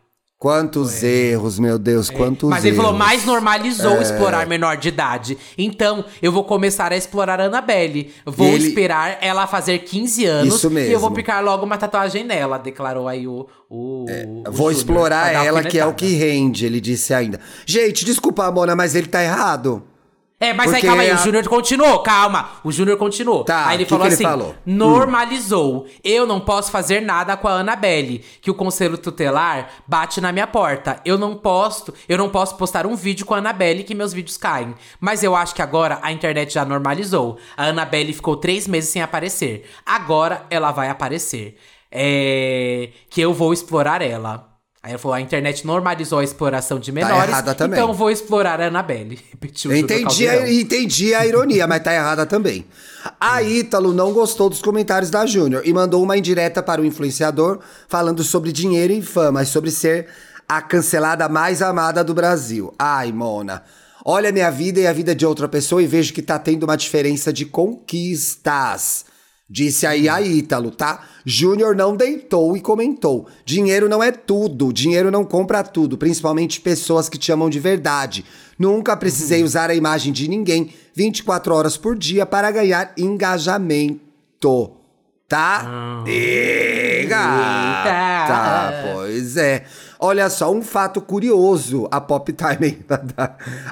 Quantos 0.42 1.04
erros, 1.04 1.56
meu 1.56 1.78
Deus, 1.78 2.10
quantos 2.10 2.48
É. 2.48 2.50
Mas 2.50 2.64
ele 2.64 2.74
erros. 2.74 2.84
falou, 2.84 2.98
mais 2.98 3.24
normalizou 3.24 3.98
É. 3.98 4.02
explorar 4.02 4.44
menor 4.44 4.76
de 4.76 4.88
idade. 4.88 5.38
Então, 5.56 6.04
eu 6.20 6.32
vou 6.32 6.42
começar 6.42 6.90
a 6.90 6.96
explorar 6.96 7.40
a 7.40 7.44
Annabelle. 7.44 8.12
Vou 8.26 8.48
Ele- 8.48 8.66
esperar 8.66 9.18
ela 9.20 9.46
fazer 9.46 9.78
15 9.84 10.24
anos. 10.26 10.52
Isso 10.56 10.66
E 10.66 10.90
eu 10.90 10.98
vou 10.98 11.10
mesmo. 11.10 11.14
picar 11.14 11.44
logo 11.44 11.64
uma 11.64 11.78
tatuagem 11.78 12.24
nela, 12.24 12.58
declarou 12.58 13.06
aí 13.06 13.24
o. 13.24 13.46
o, 13.70 14.04
o 14.04 14.06
É, 14.08 14.26
Vou 14.50 14.52
Júnior, 14.52 14.72
explorar 14.72 15.32
ela, 15.32 15.62
que 15.62 15.78
é 15.78 15.86
o 15.86 15.94
que 15.94 16.12
rende, 16.16 16.66
ele 16.66 16.80
disse 16.80 17.14
ainda. 17.14 17.38
Gente, 17.64 18.04
desculpa, 18.04 18.50
Mona, 18.50 18.74
mas 18.74 18.96
ele 18.96 19.06
tá 19.06 19.22
errado. 19.22 19.80
É, 20.42 20.52
mas 20.52 20.66
aí 20.66 20.72
Porque 20.74 20.86
calma 20.88 21.02
aí, 21.02 21.10
a- 21.12 21.14
o 21.14 21.18
Júnior 21.18 21.48
continuou, 21.48 21.98
calma. 22.00 22.48
O 22.64 22.72
Júnior 22.72 22.96
continuou. 22.96 23.44
Tá, 23.44 23.68
aí 23.68 23.76
ele 23.76 23.84
que 23.84 23.90
falou 23.90 24.02
que 24.02 24.08
ele 24.08 24.14
assim: 24.14 24.24
falou? 24.24 24.48
Hum. 24.66 24.74
normalizou. 24.74 25.86
Eu 26.02 26.26
não 26.26 26.40
posso 26.40 26.70
fazer 26.72 27.00
nada 27.00 27.36
com 27.36 27.46
a 27.46 27.52
Annabelle, 27.52 28.24
que 28.40 28.50
o 28.50 28.54
conselho 28.54 28.98
tutelar 28.98 29.70
bate 29.86 30.20
na 30.20 30.32
minha 30.32 30.46
porta. 30.48 31.00
Eu 31.04 31.16
não 31.16 31.36
posto, 31.36 31.94
eu 32.08 32.18
não 32.18 32.28
posso 32.28 32.56
postar 32.56 32.86
um 32.86 32.96
vídeo 32.96 33.24
com 33.24 33.34
a 33.34 33.38
Annabelle 33.38 33.84
que 33.84 33.94
meus 33.94 34.12
vídeos 34.12 34.36
caem. 34.36 34.74
Mas 35.00 35.22
eu 35.22 35.36
acho 35.36 35.54
que 35.54 35.62
agora 35.62 36.00
a 36.02 36.10
internet 36.10 36.52
já 36.52 36.64
normalizou. 36.64 37.38
A 37.56 37.66
Annabelle 37.66 38.12
ficou 38.12 38.36
três 38.36 38.66
meses 38.66 38.90
sem 38.90 39.00
aparecer. 39.00 39.64
Agora 39.86 40.44
ela 40.50 40.72
vai 40.72 40.88
aparecer. 40.88 41.56
É. 41.90 42.88
Que 43.08 43.20
eu 43.20 43.32
vou 43.32 43.52
explorar 43.52 44.02
ela. 44.02 44.51
Aí 44.82 44.90
ele 44.92 44.98
falou: 44.98 45.14
a 45.14 45.20
internet 45.20 45.64
normalizou 45.64 46.18
a 46.18 46.24
exploração 46.24 46.78
de 46.78 46.90
menores. 46.90 47.28
errada 47.28 47.54
também. 47.54 47.78
Então 47.78 47.94
vou 47.94 48.10
explorar 48.10 48.60
a 48.60 48.66
Annabelle. 48.66 49.16
Repetiu 49.30 49.70
Eu 49.70 49.76
entendi, 49.76 50.28
a, 50.28 50.52
entendi 50.52 51.14
a 51.14 51.24
ironia, 51.24 51.68
mas 51.68 51.82
tá 51.82 51.94
errada 51.94 52.26
também. 52.26 52.66
A 53.20 53.42
Ítalo 53.42 53.92
não 53.92 54.12
gostou 54.12 54.50
dos 54.50 54.60
comentários 54.60 55.08
da 55.08 55.24
Júnior 55.24 55.62
e 55.64 55.72
mandou 55.72 56.02
uma 56.02 56.16
indireta 56.16 56.62
para 56.62 56.80
o 56.80 56.84
influenciador 56.84 57.60
falando 57.86 58.24
sobre 58.24 58.50
dinheiro 58.50 58.92
e 58.92 59.02
fama 59.02 59.44
e 59.44 59.46
sobre 59.46 59.70
ser 59.70 60.08
a 60.48 60.60
cancelada 60.60 61.28
mais 61.28 61.62
amada 61.62 62.02
do 62.02 62.12
Brasil. 62.12 62.74
Ai, 62.76 63.12
Mona. 63.12 63.62
Olha 64.04 64.30
a 64.30 64.32
minha 64.32 64.50
vida 64.50 64.80
e 64.80 64.86
a 64.86 64.92
vida 64.92 65.14
de 65.14 65.24
outra 65.24 65.48
pessoa 65.48 65.80
e 65.80 65.86
vejo 65.86 66.12
que 66.12 66.22
tá 66.22 66.40
tendo 66.40 66.64
uma 66.64 66.76
diferença 66.76 67.32
de 67.32 67.46
conquistas. 67.46 69.04
Disse 69.52 69.86
aí 69.86 70.08
a 70.08 70.18
Ítalo, 70.18 70.70
tá? 70.70 71.02
Júnior 71.26 71.76
não 71.76 71.94
deitou 71.94 72.56
e 72.56 72.60
comentou: 72.62 73.28
dinheiro 73.44 73.86
não 73.86 74.02
é 74.02 74.10
tudo, 74.10 74.72
dinheiro 74.72 75.10
não 75.10 75.26
compra 75.26 75.62
tudo, 75.62 75.98
principalmente 75.98 76.58
pessoas 76.58 77.06
que 77.06 77.18
te 77.18 77.30
amam 77.30 77.50
de 77.50 77.60
verdade. 77.60 78.24
Nunca 78.58 78.96
precisei 78.96 79.42
usar 79.42 79.68
a 79.68 79.74
imagem 79.74 80.10
de 80.10 80.26
ninguém 80.26 80.72
24 80.94 81.54
horas 81.54 81.76
por 81.76 81.98
dia 81.98 82.24
para 82.24 82.50
ganhar 82.50 82.94
engajamento. 82.96 84.72
Tá? 85.28 86.02
Eita! 86.06 87.18
Tá, 88.26 88.72
pois 88.94 89.36
é. 89.36 89.66
Olha 90.04 90.28
só, 90.28 90.52
um 90.52 90.62
fato 90.62 91.00
curioso. 91.00 91.86
A 91.88 92.00
Pop 92.00 92.32
Time. 92.32 92.84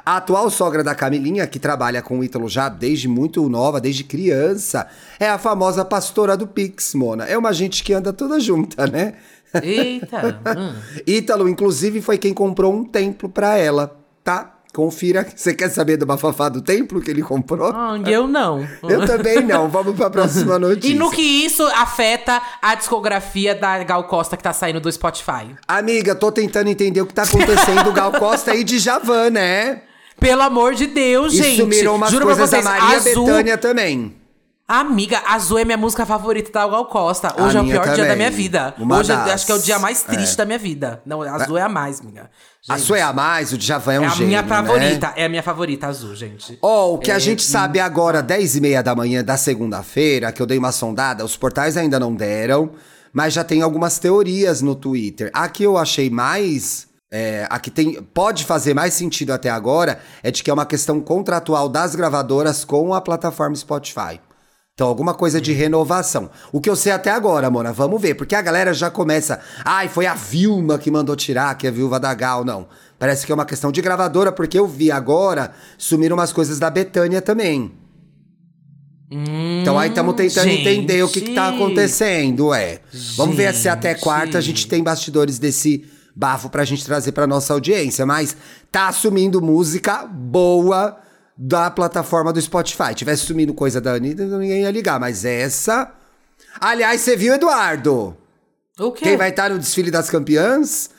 a 0.07 0.17
atual 0.17 0.49
sogra 0.49 0.85
da 0.85 0.95
Camilinha, 0.95 1.45
que 1.45 1.59
trabalha 1.59 2.01
com 2.01 2.21
o 2.21 2.23
Ítalo 2.23 2.49
já 2.49 2.69
desde 2.69 3.09
muito 3.09 3.49
nova, 3.49 3.81
desde 3.81 4.05
criança, 4.05 4.87
é 5.19 5.29
a 5.29 5.39
famosa 5.39 5.85
pastora 5.85 6.37
do 6.37 6.47
Pix, 6.47 6.95
Mona. 6.95 7.25
É 7.25 7.37
uma 7.37 7.53
gente 7.53 7.83
que 7.83 7.93
anda 7.93 8.13
toda 8.13 8.39
junta, 8.39 8.87
né? 8.87 9.15
Eita. 9.61 10.41
hum. 10.57 11.03
Ítalo, 11.05 11.49
inclusive, 11.49 12.01
foi 12.01 12.17
quem 12.17 12.33
comprou 12.33 12.73
um 12.73 12.85
templo 12.85 13.29
pra 13.29 13.59
ela, 13.59 13.99
tá? 14.23 14.60
Confira. 14.73 15.27
Você 15.35 15.53
quer 15.53 15.69
saber 15.69 15.97
do 15.97 16.07
bafafá 16.07 16.49
do 16.49 16.63
templo 16.63 17.01
que 17.01 17.11
ele 17.11 17.23
comprou? 17.23 17.73
Ah, 17.75 17.99
eu 18.07 18.29
não. 18.29 18.67
Eu 18.89 19.05
também 19.05 19.43
não. 19.43 19.69
Vamos 19.69 19.97
pra 19.97 20.09
próxima 20.09 20.59
notícia. 20.59 20.91
E 20.91 20.95
no 20.95 21.11
que 21.11 21.23
isso 21.23 21.63
afeta 21.67 22.41
a 22.63 22.75
discografia 22.75 23.55
da 23.55 23.83
Gal 23.83 24.05
Costa 24.05 24.37
que 24.37 24.43
tá 24.43 24.53
saindo 24.53 24.81
do 24.81 24.91
Spotify? 24.91 25.55
Amiga, 25.67 26.15
tô 26.15 26.31
tentando 26.31 26.69
entender 26.69 27.01
o 27.01 27.07
que 27.07 27.15
tá 27.15 27.23
acontecendo. 27.25 27.91
Gal 27.93 28.13
Costa 28.13 28.55
e 28.55 28.65
Djavan, 28.65 29.31
né? 29.31 29.83
Pelo 30.19 30.43
amor 30.43 30.75
de 30.75 30.87
Deus, 30.87 31.33
gente. 31.33 31.55
Isso 31.55 31.67
mirou 31.67 31.97
umas 31.97 32.11
Juro 32.11 32.27
coisas 32.27 32.51
vocês, 32.51 32.65
da 32.65 32.71
Maria 32.71 32.97
Azul, 32.97 33.25
Bethânia 33.27 33.59
também. 33.59 34.20
Amiga, 34.73 35.21
Azul 35.27 35.59
é 35.59 35.65
minha 35.65 35.77
música 35.77 36.07
favorita 36.07 36.53
da 36.53 36.65
Gal 36.65 36.87
Costa. 36.87 37.35
A 37.37 37.43
Hoje 37.43 37.57
é 37.57 37.61
o 37.61 37.65
minha 37.65 37.75
pior 37.75 37.87
dia 37.87 37.95
também. 38.05 38.09
da 38.11 38.15
minha 38.17 38.31
vida. 38.31 38.73
Uma 38.79 38.99
Hoje 38.99 39.11
eu 39.11 39.17
das. 39.17 39.31
acho 39.33 39.47
que 39.47 39.51
é 39.51 39.55
o 39.57 39.59
dia 39.59 39.81
mais 39.81 40.05
triste 40.05 40.35
É. 40.35 40.37
da 40.37 40.45
minha 40.45 40.61
vida. 40.61 41.03
Não, 41.05 41.23
Azul 41.23 41.59
é 41.59 41.63
a 41.63 41.69
mais, 41.69 42.01
amiga. 42.01 42.31
A 42.69 42.77
Gente, 42.77 42.87
sua 42.87 42.99
é 42.99 43.03
a 43.03 43.13
mais, 43.13 43.53
o 43.53 43.59
Djavan 43.59 43.95
é 43.95 43.99
um 43.99 44.05
é 44.05 44.07
a 44.07 44.11
gênio, 44.11 44.27
minha 44.29 44.43
né? 44.43 44.49
favorita. 44.49 45.13
É 45.17 45.25
a 45.25 45.29
minha 45.29 45.43
favorita, 45.43 45.89
Azul, 45.89 46.15
gente. 46.15 46.57
Ó, 46.63 46.95
o 46.95 46.99
que 46.99 47.11
a 47.11 47.17
É, 47.17 47.19
gente 47.19 47.43
sabe 47.43 47.81
agora, 47.81 48.23
10 48.23 48.55
e 48.55 48.61
meia 48.61 48.81
da 48.81 48.95
manhã 48.95 49.25
da 49.25 49.37
segunda-feira, 49.37 50.31
que 50.31 50.41
eu 50.41 50.47
dei 50.47 50.57
uma 50.57 50.71
sondada, 50.71 51.25
os 51.25 51.37
portais 51.37 51.77
ainda 51.77 51.99
não 51.99 52.15
deram, 52.15 52.71
mas 53.13 53.35
já 53.35 53.43
tem 53.43 53.63
algumas 53.63 53.99
teorias 53.99 54.63
no 54.63 54.77
Twitter. 54.77 55.33
A 55.35 55.49
que 55.49 55.65
eu 55.65 55.77
achei 55.79 56.09
mais. 56.09 56.87
É, 57.11 57.45
a 57.51 57.59
que 57.59 57.73
tem, 57.73 58.01
pode 58.15 58.45
fazer 58.45 58.73
mais 58.73 58.95
sentido 58.95 59.33
até 59.33 59.51
agora 59.51 59.99
é 60.23 60.31
de 60.31 60.45
que 60.45 60.49
é 60.49 60.55
uma 60.55 60.65
questão 60.65 61.01
contratual 61.01 61.69
das 61.69 61.97
gravadoras 61.97 62.65
com 62.65 62.95
a 62.95 63.01
plataforma 63.01 63.57
Spotify. 63.57 64.21
Então, 64.81 64.89
alguma 64.89 65.13
coisa 65.13 65.39
de 65.43 65.53
renovação. 65.53 66.31
O 66.51 66.59
que 66.59 66.71
eu 66.71 66.75
sei 66.75 66.91
até 66.91 67.11
agora, 67.11 67.51
Mona, 67.51 67.71
vamos 67.71 68.01
ver. 68.01 68.15
Porque 68.15 68.35
a 68.35 68.41
galera 68.41 68.73
já 68.73 68.91
começa. 68.91 69.39
Ai, 69.63 69.89
foi 69.89 70.07
a 70.07 70.15
Vilma 70.15 70.79
que 70.79 70.91
mandou 70.91 71.15
tirar, 71.15 71.55
que 71.59 71.67
é 71.67 71.69
a 71.69 71.73
viúva 71.73 72.01
da 72.01 72.15
Gal. 72.15 72.47
Não. 72.47 72.67
Parece 72.99 73.27
que 73.27 73.31
é 73.31 73.35
uma 73.35 73.45
questão 73.45 73.71
de 73.71 73.83
gravadora, 73.83 74.33
porque 74.33 74.59
eu 74.59 74.67
vi 74.67 74.91
agora 74.91 75.53
sumiram 75.77 76.17
umas 76.17 76.33
coisas 76.33 76.59
da 76.59 76.71
Betânia 76.71 77.21
também. 77.21 77.73
então 79.61 79.79
aí 79.79 79.91
estamos 79.91 80.15
tentando 80.15 80.49
gente. 80.49 80.63
entender 80.63 81.03
o 81.03 81.09
que, 81.09 81.21
que 81.21 81.35
tá 81.35 81.51
acontecendo, 81.51 82.55
é. 82.55 82.81
Vamos 83.19 83.37
ver 83.37 83.53
se 83.55 83.69
até 83.69 83.95
quarta 83.95 84.39
a 84.39 84.41
gente 84.41 84.67
tem 84.67 84.83
bastidores 84.83 85.39
desse 85.39 85.85
bafo 86.17 86.49
pra 86.49 86.65
gente 86.65 86.87
trazer 86.87 87.13
pra 87.13 87.27
nossa 87.27 87.53
audiência. 87.53 88.07
Mas 88.07 88.35
tá 88.73 88.89
assumindo 88.89 89.43
música 89.43 90.07
boa 90.07 90.97
da 91.43 91.71
plataforma 91.71 92.35
do 92.35 92.41
Spotify. 92.41 92.95
Tivesse 92.95 93.25
sumindo 93.25 93.55
coisa 93.55 93.81
da 93.81 93.95
Anitta, 93.95 94.27
ninguém 94.27 94.61
ia 94.63 94.71
ligar. 94.71 95.01
Mas 95.01 95.25
essa. 95.25 95.91
Aliás, 96.61 97.01
você 97.01 97.17
viu, 97.17 97.33
Eduardo? 97.35 98.15
O 98.79 98.93
quê? 98.93 99.05
Quem 99.05 99.17
vai 99.17 99.31
estar 99.31 99.49
no 99.49 99.59
desfile 99.59 99.91
das 99.91 100.11
campeãs? 100.11 100.91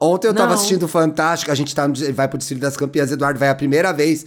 Ontem 0.00 0.26
eu 0.26 0.34
tava 0.34 0.48
Não. 0.48 0.54
assistindo 0.54 0.82
o 0.84 0.88
Fantástico, 0.88 1.50
a 1.50 1.54
gente 1.54 1.74
tá 1.74 1.86
no, 1.86 1.94
vai 2.12 2.26
pro 2.28 2.38
desfile 2.38 2.60
das 2.60 2.76
campeãs, 2.76 3.10
Eduardo 3.12 3.38
vai 3.38 3.48
a 3.48 3.54
primeira 3.54 3.92
vez. 3.92 4.26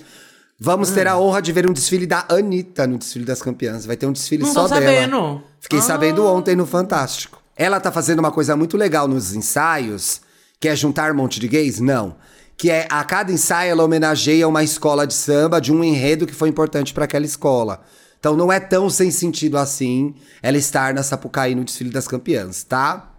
Vamos 0.59 0.91
ter 0.91 1.07
a 1.07 1.17
honra 1.17 1.41
de 1.41 1.51
ver 1.51 1.67
um 1.69 1.73
desfile 1.73 2.05
da 2.05 2.25
Anitta 2.29 2.85
no 2.87 2.97
desfile 2.97 3.25
das 3.25 3.41
campeãs. 3.41 3.85
Vai 3.85 3.97
ter 3.97 4.05
um 4.05 4.11
desfile 4.11 4.43
Não 4.43 4.53
só 4.53 4.67
tô 4.67 4.75
dela. 4.75 4.85
sabendo. 4.85 5.43
Fiquei 5.59 5.79
Ah. 5.79 5.81
sabendo 5.81 6.25
ontem 6.27 6.55
no 6.55 6.65
Fantástico. 6.65 7.41
Ela 7.57 7.79
tá 7.79 7.91
fazendo 7.91 8.19
uma 8.19 8.31
coisa 8.31 8.55
muito 8.55 8.77
legal 8.77 9.07
nos 9.07 9.33
ensaios, 9.33 10.21
que 10.59 10.67
é 10.69 10.75
juntar 10.75 11.11
um 11.11 11.15
monte 11.15 11.39
de 11.39 11.47
gays? 11.47 11.79
Não. 11.79 12.15
Que 12.61 12.69
é, 12.69 12.85
a 12.91 13.03
cada 13.03 13.31
ensaio 13.31 13.71
ela 13.71 13.83
homenageia 13.83 14.47
uma 14.47 14.63
escola 14.63 15.07
de 15.07 15.15
samba 15.15 15.59
de 15.59 15.73
um 15.73 15.83
enredo 15.83 16.27
que 16.27 16.35
foi 16.35 16.47
importante 16.47 16.93
para 16.93 17.05
aquela 17.05 17.25
escola. 17.25 17.81
Então 18.19 18.37
não 18.37 18.51
é 18.53 18.59
tão 18.59 18.87
sem 18.87 19.09
sentido 19.09 19.57
assim 19.57 20.13
ela 20.43 20.57
estar 20.57 20.93
na 20.93 21.01
Sapucaí 21.01 21.55
no 21.55 21.63
desfile 21.63 21.89
das 21.89 22.07
campeãs, 22.07 22.63
tá? 22.63 23.13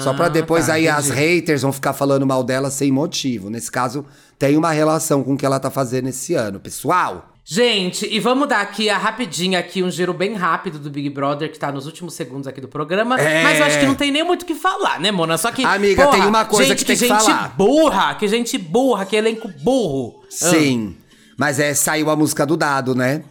Só 0.00 0.14
pra 0.14 0.26
Ah, 0.26 0.28
depois 0.28 0.66
tá, 0.66 0.74
aí 0.74 0.86
as 0.86 1.06
entendi. 1.06 1.20
haters 1.20 1.62
vão 1.62 1.72
ficar 1.72 1.92
falando 1.92 2.24
mal 2.24 2.44
dela 2.44 2.70
sem 2.70 2.92
motivo. 2.92 3.50
Nesse 3.50 3.68
caso, 3.68 4.06
tem 4.38 4.56
uma 4.56 4.70
relação 4.70 5.24
com 5.24 5.34
o 5.34 5.36
que 5.36 5.44
ela 5.44 5.58
tá 5.58 5.70
fazendo 5.72 6.08
esse 6.08 6.34
ano, 6.34 6.60
pessoal. 6.60 7.34
Gente, 7.50 8.06
e 8.06 8.20
vamos 8.20 8.46
dar 8.46 8.60
aqui 8.60 8.90
a 8.90 8.98
rapidinha 8.98 9.58
aqui 9.58 9.82
um 9.82 9.90
giro 9.90 10.12
bem 10.12 10.34
rápido 10.34 10.78
do 10.78 10.90
Big 10.90 11.08
Brother 11.08 11.50
que 11.50 11.58
tá 11.58 11.72
nos 11.72 11.86
últimos 11.86 12.12
segundos 12.12 12.46
aqui 12.46 12.60
do 12.60 12.68
programa, 12.68 13.18
É. 13.18 13.42
mas 13.42 13.58
eu 13.58 13.64
acho 13.64 13.78
que 13.80 13.86
não 13.86 13.94
tem 13.94 14.10
nem 14.10 14.22
muito 14.22 14.42
o 14.42 14.44
que 14.44 14.54
falar, 14.54 15.00
né, 15.00 15.10
Mona? 15.10 15.38
Só 15.38 15.50
que 15.50 15.64
Amiga, 15.64 16.04
porra, 16.04 16.18
tem 16.18 16.26
uma 16.26 16.44
coisa 16.44 16.68
gente, 16.68 16.78
que 16.80 16.84
tem 16.84 16.96
que 16.98 17.08
gente 17.08 17.24
falar. 17.24 17.48
burra, 17.56 18.14
que 18.16 18.28
gente 18.28 18.58
burra, 18.58 19.06
que 19.06 19.16
elenco 19.16 19.48
burro. 19.62 20.22
Sim. 20.28 20.94
Mas 21.38 21.58
é, 21.58 21.72
saiu 21.72 22.10
a 22.10 22.16
música 22.16 22.44
do 22.44 22.54
dado, 22.54 22.94
né? 22.94 23.24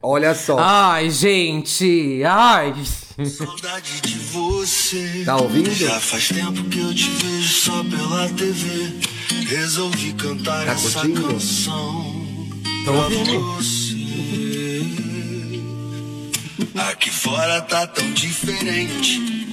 Olha 0.00 0.32
só. 0.32 0.56
Ai, 0.60 1.10
gente, 1.10 2.22
ai. 2.24 2.74
Saudade 3.26 4.00
de 4.02 4.18
você. 4.18 5.22
Tá 5.24 5.36
ouvindo? 5.36 5.72
Já 5.72 5.98
faz 5.98 6.28
tempo 6.28 6.62
que 6.68 6.78
eu 6.78 6.94
te 6.94 7.10
vejo 7.10 7.54
só 7.54 7.82
pela 7.82 8.28
TV. 8.28 9.00
Resolvi 9.48 10.12
cantar 10.12 10.64
Tá 10.64 10.72
essa 10.72 11.00
curtindo? 11.00 11.26
canção 11.26 12.21
Pra 12.84 12.92
ouvindo. 12.92 13.58
Aqui 16.90 17.10
fora 17.10 17.60
tá 17.62 17.86
tão 17.86 18.12
diferente. 18.12 19.46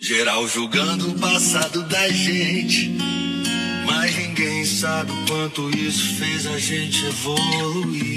Geral 0.00 0.48
julgando 0.48 1.10
o 1.10 1.18
passado 1.18 1.84
da 1.84 2.08
gente. 2.08 2.90
Mas 3.86 4.16
ninguém 4.16 4.64
sabe 4.64 5.12
o 5.12 5.26
quanto 5.26 5.70
isso 5.76 6.16
fez 6.16 6.46
a 6.46 6.58
gente 6.58 7.06
evoluir. 7.06 8.16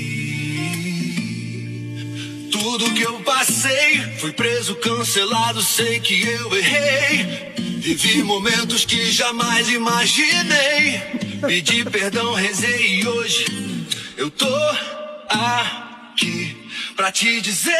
Tudo 2.52 2.94
que 2.94 3.04
eu 3.04 3.20
passei, 3.22 4.02
fui 4.18 4.32
preso, 4.32 4.76
cancelado, 4.76 5.62
sei 5.62 6.00
que 6.00 6.22
eu 6.22 6.58
errei. 6.58 7.54
Vivi 7.78 8.24
momentos 8.24 8.84
que 8.84 9.12
jamais 9.12 9.70
imaginei. 9.70 11.02
Pedi 11.46 11.86
perdão, 11.86 12.34
rezei 12.34 13.00
e 13.00 13.08
hoje 13.08 13.59
eu 14.20 14.30
tô 14.30 14.46
aqui 15.30 16.70
pra 16.94 17.10
te 17.10 17.40
dizer. 17.40 17.72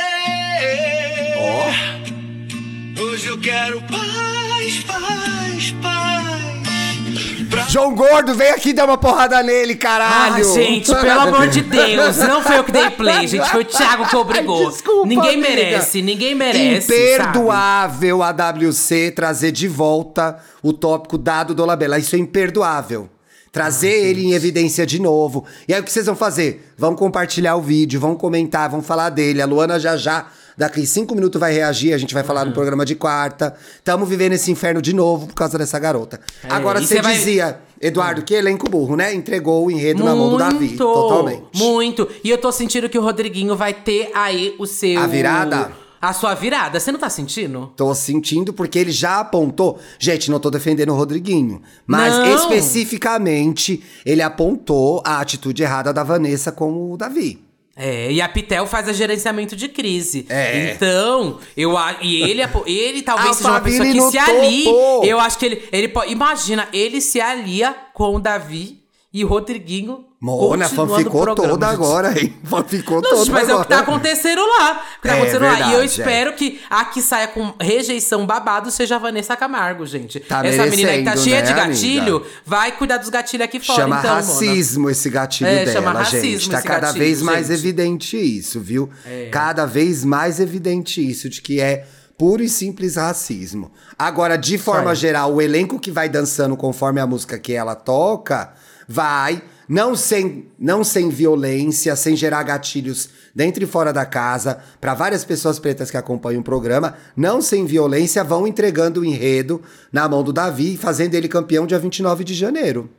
Hoje 2.98 3.28
eu 3.28 3.38
quero 3.38 3.82
paz, 3.82 4.80
paz, 4.88 5.76
paz. 5.82 7.50
Pra 7.50 7.64
João 7.68 7.94
Gordo, 7.94 8.36
vem 8.36 8.52
aqui 8.52 8.72
dar 8.72 8.86
uma 8.86 8.98
porrada 8.98 9.44
nele, 9.44 9.74
Ai, 9.74 9.78
caralho! 9.78 10.54
gente, 10.54 10.96
pelo 10.96 11.20
amor 11.20 11.48
de 11.50 11.60
Deus, 11.62 12.18
não 12.18 12.42
foi 12.42 12.60
eu 12.60 12.64
que 12.64 12.72
dei 12.72 12.90
play, 12.92 13.28
gente, 13.28 13.50
foi 13.50 13.64
o 13.64 13.66
Thiago 13.66 14.08
que 14.08 14.16
obrigou. 14.16 14.70
Desculpa, 14.72 15.08
ninguém 15.08 15.34
amiga. 15.34 15.50
merece, 15.50 16.02
ninguém 16.02 16.36
merece. 16.36 16.94
Imperdoável 16.94 18.24
a 18.24 18.32
WC 18.32 19.12
trazer 19.12 19.52
de 19.52 19.68
volta 19.68 20.42
o 20.64 20.72
tópico 20.72 21.18
dado 21.18 21.54
do 21.54 21.66
Labela. 21.66 22.00
Isso 22.00 22.16
é 22.16 22.20
imperdoável. 22.20 23.10
Trazer 23.52 23.90
ele 24.08 24.26
em 24.26 24.34
evidência 24.34 24.86
de 24.86 25.00
novo. 25.02 25.44
E 25.68 25.74
aí 25.74 25.82
o 25.82 25.84
que 25.84 25.92
vocês 25.92 26.06
vão 26.06 26.16
fazer? 26.16 26.72
Vão 26.78 26.96
compartilhar 26.96 27.56
o 27.56 27.62
vídeo, 27.62 28.00
vão 28.00 28.16
comentar, 28.16 28.70
vão 28.70 28.82
falar 28.82 29.10
dele. 29.10 29.42
A 29.42 29.46
Luana 29.46 29.80
já 29.80 29.98
já, 29.98 30.28
daqui 30.56 30.86
cinco 30.86 31.16
minutos, 31.16 31.40
vai 31.40 31.52
reagir. 31.52 31.94
A 31.94 31.98
gente 31.98 32.14
vai 32.14 32.22
Uhum. 32.22 32.28
falar 32.28 32.46
no 32.46 32.52
programa 32.52 32.86
de 32.86 32.94
quarta. 32.96 33.56
Tamo 33.84 34.06
vivendo 34.06 34.34
esse 34.34 34.52
inferno 34.52 34.82
de 34.82 34.94
novo 34.94 35.26
por 35.28 35.34
causa 35.34 35.58
dessa 35.58 35.80
garota. 35.80 36.20
Agora 36.48 36.80
É, 36.80 36.84
e 36.84 36.88
você 36.88 36.96
cê 36.98 37.02
vai- 37.02 37.16
dizia, 37.16 37.60
Eduardo, 37.82 38.22
que 38.22 38.36
elenco 38.36 38.70
burro, 38.70 38.96
né? 38.96 39.14
Entregou 39.16 39.66
o 39.66 39.72
enredo 39.72 40.04
na 40.04 40.14
mão 40.16 40.30
do 40.30 40.38
Davi. 40.38 40.76
Totalmente. 40.78 41.44
Muito. 41.56 42.08
E 42.24 42.30
eu 42.30 42.38
tô 42.38 42.52
sentindo 42.52 42.88
que 42.88 43.00
o 43.00 43.02
Rodriguinho 43.02 43.56
vai 43.56 43.74
ter 43.74 44.12
aí 44.14 44.54
o 44.60 44.66
seu. 44.68 45.00
A 45.00 45.08
virada? 45.08 45.72
A 46.02 46.14
sua 46.14 46.34
virada. 46.34 46.80
Você 46.80 46.92
não 46.92 47.00
tá 47.00 47.10
sentindo? 47.10 47.74
Tô 47.76 47.94
sentindo 47.94 48.54
porque 48.54 48.80
ele 48.80 48.92
já 48.92 49.20
apontou. 49.20 49.80
Gente, 50.00 50.32
não 50.32 50.40
tô 50.40 50.50
defendendo 50.50 50.94
o 50.94 50.96
Rodriguinho. 50.96 51.62
Mas 51.86 52.16
Não. 52.16 52.36
especificamente, 52.36 53.84
ele 54.06 54.22
apontou 54.22 55.02
a 55.06 55.20
atitude 55.20 55.62
errada 55.62 55.92
da 55.92 56.04
Vanessa 56.04 56.52
com 56.52 56.92
o 56.92 56.98
Davi. 56.98 57.50
É, 57.82 58.12
e 58.12 58.22
a 58.22 58.28
Pitel 58.28 58.68
faz 58.68 58.90
a 58.90 58.94
gerenciamento 58.94 59.56
de 59.56 59.70
crise. 59.70 60.26
É. 60.28 60.74
Então, 60.74 61.40
eu 61.56 61.76
e 62.02 62.24
ele 62.24 62.42
ele 62.66 63.02
talvez 63.02 63.38
seja 63.38 63.52
uma 63.52 63.62
pessoa 63.62 63.88
que 63.88 64.02
se 64.02 64.18
alie. 64.18 64.66
Eu 65.04 65.18
acho 65.18 65.38
que 65.40 65.46
ele 65.46 65.64
ele 65.72 65.94
imagina, 66.10 66.68
ele 66.74 67.00
se 67.00 67.22
alia 67.22 67.74
com 67.94 68.16
o 68.16 68.20
Davi 68.20 68.84
e 69.14 69.24
o 69.24 69.30
Rodriguinho 69.30 70.09
Mona, 70.22 70.68
ficou 70.68 71.34
toda 71.34 71.66
gente. 71.68 71.74
agora, 71.76 72.20
hein? 72.20 72.34
Ficou 72.68 73.02
toda 73.02 73.18
gente, 73.20 73.32
mas 73.32 73.48
é 73.48 73.54
o 73.54 73.56
agora. 73.56 73.64
que 73.64 73.70
tá 73.70 73.80
acontecendo 73.80 74.42
lá. 74.42 74.72
O 74.98 75.02
que 75.02 75.08
tá 75.08 75.14
É, 75.14 75.18
acontecendo 75.18 75.42
lá. 75.44 75.54
E 75.54 75.62
eu 75.62 75.68
verdade, 75.80 75.86
espero 75.86 76.34
que 76.34 76.60
a 76.70 76.84
que 76.84 77.02
saia 77.02 77.28
com 77.30 77.54
rejeição 77.60 78.26
babado 78.26 78.70
seja 78.70 78.98
a 78.98 79.00
Vanessa 79.00 79.38
Camargo, 79.38 79.86
gente. 79.86 80.20
Tá 80.20 80.46
Essa 80.46 80.66
menina 80.66 80.92
que 80.92 81.04
tá 81.04 81.16
cheia 81.16 81.38
né, 81.38 81.42
de 81.44 81.54
gatilho, 81.54 82.16
amiga? 82.18 82.32
vai 82.46 82.72
cuidar 82.74 82.98
dos 82.98 83.08
gatilhos 83.08 83.46
aqui 83.46 83.62
fora, 83.62 83.82
Chama 83.84 84.00
então, 84.00 84.10
Mona. 84.12 84.22
racismo 84.22 84.90
esse 84.90 85.10
gatilho 85.10 85.50
É, 85.50 85.64
dela, 85.64 85.72
chama 85.72 86.04
gente. 86.04 86.16
racismo 86.16 86.52
Tá 86.52 86.58
esse 86.60 86.68
cada 86.68 86.80
gatilho, 86.88 87.06
vez 87.06 87.22
mais 87.22 87.48
gente. 87.48 87.58
evidente 87.60 88.18
isso, 88.18 88.60
viu? 88.60 88.90
É. 89.06 89.30
Cada 89.32 89.66
vez 89.66 90.04
mais 90.04 90.42
evidente 90.42 91.00
isso, 91.08 91.30
de 91.30 91.42
que 91.42 91.62
é 91.62 91.86
puro 92.18 92.44
e 92.44 92.50
simples 92.50 92.98
racismo. 92.98 93.72
Agora, 93.98 94.36
de 94.38 94.58
forma 94.58 94.94
geral, 94.94 95.34
o 95.36 95.42
elenco 95.42 95.80
que 95.80 95.90
vai 95.90 96.10
dançando 96.10 96.58
conforme 96.58 97.00
a 97.00 97.08
música 97.08 97.40
que 97.40 97.54
ela 97.54 97.74
toca, 97.76 98.52
vai, 98.86 99.42
não 99.70 99.96
sem, 99.96 100.48
não 100.58 100.84
sem 100.84 101.10
violência, 101.10 101.96
sem 101.96 102.16
gerar 102.16 102.42
gatilhos 102.42 103.08
dentro 103.36 103.64
e 103.64 103.68
fora 103.68 103.94
da 103.94 104.04
casa, 104.04 104.58
para 104.82 104.96
várias 104.96 105.24
pessoas 105.24 105.60
pretas 105.60 105.92
que 105.92 105.98
acompanham 105.98 106.42
o 106.42 106.44
programa, 106.44 106.96
não 107.16 107.40
sem 107.40 107.68
violência, 107.68 108.24
vão 108.24 108.48
entregando 108.48 109.02
o 109.02 109.06
enredo 109.06 109.62
na 109.94 110.10
mão 110.10 110.24
do 110.24 110.34
Davi, 110.34 110.76
fazendo 110.76 111.14
ele 111.14 111.28
campeão 111.28 111.68
dia 111.68 111.78
29 111.78 112.24
de 112.24 112.34
janeiro. 112.34 112.90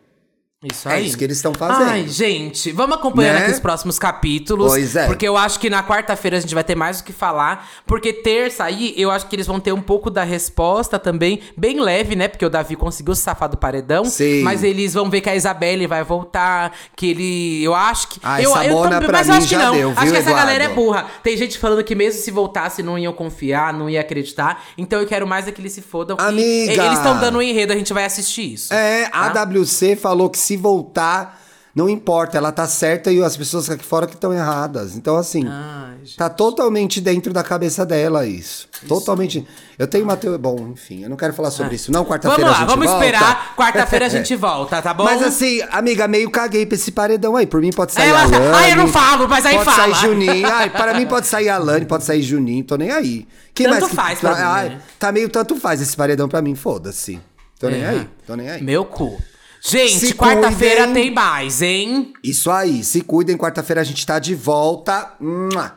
Isso 0.62 0.90
É 0.90 0.96
aí. 0.96 1.06
isso 1.06 1.16
que 1.16 1.24
eles 1.24 1.38
estão 1.38 1.54
fazendo. 1.54 1.88
Ai, 1.88 2.06
gente, 2.06 2.70
vamos 2.70 2.94
acompanhando 2.98 3.36
Né? 3.36 3.42
aqui 3.44 3.52
os 3.52 3.58
próximos 3.60 3.98
capítulos. 3.98 4.70
Pois 4.70 4.94
é. 4.94 5.06
Porque 5.06 5.26
eu 5.26 5.34
acho 5.34 5.58
que 5.58 5.70
na 5.70 5.82
quarta-feira 5.82 6.36
a 6.36 6.40
gente 6.40 6.54
vai 6.54 6.62
ter 6.62 6.74
mais 6.74 7.00
o 7.00 7.04
que 7.04 7.14
falar. 7.14 7.66
Porque 7.86 8.12
terça 8.12 8.64
aí, 8.64 8.92
eu 8.94 9.10
acho 9.10 9.26
que 9.26 9.34
eles 9.34 9.46
vão 9.46 9.58
ter 9.58 9.72
um 9.72 9.80
pouco 9.80 10.10
da 10.10 10.22
resposta 10.22 10.98
também, 10.98 11.40
bem 11.56 11.80
leve, 11.80 12.14
né? 12.14 12.28
Porque 12.28 12.44
o 12.44 12.50
Davi 12.50 12.76
conseguiu 12.76 13.14
se 13.14 13.22
safar 13.22 13.48
do 13.48 13.56
paredão. 13.56 14.04
Sim. 14.04 14.42
Mas 14.42 14.62
eles 14.62 14.92
vão 14.92 15.08
ver 15.08 15.22
que 15.22 15.30
a 15.30 15.34
Isabelle 15.34 15.86
vai 15.86 16.04
voltar, 16.04 16.76
que 16.94 17.08
ele. 17.08 17.64
Eu 17.64 17.74
acho 17.74 18.08
que. 18.08 18.20
Ah, 18.22 18.42
eu, 18.42 18.50
essa 18.54 18.66
eu 18.66 18.82
também- 18.82 19.08
pra 19.08 19.16
mas 19.18 19.28
eu 19.28 19.32
mim 19.32 19.38
acho 19.38 19.48
que 19.48 19.54
já 19.54 19.64
não. 19.64 19.72
deu, 19.74 19.90
acho 19.92 20.00
viu, 20.02 20.12
que 20.12 20.18
essa 20.18 20.28
Eduardo? 20.28 20.46
galera 20.46 20.64
é 20.64 20.68
burra. 20.74 21.06
Tem 21.22 21.38
gente 21.38 21.58
falando 21.58 21.82
que 21.82 21.94
mesmo 21.94 22.20
se 22.20 22.30
voltasse, 22.30 22.82
não 22.82 22.98
iam 22.98 23.14
confiar, 23.14 23.72
não 23.72 23.88
ia 23.88 24.02
acreditar. 24.02 24.62
Então 24.76 25.00
eu 25.00 25.06
quero 25.06 25.26
mais 25.26 25.48
é 25.48 25.52
que 25.52 25.60
eles 25.62 25.72
se 25.72 25.80
fodam. 25.80 26.18
Amiga! 26.20 26.70
Eles 26.70 26.98
estão 26.98 27.18
dando 27.18 27.38
um 27.38 27.42
enredo, 27.42 27.72
a 27.72 27.76
gente 27.76 27.94
vai 27.94 28.04
assistir 28.04 28.52
isso. 28.52 28.74
É, 28.74 29.08
a 29.10 29.30
tá? 29.30 29.42
WC 29.46 29.96
falou 29.96 30.28
que 30.28 30.36
se 30.38 30.49
voltar, 30.56 31.40
não 31.74 31.88
importa, 31.88 32.36
ela 32.36 32.50
tá 32.50 32.66
certa 32.66 33.12
e 33.12 33.22
as 33.22 33.36
pessoas 33.36 33.70
aqui 33.70 33.84
fora 33.84 34.06
que 34.06 34.14
estão 34.14 34.32
erradas. 34.32 34.96
Então, 34.96 35.16
assim, 35.16 35.44
Ai, 35.48 35.98
tá 36.16 36.28
totalmente 36.28 37.00
dentro 37.00 37.32
da 37.32 37.42
cabeça 37.44 37.86
dela 37.86 38.26
isso. 38.26 38.68
Totalmente. 38.88 39.46
Eu 39.78 39.86
tenho 39.86 40.02
uma 40.04 40.16
teoria. 40.16 40.36
Bom, 40.38 40.70
enfim, 40.72 41.02
eu 41.04 41.08
não 41.08 41.16
quero 41.16 41.32
falar 41.32 41.50
sobre 41.52 41.76
isso. 41.76 41.92
Não, 41.92 42.04
quarta-feira 42.04 42.42
Vamos 42.42 42.56
a 42.56 42.60
lá, 42.60 42.66
gente 42.66 42.76
vamos 42.76 42.90
volta. 42.90 43.04
esperar. 43.06 43.54
Quarta-feira 43.56 44.06
a 44.06 44.08
gente 44.08 44.34
volta, 44.36 44.82
tá 44.82 44.92
bom? 44.92 45.04
Mas 45.04 45.22
assim, 45.22 45.60
amiga, 45.70 46.08
meio 46.08 46.28
caguei 46.30 46.66
pra 46.66 46.74
esse 46.74 46.90
paredão 46.90 47.36
aí. 47.36 47.46
Por 47.46 47.60
mim 47.60 47.70
pode 47.70 47.92
sair 47.92 48.08
Ela- 48.08 48.22
a 48.22 48.26
Lani. 48.26 48.46
Ai, 48.54 48.72
eu 48.72 48.76
não 48.76 48.88
falo, 48.88 49.28
mas 49.28 49.46
aí 49.46 49.54
pode 49.56 49.64
fala. 49.70 49.94
sair 49.94 50.08
Juninho. 50.08 50.46
Ai, 50.50 50.70
para 50.70 50.94
mim 50.94 51.06
pode 51.06 51.26
sair 51.28 51.48
a 51.50 51.58
Lani, 51.58 51.86
pode 51.86 52.04
sair 52.04 52.22
Juninho. 52.22 52.64
Tô 52.64 52.76
nem 52.76 52.90
aí. 52.90 53.28
Quem 53.54 53.66
Tanto 53.66 53.80
mais 53.80 53.90
que- 53.90 53.96
faz 53.96 54.18
pra 54.18 54.34
mim, 54.34 54.42
Ai, 54.42 54.68
né? 54.70 54.80
Tá 54.98 55.12
meio 55.12 55.28
tanto 55.28 55.54
faz 55.56 55.80
esse 55.80 55.96
paredão 55.96 56.28
pra 56.28 56.42
mim, 56.42 56.54
foda-se. 56.56 57.20
Tô 57.60 57.68
nem 57.68 57.82
É. 57.82 57.88
aí. 57.90 58.08
Tô 58.26 58.34
nem 58.34 58.48
aí. 58.50 58.62
Meu 58.62 58.84
cu. 58.84 59.20
Gente, 59.62 60.14
quarta-feira 60.14 60.88
tem 60.88 61.10
mais, 61.10 61.60
hein? 61.60 62.12
Isso 62.24 62.50
aí, 62.50 62.82
se 62.82 63.02
cuidem, 63.02 63.36
quarta-feira 63.36 63.80
a 63.80 63.84
gente 63.84 64.04
tá 64.06 64.18
de 64.18 64.34
volta. 64.34 65.14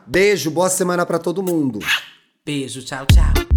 Beijo, 0.06 0.50
boa 0.50 0.70
semana 0.70 1.04
pra 1.04 1.18
todo 1.18 1.42
mundo. 1.42 1.80
Beijo, 2.44 2.82
tchau, 2.82 3.06
tchau. 3.06 3.53